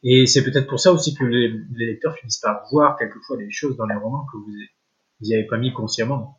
Et 0.03 0.25
c'est 0.25 0.43
peut-être 0.43 0.67
pour 0.67 0.79
ça 0.79 0.93
aussi 0.93 1.13
que 1.13 1.25
les, 1.25 1.53
lecteurs 1.75 2.15
finissent 2.15 2.39
par 2.39 2.63
voir 2.71 2.97
quelquefois 2.97 3.37
des 3.37 3.51
choses 3.51 3.75
dans 3.75 3.85
les 3.85 3.95
romans 3.95 4.25
que 4.31 4.37
vous 4.37 4.51
n'y 5.21 5.33
avez 5.33 5.45
pas 5.45 5.57
mis 5.57 5.73
consciemment. 5.73 6.37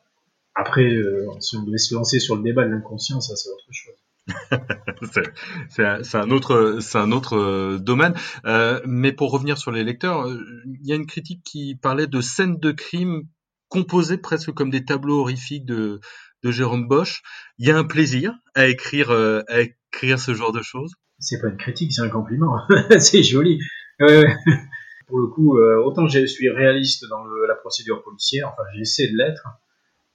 Après, 0.54 0.90
euh, 0.90 1.28
si 1.40 1.56
on 1.56 1.62
devait 1.62 1.78
se 1.78 1.94
lancer 1.94 2.18
sur 2.18 2.36
le 2.36 2.42
débat 2.42 2.64
de 2.64 2.70
l'inconscient, 2.70 3.20
ça 3.20 3.36
c'est 3.36 3.50
autre 3.50 3.68
chose. 3.70 3.94
c'est 5.68 6.16
un 6.16 6.30
autre, 6.30 6.78
c'est 6.80 6.98
un 6.98 7.12
autre 7.12 7.36
euh, 7.36 7.78
domaine. 7.78 8.14
Euh, 8.44 8.80
mais 8.86 9.12
pour 9.12 9.30
revenir 9.30 9.58
sur 9.58 9.70
les 9.70 9.84
lecteurs, 9.84 10.26
euh, 10.26 10.40
il 10.66 10.86
y 10.86 10.92
a 10.92 10.96
une 10.96 11.06
critique 11.06 11.42
qui 11.44 11.74
parlait 11.74 12.06
de 12.06 12.20
scènes 12.20 12.58
de 12.58 12.72
crime 12.72 13.24
composées 13.70 14.18
presque 14.18 14.52
comme 14.52 14.68
des 14.68 14.84
tableaux 14.84 15.20
horrifiques 15.20 15.64
de, 15.64 16.00
Jérôme 16.44 16.86
Bosch. 16.88 17.22
Il 17.58 17.66
y 17.66 17.70
a 17.70 17.78
un 17.78 17.84
plaisir 17.84 18.34
à 18.54 18.66
écrire, 18.66 19.10
à 19.10 19.60
écrire 19.60 20.18
ce 20.18 20.34
genre 20.34 20.52
de 20.52 20.62
choses 20.62 20.92
c'est 21.20 21.40
pas 21.40 21.48
une 21.48 21.56
critique, 21.56 21.92
c'est 21.92 22.02
un 22.02 22.08
compliment. 22.08 22.56
c'est 22.98 23.22
joli. 23.22 23.60
Euh, 24.00 24.24
pour 25.06 25.18
le 25.18 25.26
coup, 25.28 25.58
euh, 25.58 25.82
autant 25.84 26.08
je 26.08 26.26
suis 26.26 26.48
réaliste 26.48 27.06
dans 27.08 27.24
le, 27.24 27.46
la 27.46 27.54
procédure 27.54 28.02
policière, 28.02 28.48
enfin 28.52 28.62
j'essaie 28.74 29.08
de 29.08 29.16
l'être, 29.16 29.46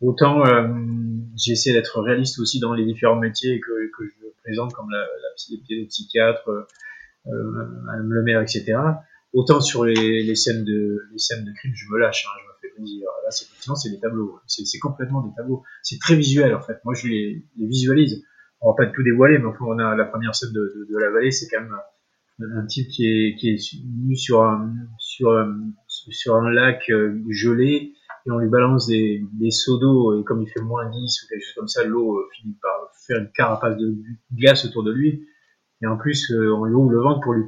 autant 0.02 0.46
euh, 0.46 0.68
j'essaie 1.38 1.74
d'être 1.74 2.02
réaliste 2.02 2.40
aussi 2.40 2.60
dans 2.60 2.74
les 2.74 2.86
différents 2.86 3.20
métiers 3.20 3.60
que, 3.60 3.72
je 4.00 4.28
présente, 4.44 4.74
comme 4.74 4.90
la, 4.90 5.00
la 5.00 5.86
psychiatre, 5.88 6.50
euh, 6.50 6.64
Madame 7.84 8.12
le 8.12 8.24
maire, 8.24 8.42
etc. 8.42 8.78
Autant 9.34 9.60
sur 9.60 9.84
les, 9.84 10.36
scènes 10.36 10.64
de 10.64 11.02
les 11.12 11.54
crime, 11.54 11.74
je 11.76 11.88
me 11.92 12.00
lâche, 12.00 12.26
hein, 12.28 12.40
c'est 13.30 13.46
c'est 13.76 13.90
des 13.90 14.00
tableaux, 14.00 14.40
c'est 14.48 14.80
complètement 14.80 15.22
des 15.22 15.34
tableaux. 15.36 15.64
C'est 15.84 16.00
très 16.00 16.16
visuel 16.16 16.54
en 16.54 16.62
fait. 16.62 16.80
Moi, 16.84 16.94
je 16.94 17.08
les, 17.08 17.46
visualise 17.58 18.24
on 18.62 18.72
va 18.72 18.76
pas 18.76 18.86
tout 18.88 19.04
dévoiler, 19.04 19.38
mais 19.38 19.46
enfin, 19.46 19.66
on 19.68 19.78
a 19.80 19.96
la 19.96 20.06
première 20.06 20.34
scène 20.34 20.52
de, 20.52 20.98
la 20.98 21.12
vallée, 21.12 21.32
c'est 21.32 21.48
quand 21.50 21.62
même 21.62 21.76
un 22.40 22.66
type 22.66 22.88
qui 22.90 23.06
est, 23.06 23.36
qui 23.36 23.86
nu 23.86 24.16
sur 24.16 24.42
un 24.44 24.74
lac 26.52 26.90
euh, 26.90 27.22
gelé 27.30 27.94
et 28.26 28.32
on 28.32 28.40
lui 28.40 28.50
balance 28.50 28.88
des, 28.88 29.24
des 29.34 29.52
seaux 29.52 29.78
d'eau 29.78 30.20
et 30.20 30.24
comme 30.24 30.42
il 30.42 30.50
fait 30.50 30.62
moins 30.62 30.90
10 30.90 31.24
ou 31.24 31.28
quelque 31.30 31.44
chose 31.44 31.54
comme 31.56 31.68
ça, 31.68 31.84
l'eau 31.84 32.18
euh, 32.18 32.28
finit 32.36 32.58
par 32.62 32.92
faire 33.08 33.20
une 33.20 33.32
carapace 33.32 33.78
de 33.78 33.96
glace 34.34 34.66
autour 34.66 34.84
de 34.84 34.92
lui 34.92 35.28
et 35.82 35.88
en 35.88 35.98
plus 35.98 36.32
euh, 36.32 36.54
on 36.54 36.66
lui 36.66 36.74
ouvre 36.74 36.90
le 36.90 37.02
ventre 37.02 37.22
pour 37.22 37.34
lui 37.34 37.46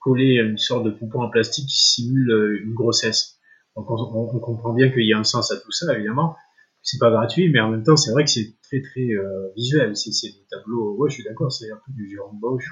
coller 0.00 0.34
une 0.34 0.58
sorte 0.58 0.84
de 0.84 0.90
poupon 0.90 1.22
en 1.22 1.30
plastique 1.30 1.66
qui 1.66 1.78
simule 1.78 2.60
une 2.62 2.74
grossesse. 2.74 3.33
Donc 3.76 3.90
on, 3.90 3.94
on 3.94 4.38
comprend 4.38 4.72
bien 4.72 4.90
qu'il 4.90 5.06
y 5.06 5.12
a 5.12 5.18
un 5.18 5.24
sens 5.24 5.50
à 5.50 5.56
tout 5.56 5.72
ça 5.72 5.92
évidemment, 5.94 6.36
c'est 6.84 6.98
pas 6.98 7.10
gratuit, 7.10 7.50
mais 7.50 7.60
en 7.60 7.70
même 7.70 7.82
temps, 7.82 7.96
c'est 7.96 8.12
vrai 8.12 8.24
que 8.24 8.30
c'est 8.30 8.54
très 8.62 8.82
très 8.82 9.08
euh, 9.14 9.48
visuel. 9.56 9.96
C'est 9.96 10.28
des 10.28 10.46
tableaux. 10.50 10.94
Ouais, 10.96 11.08
je 11.08 11.14
suis 11.14 11.24
d'accord, 11.24 11.50
c'est 11.50 11.70
un 11.70 11.76
peu 11.76 11.92
du 11.92 12.08
Jérôme 12.08 12.38
Bosch. 12.38 12.70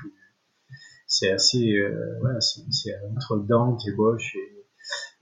c'est 1.06 1.30
assez, 1.30 1.76
euh, 1.78 2.18
voilà, 2.20 2.38
c'est 2.40 2.94
entre 3.16 3.38
Dante 3.38 3.80
et 3.88 3.92
Bosch. 3.92 4.36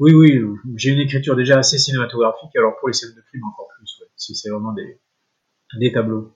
Oui, 0.00 0.12
oui, 0.12 0.42
j'ai 0.74 0.90
une 0.90 0.98
écriture 0.98 1.36
déjà 1.36 1.58
assez 1.58 1.78
cinématographique, 1.78 2.54
alors 2.56 2.76
pour 2.80 2.88
les 2.88 2.94
scènes 2.94 3.14
de 3.14 3.22
film 3.30 3.44
encore 3.44 3.68
plus. 3.76 3.98
Ouais. 4.00 4.08
C'est 4.16 4.50
vraiment 4.50 4.72
des, 4.72 5.00
des 5.78 5.92
tableaux. 5.92 6.34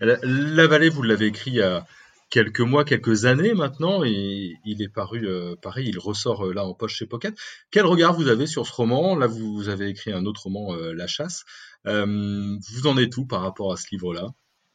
La, 0.00 0.66
Vallée, 0.68 0.88
vous 0.88 1.02
l'avez 1.02 1.26
écrit 1.26 1.60
a 1.60 1.84
quelques 2.30 2.60
mois, 2.60 2.84
quelques 2.84 3.24
années 3.24 3.54
maintenant, 3.54 4.04
et 4.04 4.54
il 4.64 4.82
est 4.82 4.88
paru, 4.88 5.26
euh, 5.26 5.56
pareil, 5.60 5.88
il 5.88 5.98
ressort 5.98 6.46
euh, 6.46 6.54
là 6.54 6.64
en 6.64 6.74
poche 6.74 6.94
chez 6.94 7.06
Pocket. 7.06 7.34
Quel 7.70 7.84
regard 7.84 8.14
vous 8.14 8.28
avez 8.28 8.46
sur 8.46 8.66
ce 8.66 8.72
roman? 8.72 9.16
Là, 9.16 9.26
vous, 9.26 9.68
avez 9.68 9.88
écrit 9.88 10.12
un 10.12 10.24
autre 10.26 10.44
roman, 10.44 10.74
La 10.74 11.06
Chasse. 11.06 11.44
vous 11.84 12.86
en 12.86 12.96
êtes 12.96 13.16
où 13.16 13.26
par 13.26 13.42
rapport 13.42 13.72
à 13.72 13.76
ce 13.76 13.86
livre-là? 13.92 14.28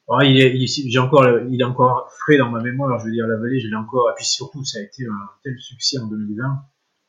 Ah, 0.07 0.23
il 0.23 0.39
est, 0.39 0.67
j'ai 0.67 0.99
encore, 0.99 1.25
il 1.49 1.59
est 1.59 1.63
encore 1.63 2.11
frais 2.19 2.37
dans 2.37 2.51
ma 2.51 2.61
mémoire. 2.61 2.99
Je 2.99 3.05
veux 3.05 3.11
dire, 3.11 3.25
la 3.25 3.37
vallée, 3.37 3.59
je 3.59 3.67
l'ai 3.67 3.75
encore. 3.75 4.11
Et 4.11 4.13
puis 4.15 4.25
surtout, 4.25 4.63
ça 4.63 4.77
a 4.77 4.81
été 4.83 5.03
un 5.03 5.29
tel 5.43 5.57
succès 5.59 5.97
en 5.97 6.05
2020. 6.05 6.43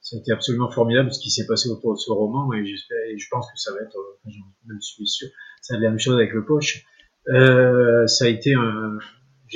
Ça 0.00 0.16
a 0.16 0.20
été 0.20 0.32
absolument 0.32 0.70
formidable 0.70 1.12
ce 1.12 1.20
qui 1.20 1.30
s'est 1.30 1.46
passé 1.46 1.68
autour 1.68 1.92
de 1.92 1.98
ce 1.98 2.10
roman. 2.10 2.54
Et 2.54 2.60
et 2.60 3.18
je 3.18 3.28
pense 3.30 3.46
que 3.52 3.58
ça 3.58 3.72
va 3.72 3.80
être, 3.80 3.98
je 4.26 4.78
suis 4.80 5.06
sûr, 5.06 5.28
ça 5.60 5.74
va 5.74 5.78
être 5.78 5.82
la 5.82 5.90
même 5.90 5.98
chose 5.98 6.14
avec 6.14 6.32
le 6.32 6.44
poche. 6.44 6.84
Euh, 7.28 8.06
ça 8.06 8.26
a 8.26 8.28
été 8.28 8.54
un, 8.54 8.98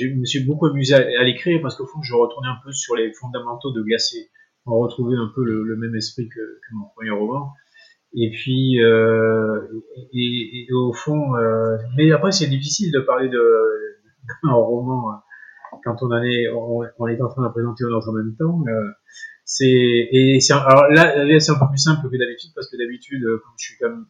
je 0.09 0.15
me 0.15 0.25
suis 0.25 0.43
beaucoup 0.45 0.65
amusé 0.65 0.93
à, 0.95 1.23
l'écrire 1.23 1.61
parce 1.61 1.75
qu'au 1.75 1.85
fond, 1.85 2.01
je 2.01 2.13
retournais 2.13 2.47
un 2.47 2.59
peu 2.63 2.71
sur 2.71 2.95
les 2.95 3.11
fondamentaux 3.13 3.71
de 3.71 3.81
Glacé. 3.81 4.29
On 4.65 4.79
retrouvait 4.79 5.15
un 5.15 5.31
peu 5.33 5.43
le, 5.43 5.75
même 5.75 5.95
esprit 5.95 6.29
que, 6.29 6.39
mon 6.73 6.87
premier 6.95 7.11
roman. 7.11 7.51
Et 8.13 8.29
puis, 8.31 8.83
euh, 8.83 9.61
et, 10.13 10.67
au 10.73 10.93
fond, 10.93 11.35
euh, 11.35 11.77
mais 11.95 12.11
après 12.11 12.31
c'est 12.31 12.47
difficile 12.47 12.91
de 12.91 12.99
parler 12.99 13.29
d'un 14.43 14.51
roman 14.51 15.11
euh, 15.11 15.77
quand 15.83 15.95
on 16.01 16.11
en 16.11 16.21
est, 16.21 16.49
on, 16.49 17.07
est 17.07 17.21
en 17.21 17.29
train 17.29 17.47
de 17.47 17.51
présenter 17.51 17.85
un 17.85 17.93
autre 17.93 18.09
en 18.09 18.13
même 18.13 18.35
temps. 18.37 18.63
C'est 19.45 20.09
là, 20.49 21.23
là 21.23 21.39
c'est 21.39 21.51
un 21.51 21.59
peu 21.59 21.67
plus 21.69 21.77
simple 21.77 22.09
que 22.09 22.17
d'habitude 22.17 22.51
parce 22.53 22.69
que 22.69 22.77
d'habitude, 22.77 23.23
comme 23.23 23.53
je 23.57 23.65
suis 23.65 23.77
comme 23.77 24.07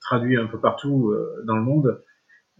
traduit 0.00 0.38
un 0.38 0.46
peu 0.46 0.58
partout 0.58 1.14
dans 1.46 1.56
le 1.56 1.62
monde 1.62 2.02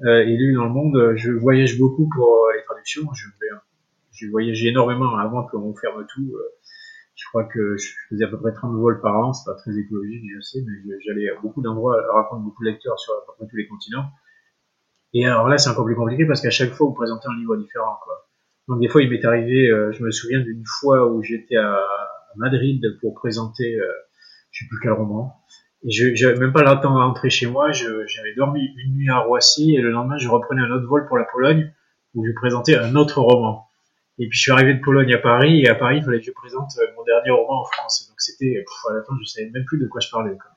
et 0.04 0.36
lu 0.36 0.54
dans 0.54 0.64
le 0.64 0.70
monde, 0.70 1.14
je 1.16 1.30
voyage 1.32 1.78
beaucoup 1.78 2.08
pour 2.08 2.48
les 2.54 2.62
traductions. 2.64 3.02
Je 3.14 3.26
vais, 3.28 3.48
j'ai 4.12 4.28
voyagé 4.28 4.68
énormément 4.68 5.16
avant 5.16 5.46
qu'on 5.46 5.74
ferme 5.74 6.06
tout 6.12 6.32
je 7.22 7.28
crois 7.28 7.44
que 7.44 7.76
je 7.76 7.92
faisais 8.08 8.24
à 8.24 8.28
peu 8.28 8.38
près 8.38 8.52
30 8.52 8.74
vols 8.76 9.00
par 9.00 9.16
an, 9.16 9.32
c'est 9.32 9.50
pas 9.50 9.56
très 9.56 9.76
écologique, 9.76 10.24
je 10.34 10.40
sais, 10.40 10.64
mais 10.66 10.96
j'allais 11.04 11.28
à 11.28 11.40
beaucoup 11.40 11.62
d'endroits 11.62 11.96
raconter 12.12 12.42
beaucoup 12.42 12.64
de 12.64 12.70
lecteurs 12.70 12.98
sur 12.98 13.12
à 13.12 13.26
peu 13.26 13.32
près 13.36 13.46
tous 13.48 13.56
les 13.56 13.66
continents. 13.68 14.06
Et 15.14 15.26
alors 15.26 15.48
là, 15.48 15.58
c'est 15.58 15.70
encore 15.70 15.84
plus 15.84 15.94
compliqué 15.94 16.26
parce 16.26 16.40
qu'à 16.40 16.50
chaque 16.50 16.72
fois, 16.72 16.86
vous 16.86 16.94
présentez 16.94 17.28
un 17.28 17.38
livre 17.38 17.56
différent, 17.56 17.98
quoi. 18.02 18.28
Donc 18.68 18.80
des 18.80 18.88
fois, 18.88 19.02
il 19.02 19.10
m'est 19.10 19.24
arrivé, 19.24 19.68
euh, 19.68 19.92
je 19.92 20.02
me 20.02 20.10
souviens 20.10 20.40
d'une 20.40 20.64
fois 20.80 21.06
où 21.12 21.22
j'étais 21.22 21.56
à, 21.56 21.84
Madrid 22.36 22.82
pour 23.02 23.12
présenter, 23.12 23.74
euh, 23.74 23.86
je 24.50 24.64
sais 24.64 24.68
plus 24.68 24.78
quel 24.82 24.92
roman. 24.92 25.41
Je 25.88 26.14
j'avais 26.14 26.38
même 26.38 26.52
pas 26.52 26.62
le 26.62 26.80
temps 26.80 26.94
d'entrer 26.94 27.30
chez 27.30 27.46
moi, 27.46 27.72
j'avais 27.72 28.34
dormi 28.36 28.60
une 28.84 28.94
nuit 28.94 29.10
à 29.10 29.18
Roissy 29.18 29.74
et 29.74 29.80
le 29.80 29.90
lendemain, 29.90 30.16
je 30.18 30.28
reprenais 30.28 30.62
un 30.62 30.70
autre 30.70 30.86
vol 30.86 31.06
pour 31.06 31.18
la 31.18 31.24
Pologne 31.24 31.72
où 32.14 32.24
je 32.24 32.32
présentais 32.32 32.76
un 32.76 32.94
autre 32.94 33.20
roman. 33.20 33.66
Et 34.18 34.28
puis 34.28 34.36
je 34.36 34.42
suis 34.42 34.52
arrivé 34.52 34.74
de 34.74 34.80
Pologne 34.80 35.12
à 35.14 35.18
Paris, 35.18 35.62
et 35.62 35.68
à 35.68 35.74
Paris, 35.74 35.98
il 35.98 36.04
fallait 36.04 36.20
que 36.20 36.26
je 36.26 36.32
présente 36.32 36.70
euh, 36.78 36.86
mon 36.96 37.02
dernier 37.04 37.30
roman 37.30 37.62
en 37.62 37.64
France. 37.64 38.06
Donc 38.08 38.20
c'était, 38.20 38.62
à 38.90 38.94
la 38.94 39.02
fin, 39.02 39.14
je 39.20 39.24
savais 39.24 39.50
même 39.50 39.64
plus 39.64 39.78
de 39.78 39.86
quoi 39.86 40.00
je 40.00 40.10
parlais. 40.10 40.36
Quoi. 40.36 40.50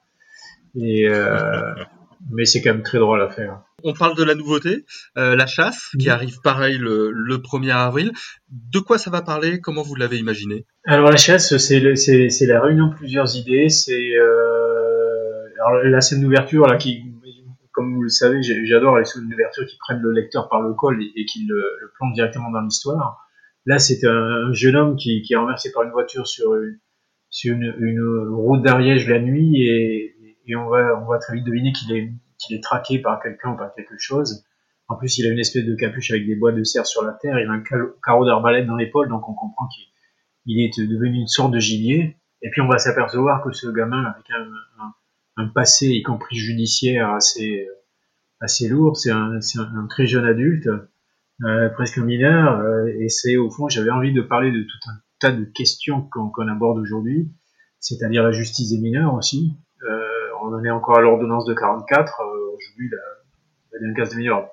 Et 0.75 1.07
euh, 1.07 1.73
mais 2.31 2.45
c'est 2.45 2.61
quand 2.61 2.73
même 2.73 2.83
très 2.83 2.99
drôle 2.99 3.21
à 3.21 3.29
faire. 3.29 3.61
On 3.83 3.93
parle 3.93 4.15
de 4.17 4.23
la 4.23 4.35
nouveauté, 4.35 4.85
euh, 5.17 5.35
la 5.35 5.45
chasse, 5.45 5.91
qui 5.99 6.09
arrive 6.09 6.41
pareil 6.43 6.77
le, 6.77 7.11
le 7.11 7.37
1er 7.37 7.71
avril. 7.71 8.11
De 8.49 8.79
quoi 8.79 8.97
ça 8.97 9.11
va 9.11 9.21
parler? 9.21 9.59
Comment 9.59 9.83
vous 9.83 9.95
l'avez 9.95 10.17
imaginé? 10.17 10.65
Alors 10.85 11.11
la 11.11 11.17
chasse, 11.17 11.55
c'est, 11.57 11.79
la 11.79 12.61
réunion 12.61 12.87
de 12.87 12.95
plusieurs 12.95 13.35
idées. 13.35 13.69
C'est 13.69 14.17
euh, 14.17 14.94
alors, 15.55 15.83
la 15.83 16.01
scène 16.01 16.21
d'ouverture 16.21 16.67
là 16.67 16.77
qui 16.77 17.03
comme 17.75 17.93
vous 17.93 18.03
le 18.03 18.09
savez, 18.09 18.41
j'adore 18.41 18.97
les 18.97 19.03
scènes 19.03 19.27
d'ouverture 19.27 19.65
qui 19.65 19.77
prennent 19.77 20.01
le 20.01 20.11
lecteur 20.11 20.47
par 20.47 20.61
le 20.61 20.73
col 20.73 21.03
et, 21.03 21.25
qui 21.25 21.45
le, 21.45 21.57
le 21.57 22.13
directement 22.13 22.49
dans 22.49 22.61
l'histoire. 22.61 23.27
Là, 23.65 23.79
c'est 23.79 24.05
un, 24.05 24.53
jeune 24.53 24.77
homme 24.77 24.95
qui, 24.95 25.25
est 25.29 25.35
renversé 25.35 25.71
par 25.73 25.83
une 25.83 25.91
voiture 25.91 26.25
sur 26.25 26.55
une, 27.43 28.29
route 28.31 28.61
d'Ariège 28.61 29.09
la 29.09 29.19
nuit 29.19 29.61
et, 29.61 30.55
on, 30.55 30.69
va, 30.69 31.17
très 31.19 31.35
vite 31.35 31.45
deviner 31.45 31.73
qu'il 31.73 31.93
est, 31.93 32.13
qu'il 32.37 32.55
est 32.55 32.63
traqué 32.63 32.99
par 32.99 33.21
quelqu'un 33.21 33.51
ou 33.51 33.57
par 33.57 33.73
quelque 33.75 33.95
chose. 33.97 34.45
En 34.87 34.95
plus, 34.95 35.17
il 35.17 35.27
a 35.27 35.31
une 35.31 35.39
espèce 35.39 35.65
de 35.65 35.75
capuche 35.75 36.11
avec 36.11 36.25
des 36.25 36.35
bois 36.35 36.53
de 36.53 36.63
serre 36.63 36.85
sur 36.85 37.03
la 37.03 37.11
terre, 37.11 37.39
il 37.39 37.47
a 37.47 37.51
un 37.51 37.63
carreau 38.03 38.25
d'arbalète 38.25 38.67
dans 38.67 38.77
l'épaule, 38.77 39.09
donc 39.09 39.27
on 39.27 39.33
comprend 39.33 39.67
qu'il 40.45 40.61
est 40.61 40.79
devenu 40.79 41.17
une 41.17 41.27
sorte 41.27 41.51
de 41.51 41.59
gibier. 41.59 42.15
Et 42.41 42.51
puis 42.51 42.61
on 42.61 42.67
va 42.67 42.77
s'apercevoir 42.77 43.43
que 43.43 43.51
ce 43.51 43.67
gamin, 43.67 44.03
avec 44.05 44.29
un, 44.29 44.83
un, 44.83 44.93
un, 45.37 45.47
passé, 45.47 45.87
y 45.87 46.03
compris 46.03 46.37
judiciaire, 46.37 47.11
assez, 47.11 47.67
assez 48.39 48.67
lourd, 48.67 48.97
c'est 48.97 49.11
un, 49.11 49.39
un, 49.39 49.77
un, 49.77 49.87
très 49.87 50.05
jeune 50.07 50.25
adulte, 50.25 50.69
euh, 51.43 51.69
presque 51.69 51.97
mineur, 51.97 52.59
euh, 52.59 52.87
et 52.99 53.09
c'est 53.09 53.37
au 53.37 53.49
fond, 53.49 53.67
j'avais 53.67 53.89
envie 53.89 54.13
de 54.13 54.21
parler 54.21 54.51
de 54.51 54.61
tout 54.63 54.89
un 54.89 54.93
tas 55.19 55.31
de 55.31 55.43
questions 55.43 56.01
qu'on 56.01 56.47
aborde 56.47 56.77
aujourd'hui, 56.77 57.29
c'est-à-dire 57.79 58.23
la 58.23 58.31
justice 58.31 58.69
des 58.69 58.79
mineurs 58.79 59.13
aussi. 59.13 59.53
Euh, 59.83 60.29
on 60.41 60.53
en 60.53 60.63
est 60.63 60.69
encore 60.69 60.97
à 60.97 61.01
l'ordonnance 61.01 61.45
de 61.45 61.53
44. 61.53 62.21
aujourd'hui, 62.55 62.89
la, 62.89 62.97
la, 63.73 63.79
délinquance 63.79 64.09
des 64.11 64.17
mineurs 64.17 64.37
a 64.37 64.51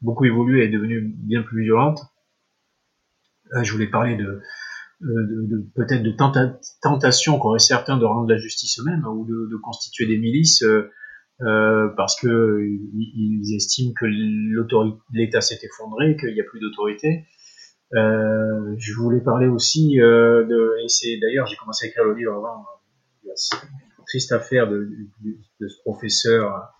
beaucoup 0.00 0.24
évolué 0.24 0.62
et 0.62 0.64
est 0.66 0.68
devenue 0.68 1.00
bien 1.00 1.42
plus 1.42 1.62
violente. 1.62 2.00
je 3.62 3.72
voulais 3.72 3.86
parler 3.86 4.16
de, 4.16 4.42
de, 5.00 5.46
de 5.46 5.66
peut-être 5.74 6.02
de 6.02 6.10
tenta 6.12 6.58
tentation 6.82 7.38
qu'auraient 7.38 7.58
certains 7.58 7.98
de 7.98 8.04
rendre 8.04 8.28
la 8.28 8.38
justice 8.38 8.78
eux-mêmes 8.80 9.06
ou 9.06 9.26
de, 9.26 9.48
de, 9.50 9.56
constituer 9.56 10.06
des 10.06 10.18
milices 10.18 10.62
euh, 11.42 11.88
parce 11.96 12.18
que 12.18 12.60
ils, 12.62 13.54
estiment 13.54 13.92
que 13.92 14.06
l'État 15.12 15.40
s'est 15.40 15.58
effondré, 15.62 16.16
qu'il 16.16 16.32
n'y 16.32 16.40
a 16.40 16.44
plus 16.44 16.60
d'autorité. 16.60 17.26
Euh, 17.94 18.74
je 18.78 18.94
voulais 18.94 19.20
parler 19.20 19.46
aussi 19.46 20.00
euh, 20.00 20.44
de, 20.44 20.82
et 20.82 20.88
c'est 20.88 21.18
d'ailleurs 21.20 21.46
j'ai 21.46 21.56
commencé 21.56 21.86
à 21.86 21.88
écrire 21.88 22.04
le 22.04 22.14
livre 22.14 22.32
avant 22.32 22.64
la 23.24 23.34
triste 24.06 24.32
affaire 24.32 24.68
de, 24.68 24.88
de, 25.20 25.36
de 25.60 25.68
ce 25.68 25.80
professeur 25.82 26.72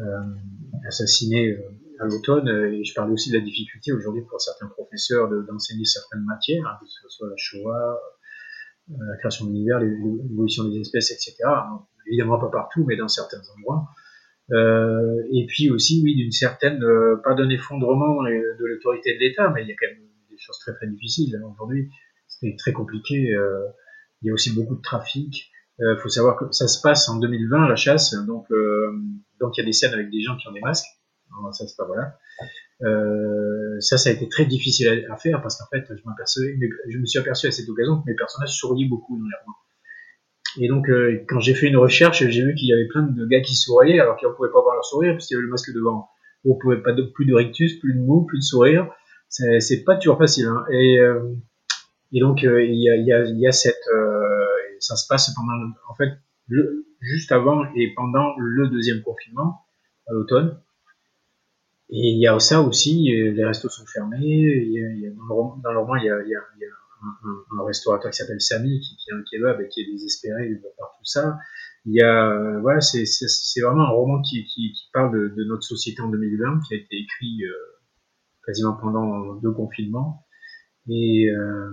euh, 0.00 0.20
assassiné 0.88 1.50
euh, 1.50 1.60
à 2.00 2.04
l'automne, 2.04 2.48
et 2.48 2.84
je 2.84 2.94
parlais 2.94 3.12
aussi 3.12 3.30
de 3.30 3.38
la 3.38 3.44
difficulté 3.44 3.92
aujourd'hui 3.92 4.22
pour 4.28 4.40
certains 4.40 4.66
professeurs 4.68 5.28
d'enseigner 5.28 5.84
certaines 5.84 6.24
matières, 6.24 6.66
hein, 6.66 6.78
que 6.80 6.86
ce 6.88 7.08
soit 7.08 7.28
la 7.28 7.36
Shoah, 7.36 8.00
la 8.88 9.16
création 9.18 9.46
de 9.46 9.50
l'univers, 9.50 9.78
l'évolution 9.80 10.64
des 10.64 10.80
espèces, 10.80 11.12
etc 11.12 11.44
évidemment 12.06 12.38
pas 12.38 12.50
partout, 12.50 12.84
mais 12.86 12.96
dans 12.96 13.08
certains 13.08 13.42
endroits. 13.56 13.88
Euh, 14.50 15.22
et 15.32 15.46
puis 15.46 15.70
aussi, 15.70 16.02
oui, 16.04 16.14
d'une 16.16 16.32
certaine, 16.32 16.82
euh, 16.82 17.16
pas 17.22 17.34
d'un 17.34 17.48
effondrement 17.48 18.22
de 18.22 18.64
l'autorité 18.66 19.14
de 19.14 19.20
l'État, 19.20 19.50
mais 19.50 19.62
il 19.62 19.68
y 19.68 19.72
a 19.72 19.74
quand 19.78 19.86
même 19.86 20.08
des 20.30 20.38
choses 20.38 20.58
très 20.58 20.74
très 20.74 20.88
difficiles. 20.88 21.34
Hein, 21.36 21.48
aujourd'hui, 21.52 21.88
c'est 22.26 22.54
très 22.58 22.72
compliqué. 22.72 23.34
Euh, 23.34 23.66
il 24.22 24.28
y 24.28 24.30
a 24.30 24.34
aussi 24.34 24.54
beaucoup 24.54 24.76
de 24.76 24.82
trafic. 24.82 25.50
Il 25.78 25.84
euh, 25.84 25.96
faut 25.98 26.08
savoir 26.08 26.36
que 26.36 26.52
ça 26.52 26.68
se 26.68 26.80
passe 26.82 27.08
en 27.08 27.18
2020, 27.18 27.68
la 27.68 27.76
chasse, 27.76 28.14
donc 28.26 28.50
euh, 28.50 28.92
donc 29.40 29.56
il 29.56 29.62
y 29.62 29.64
a 29.64 29.66
des 29.66 29.72
scènes 29.72 29.94
avec 29.94 30.10
des 30.10 30.20
gens 30.20 30.36
qui 30.36 30.46
ont 30.48 30.52
des 30.52 30.60
masques. 30.60 30.86
Alors, 31.38 31.54
ça, 31.54 31.66
c'est 31.66 31.76
pas 31.76 31.86
voilà. 31.86 32.18
ça, 33.80 33.98
ça 33.98 34.10
a 34.10 34.12
été 34.12 34.28
très 34.28 34.44
difficile 34.44 35.06
à, 35.10 35.16
faire 35.16 35.40
parce 35.42 35.58
qu'en 35.58 35.66
fait, 35.70 35.84
je, 35.88 36.66
je 36.88 36.98
me 36.98 37.06
suis 37.06 37.18
aperçu 37.18 37.46
à 37.46 37.50
cette 37.50 37.68
occasion 37.68 38.00
que 38.00 38.10
mes 38.10 38.16
personnages 38.16 38.54
souriaient 38.54 38.88
beaucoup 38.88 39.18
dans 39.18 39.24
les 39.24 39.36
romans. 39.44 39.56
Et 40.58 40.68
donc, 40.68 40.88
euh, 40.88 41.24
quand 41.28 41.40
j'ai 41.40 41.54
fait 41.54 41.68
une 41.68 41.76
recherche, 41.76 42.26
j'ai 42.26 42.44
vu 42.44 42.54
qu'il 42.54 42.68
y 42.68 42.72
avait 42.72 42.86
plein 42.86 43.02
de 43.02 43.26
gars 43.26 43.40
qui 43.40 43.54
souriaient, 43.54 44.00
alors 44.00 44.16
qu'on 44.18 44.32
pouvait 44.34 44.50
pas 44.50 44.60
voir 44.60 44.74
leur 44.74 44.84
sourire, 44.84 45.14
parce 45.14 45.26
qu'il 45.26 45.34
y 45.34 45.38
avait 45.38 45.44
le 45.44 45.50
masque 45.50 45.72
devant. 45.74 46.08
On 46.44 46.56
pouvait 46.56 46.82
pas 46.82 46.92
plus 47.14 47.24
de 47.24 47.34
rictus, 47.34 47.78
plus 47.78 47.94
de 47.94 48.00
mots, 48.00 48.22
plus 48.22 48.38
de 48.38 48.42
sourire. 48.42 48.88
C'est 49.28 49.84
pas 49.84 49.96
toujours 49.96 50.18
facile. 50.18 50.46
Hein. 50.46 50.64
Et, 50.70 50.98
euh, 50.98 51.20
et 52.12 52.20
donc, 52.20 52.44
euh, 52.44 52.62
il 52.62 52.74
y, 52.74 53.46
a, 53.46 53.52
cette... 53.52 53.88
ça 54.80 54.96
se 54.96 55.06
passe 55.08 55.32
pendant... 55.34 55.52
En 55.88 55.94
fait, 55.94 56.10
juste 57.00 57.32
avant 57.32 57.64
et 57.74 57.94
pendant 57.94 58.34
le 58.38 58.68
deuxième 58.68 59.02
confinement, 59.02 59.60
à 60.08 60.12
l'automne. 60.12 60.58
Et 61.90 62.08
il 62.14 62.20
y 62.20 62.26
a 62.26 62.38
ça 62.38 62.62
aussi, 62.62 63.04
les 63.10 63.44
restos 63.44 63.68
sont 63.68 63.84
fermés. 63.86 64.82
Dans, 65.28 65.72
le 65.72 65.78
roman, 65.78 65.96
il 65.96 66.04
y 66.04 66.10
a, 66.10 66.16
un, 66.16 67.64
restaurateur 67.66 68.10
qui 68.10 68.16
s'appelle 68.16 68.40
Samy, 68.40 68.80
qui, 68.80 68.96
qui 68.96 69.10
a 69.10 69.16
un 69.16 69.64
qui 69.68 69.80
est 69.80 69.90
désespéré 69.90 70.60
par 70.78 70.94
tout 70.98 71.04
ça. 71.04 71.38
Il 71.84 71.94
y 71.94 72.00
a, 72.00 72.30
euh, 72.30 72.60
voilà, 72.60 72.80
c'est, 72.80 73.04
vraiment 73.60 73.82
un 73.82 73.90
roman 73.90 74.22
qui, 74.22 74.46
parle 74.92 75.34
de, 75.34 75.44
notre 75.44 75.64
société 75.64 76.00
en 76.00 76.08
2020, 76.08 76.60
qui 76.68 76.74
a 76.74 76.76
été 76.78 76.96
écrit 76.96 77.44
euh, 77.44 77.52
quasiment 78.46 78.74
pendant 78.74 79.34
deux 79.34 79.52
confinements. 79.52 80.24
Et, 80.88 81.28
euh, 81.30 81.70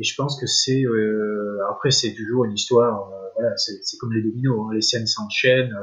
je 0.00 0.14
pense 0.16 0.40
que 0.40 0.46
c'est, 0.46 0.84
euh, 0.84 1.58
après 1.70 1.90
c'est 1.90 2.14
toujours 2.14 2.44
une 2.44 2.52
histoire, 2.52 3.10
euh, 3.12 3.28
voilà, 3.34 3.56
c'est, 3.56 3.82
c'est 3.82 3.96
comme 3.98 4.12
les 4.12 4.22
dominos, 4.22 4.66
hein, 4.68 4.74
les 4.74 4.80
scènes 4.80 5.06
s'enchaînent, 5.06 5.74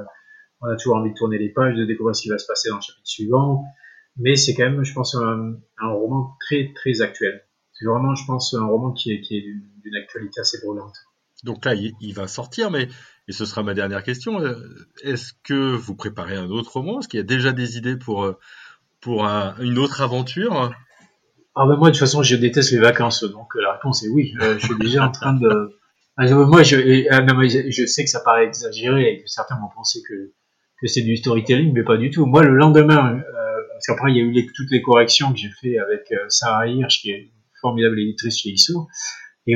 on 0.61 0.67
a 0.67 0.75
toujours 0.75 0.97
envie 0.97 1.11
de 1.11 1.15
tourner 1.15 1.37
les 1.37 1.49
pages, 1.49 1.75
de 1.75 1.85
découvrir 1.85 2.15
ce 2.15 2.23
qui 2.23 2.29
va 2.29 2.37
se 2.37 2.47
passer 2.47 2.69
dans 2.69 2.75
le 2.75 2.81
chapitre 2.81 3.07
suivant, 3.07 3.63
mais 4.17 4.35
c'est 4.35 4.53
quand 4.53 4.63
même, 4.63 4.83
je 4.83 4.93
pense, 4.93 5.15
un, 5.15 5.55
un 5.79 5.91
roman 5.91 6.35
très 6.47 6.71
très 6.75 7.01
actuel 7.01 7.43
c'est 7.79 7.85
vraiment, 7.85 8.13
je 8.15 8.25
pense, 8.25 8.53
un 8.53 8.65
roman 8.65 8.91
qui 8.91 9.13
est, 9.13 9.21
qui 9.21 9.37
est 9.37 9.41
d'une 9.41 9.95
actualité 9.95 10.41
assez 10.41 10.59
brûlante. 10.63 10.95
Donc 11.43 11.63
là, 11.63 11.73
il, 11.73 12.13
va 12.13 12.27
sortir, 12.27 12.69
mais 12.69 12.89
et 13.29 13.31
ce 13.31 13.45
sera 13.45 13.63
ma 13.63 13.73
dernière 13.73 14.03
question. 14.03 14.41
Euh, 14.41 14.55
est-ce 15.03 15.31
que 15.43 15.73
vous 15.75 15.95
préparez 15.95 16.35
un 16.35 16.49
autre 16.49 16.73
roman? 16.73 16.99
Est-ce 16.99 17.07
qu'il 17.07 17.19
y 17.19 17.21
a 17.21 17.25
déjà 17.25 17.53
des 17.53 17.77
idées 17.77 17.95
pour 17.95 18.25
euh, 18.25 18.33
pour 18.99 19.23
une 19.23 19.77
autre 19.77 20.01
aventure? 20.01 20.73
Ah 21.55 21.65
ben 21.65 21.77
moi, 21.77 21.89
de 21.89 21.93
toute 21.93 22.01
façon, 22.01 22.21
je 22.21 22.35
déteste 22.35 22.71
les 22.71 22.79
vacances, 22.79 23.23
donc 23.23 23.55
la 23.55 23.73
réponse 23.73 24.03
est 24.03 24.09
oui. 24.09 24.33
je 24.41 24.57
suis 24.57 24.77
déjà 24.77 25.05
en 25.05 25.11
train 25.11 25.33
de. 25.33 25.75
Ah, 26.21 26.29
moi, 26.35 26.63
je, 26.63 26.75
je 26.75 27.85
sais 27.85 28.03
que 28.03 28.09
ça 28.09 28.19
paraît 28.19 28.43
exagéré 28.43 29.09
et 29.09 29.23
que 29.23 29.29
certains 29.29 29.55
vont 29.55 29.69
penser 29.73 30.01
que 30.05 30.33
que 30.81 30.87
c'est 30.87 31.01
du 31.01 31.17
storytelling, 31.17 31.73
mais 31.73 31.83
pas 31.83 31.97
du 31.97 32.09
tout. 32.09 32.25
Moi, 32.25 32.43
le 32.43 32.55
lendemain, 32.55 33.15
euh, 33.17 33.21
parce 33.73 33.87
qu'après, 33.87 34.11
il 34.11 34.17
y 34.17 34.21
a 34.21 34.23
eu 34.23 34.45
toutes 34.55 34.71
les 34.71 34.81
corrections 34.81 35.31
que 35.31 35.37
j'ai 35.37 35.49
fait 35.61 35.77
avec 35.77 36.11
euh, 36.11 36.25
Sarah 36.29 36.67
Hirsch, 36.67 37.01
qui 37.01 37.11
est 37.11 37.19
une 37.19 37.29
formidable 37.61 37.99
éditrice 37.99 38.39
chez 38.39 38.49
ISO. 38.49 38.87
Et 39.47 39.55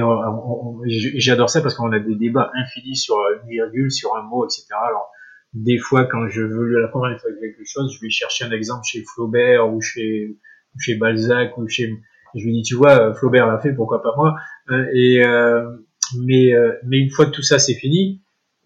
j'adore 1.19 1.49
ça 1.49 1.61
parce 1.61 1.76
qu'on 1.76 1.91
a 1.91 1.99
des 1.99 2.15
débats 2.15 2.51
infinis 2.55 2.95
sur 2.95 3.15
une 3.43 3.47
virgule, 3.47 3.91
sur 3.91 4.15
un 4.15 4.24
mot, 4.24 4.43
etc. 4.43 4.65
Alors, 4.71 5.11
des 5.53 5.78
fois, 5.78 6.05
quand 6.05 6.28
je 6.30 6.41
veux 6.41 6.80
la 6.80 6.88
première 6.88 7.19
fois 7.19 7.30
quelque 7.39 7.63
chose, 7.63 7.93
je 7.95 8.01
vais 8.01 8.09
chercher 8.09 8.45
un 8.45 8.51
exemple 8.51 8.82
chez 8.86 9.03
Flaubert 9.03 9.71
ou 9.71 9.82
chez, 9.82 10.36
chez 10.80 10.95
Balzac 10.95 11.57
ou 11.57 11.67
chez, 11.67 11.93
je 12.36 12.43
lui 12.43 12.53
dis, 12.53 12.63
tu 12.63 12.76
vois, 12.76 13.13
Flaubert 13.13 13.47
l'a 13.47 13.59
fait, 13.59 13.74
pourquoi 13.74 14.01
pas 14.01 14.13
moi. 14.17 14.36
Euh, 14.71 14.86
et, 14.93 15.24
euh, 15.24 15.78
mais, 16.17 16.53
euh, 16.53 16.74
mais 16.86 16.99
une 16.99 17.09
fois 17.09 17.26
que 17.26 17.32
tout 17.32 17.43
ça 17.43 17.59
c'est 17.59 17.76
fini, 17.76 18.21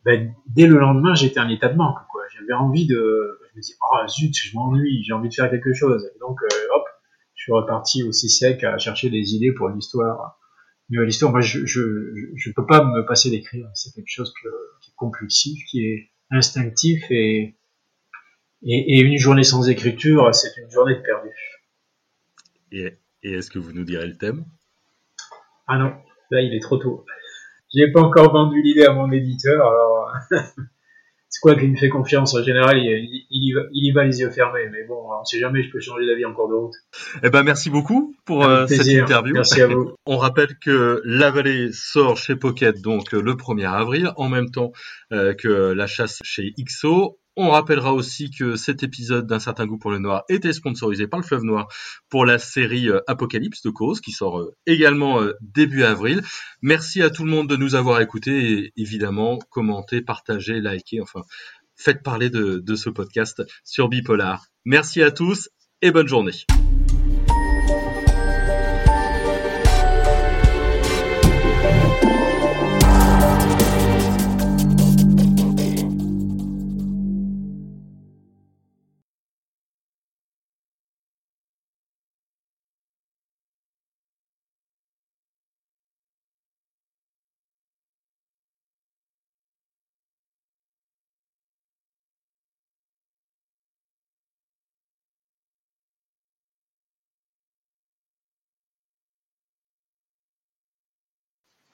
ben, 0.06 0.34
dès 0.48 0.68
le 0.68 0.78
lendemain, 0.78 1.14
j'étais 1.14 1.40
en 1.40 1.50
état 1.50 1.68
de 1.68 1.76
manque. 1.76 1.98
J'avais 2.40 2.54
envie 2.54 2.86
de, 2.88 3.40
je 3.52 3.58
me 3.58 3.62
dis, 3.62 3.74
oh 3.82 4.08
zut, 4.08 4.36
je 4.36 4.56
m'ennuie, 4.56 5.04
j'ai 5.04 5.14
envie 5.14 5.30
de 5.30 5.34
faire 5.34 5.50
quelque 5.50 5.74
chose. 5.74 6.10
donc, 6.20 6.40
hop, 6.76 6.84
je 7.36 7.44
suis 7.44 7.52
reparti 7.52 8.04
aussi 8.04 8.30
sec 8.30 8.64
à 8.64 8.78
chercher 8.78 9.10
des 9.10 9.36
idées 9.36 9.52
pour 9.52 9.70
une 9.70 9.78
histoire 9.78 10.38
mais 10.90 11.06
l'histoire, 11.06 11.32
moi, 11.32 11.42
je, 11.42 11.66
je, 11.66 11.82
je 12.36 12.52
peux 12.52 12.66
pas 12.66 12.84
me 12.84 13.06
passer 13.06 13.30
d'écrire. 13.30 13.70
C'est 13.74 13.94
quelque 13.94 14.10
chose 14.10 14.34
que, 14.42 14.48
qui 14.82 14.92
est 14.92 14.96
compulsif, 14.96 15.66
qui 15.70 15.86
est 15.86 16.12
instinctif 16.32 17.04
et, 17.10 17.56
et, 18.64 18.98
et 18.98 19.02
une 19.02 19.18
journée 19.18 19.44
sans 19.44 19.68
écriture, 19.70 20.34
c'est 20.34 20.56
une 20.62 20.70
journée 20.70 20.96
de 20.96 21.02
perdu. 21.02 21.30
Et, 22.72 22.98
et 23.24 23.34
est-ce 23.34 23.50
que 23.50 23.60
vous 23.60 23.74
nous 23.74 23.84
direz 23.84 24.08
le 24.08 24.18
thème? 24.18 24.46
Ah 25.68 25.78
non, 25.78 25.94
là, 26.32 26.42
il 26.42 26.54
est 26.54 26.62
trop 26.62 26.78
tôt. 26.78 27.06
J'ai 27.74 27.92
pas 27.92 28.02
encore 28.02 28.32
vendu 28.32 28.62
l'idée 28.62 28.86
à 28.86 28.94
mon 28.94 29.12
éditeur, 29.12 29.68
alors 29.68 30.14
c'est 31.30 31.42
quoi 31.42 31.56
qui 31.56 31.68
me 31.68 31.76
fait 31.76 31.90
confiance 31.90 32.36
En 32.36 32.44
général, 32.44 32.78
il, 32.80 33.26
y 33.30 33.92
va, 33.92 34.04
les 34.06 34.20
yeux 34.20 34.30
fermés. 34.30 34.70
Mais 34.72 34.84
bon, 34.88 34.96
on 34.96 35.26
sait 35.26 35.40
jamais, 35.40 35.62
je 35.62 35.72
peux 35.72 35.80
changer 35.80 36.08
d'avis 36.08 36.26
en 36.26 36.34
cours 36.34 36.50
de 36.50 36.56
route. 36.56 36.76
Eh 37.24 37.30
ben, 37.30 37.44
merci 37.44 37.70
beaucoup 37.70 38.16
pour 38.26 38.46
euh, 38.46 38.66
cette 38.68 38.88
interview. 38.88 39.34
Merci 39.34 39.62
à 39.62 39.68
vous. 39.68 39.94
on 40.06 40.18
rappelle 40.18 40.58
que 40.60 41.02
La 41.04 41.32
Vallée 41.32 41.72
sort 41.74 42.18
chez 42.18 42.36
Pocket 42.36 42.82
donc 42.82 43.12
le 43.12 43.34
1er 43.34 43.70
avril, 43.70 44.12
en 44.16 44.30
même 44.30 44.50
temps 44.52 44.72
euh, 45.12 45.34
que 45.34 45.74
La 45.74 45.88
Chasse 45.88 46.20
chez 46.24 46.54
XO. 46.60 47.20
On 47.40 47.52
rappellera 47.52 47.94
aussi 47.94 48.32
que 48.32 48.56
cet 48.56 48.82
épisode 48.82 49.28
d'un 49.28 49.38
certain 49.38 49.68
goût 49.68 49.78
pour 49.78 49.92
le 49.92 50.00
noir 50.00 50.24
était 50.28 50.54
sponsorisé 50.54 51.06
par 51.06 51.20
le 51.20 51.26
Fleuve 51.26 51.44
Noir 51.44 51.68
pour 52.10 52.26
la 52.26 52.40
série 52.40 52.90
euh, 52.90 53.00
Apocalypse 53.06 53.62
de 53.62 53.70
cause 53.70 54.02
qui 54.02 54.12
sort 54.12 54.40
euh, 54.40 54.56
également 54.66 55.22
euh, 55.22 55.34
début 55.42 55.84
avril. 55.84 56.24
Merci 56.64 57.04
à 57.04 57.12
tout 57.12 57.24
le 57.24 57.30
monde 57.30 57.48
de 57.48 57.56
nous 57.56 57.76
avoir 57.76 58.02
écoutés 58.02 58.52
et 58.52 58.74
évidemment 58.76 59.38
commentez, 59.52 60.02
partagez, 60.02 60.62
likez, 60.62 61.00
enfin 61.00 61.22
faites 61.76 62.02
parler 62.02 62.32
de, 62.32 62.58
de 62.58 62.76
ce 62.76 62.90
podcast 62.90 63.44
sur 63.64 63.88
Bipolar. 63.88 64.48
Merci 64.66 65.04
à 65.04 65.12
tous 65.12 65.50
et 65.84 65.92
bonne 65.92 66.08
journée. 66.08 66.34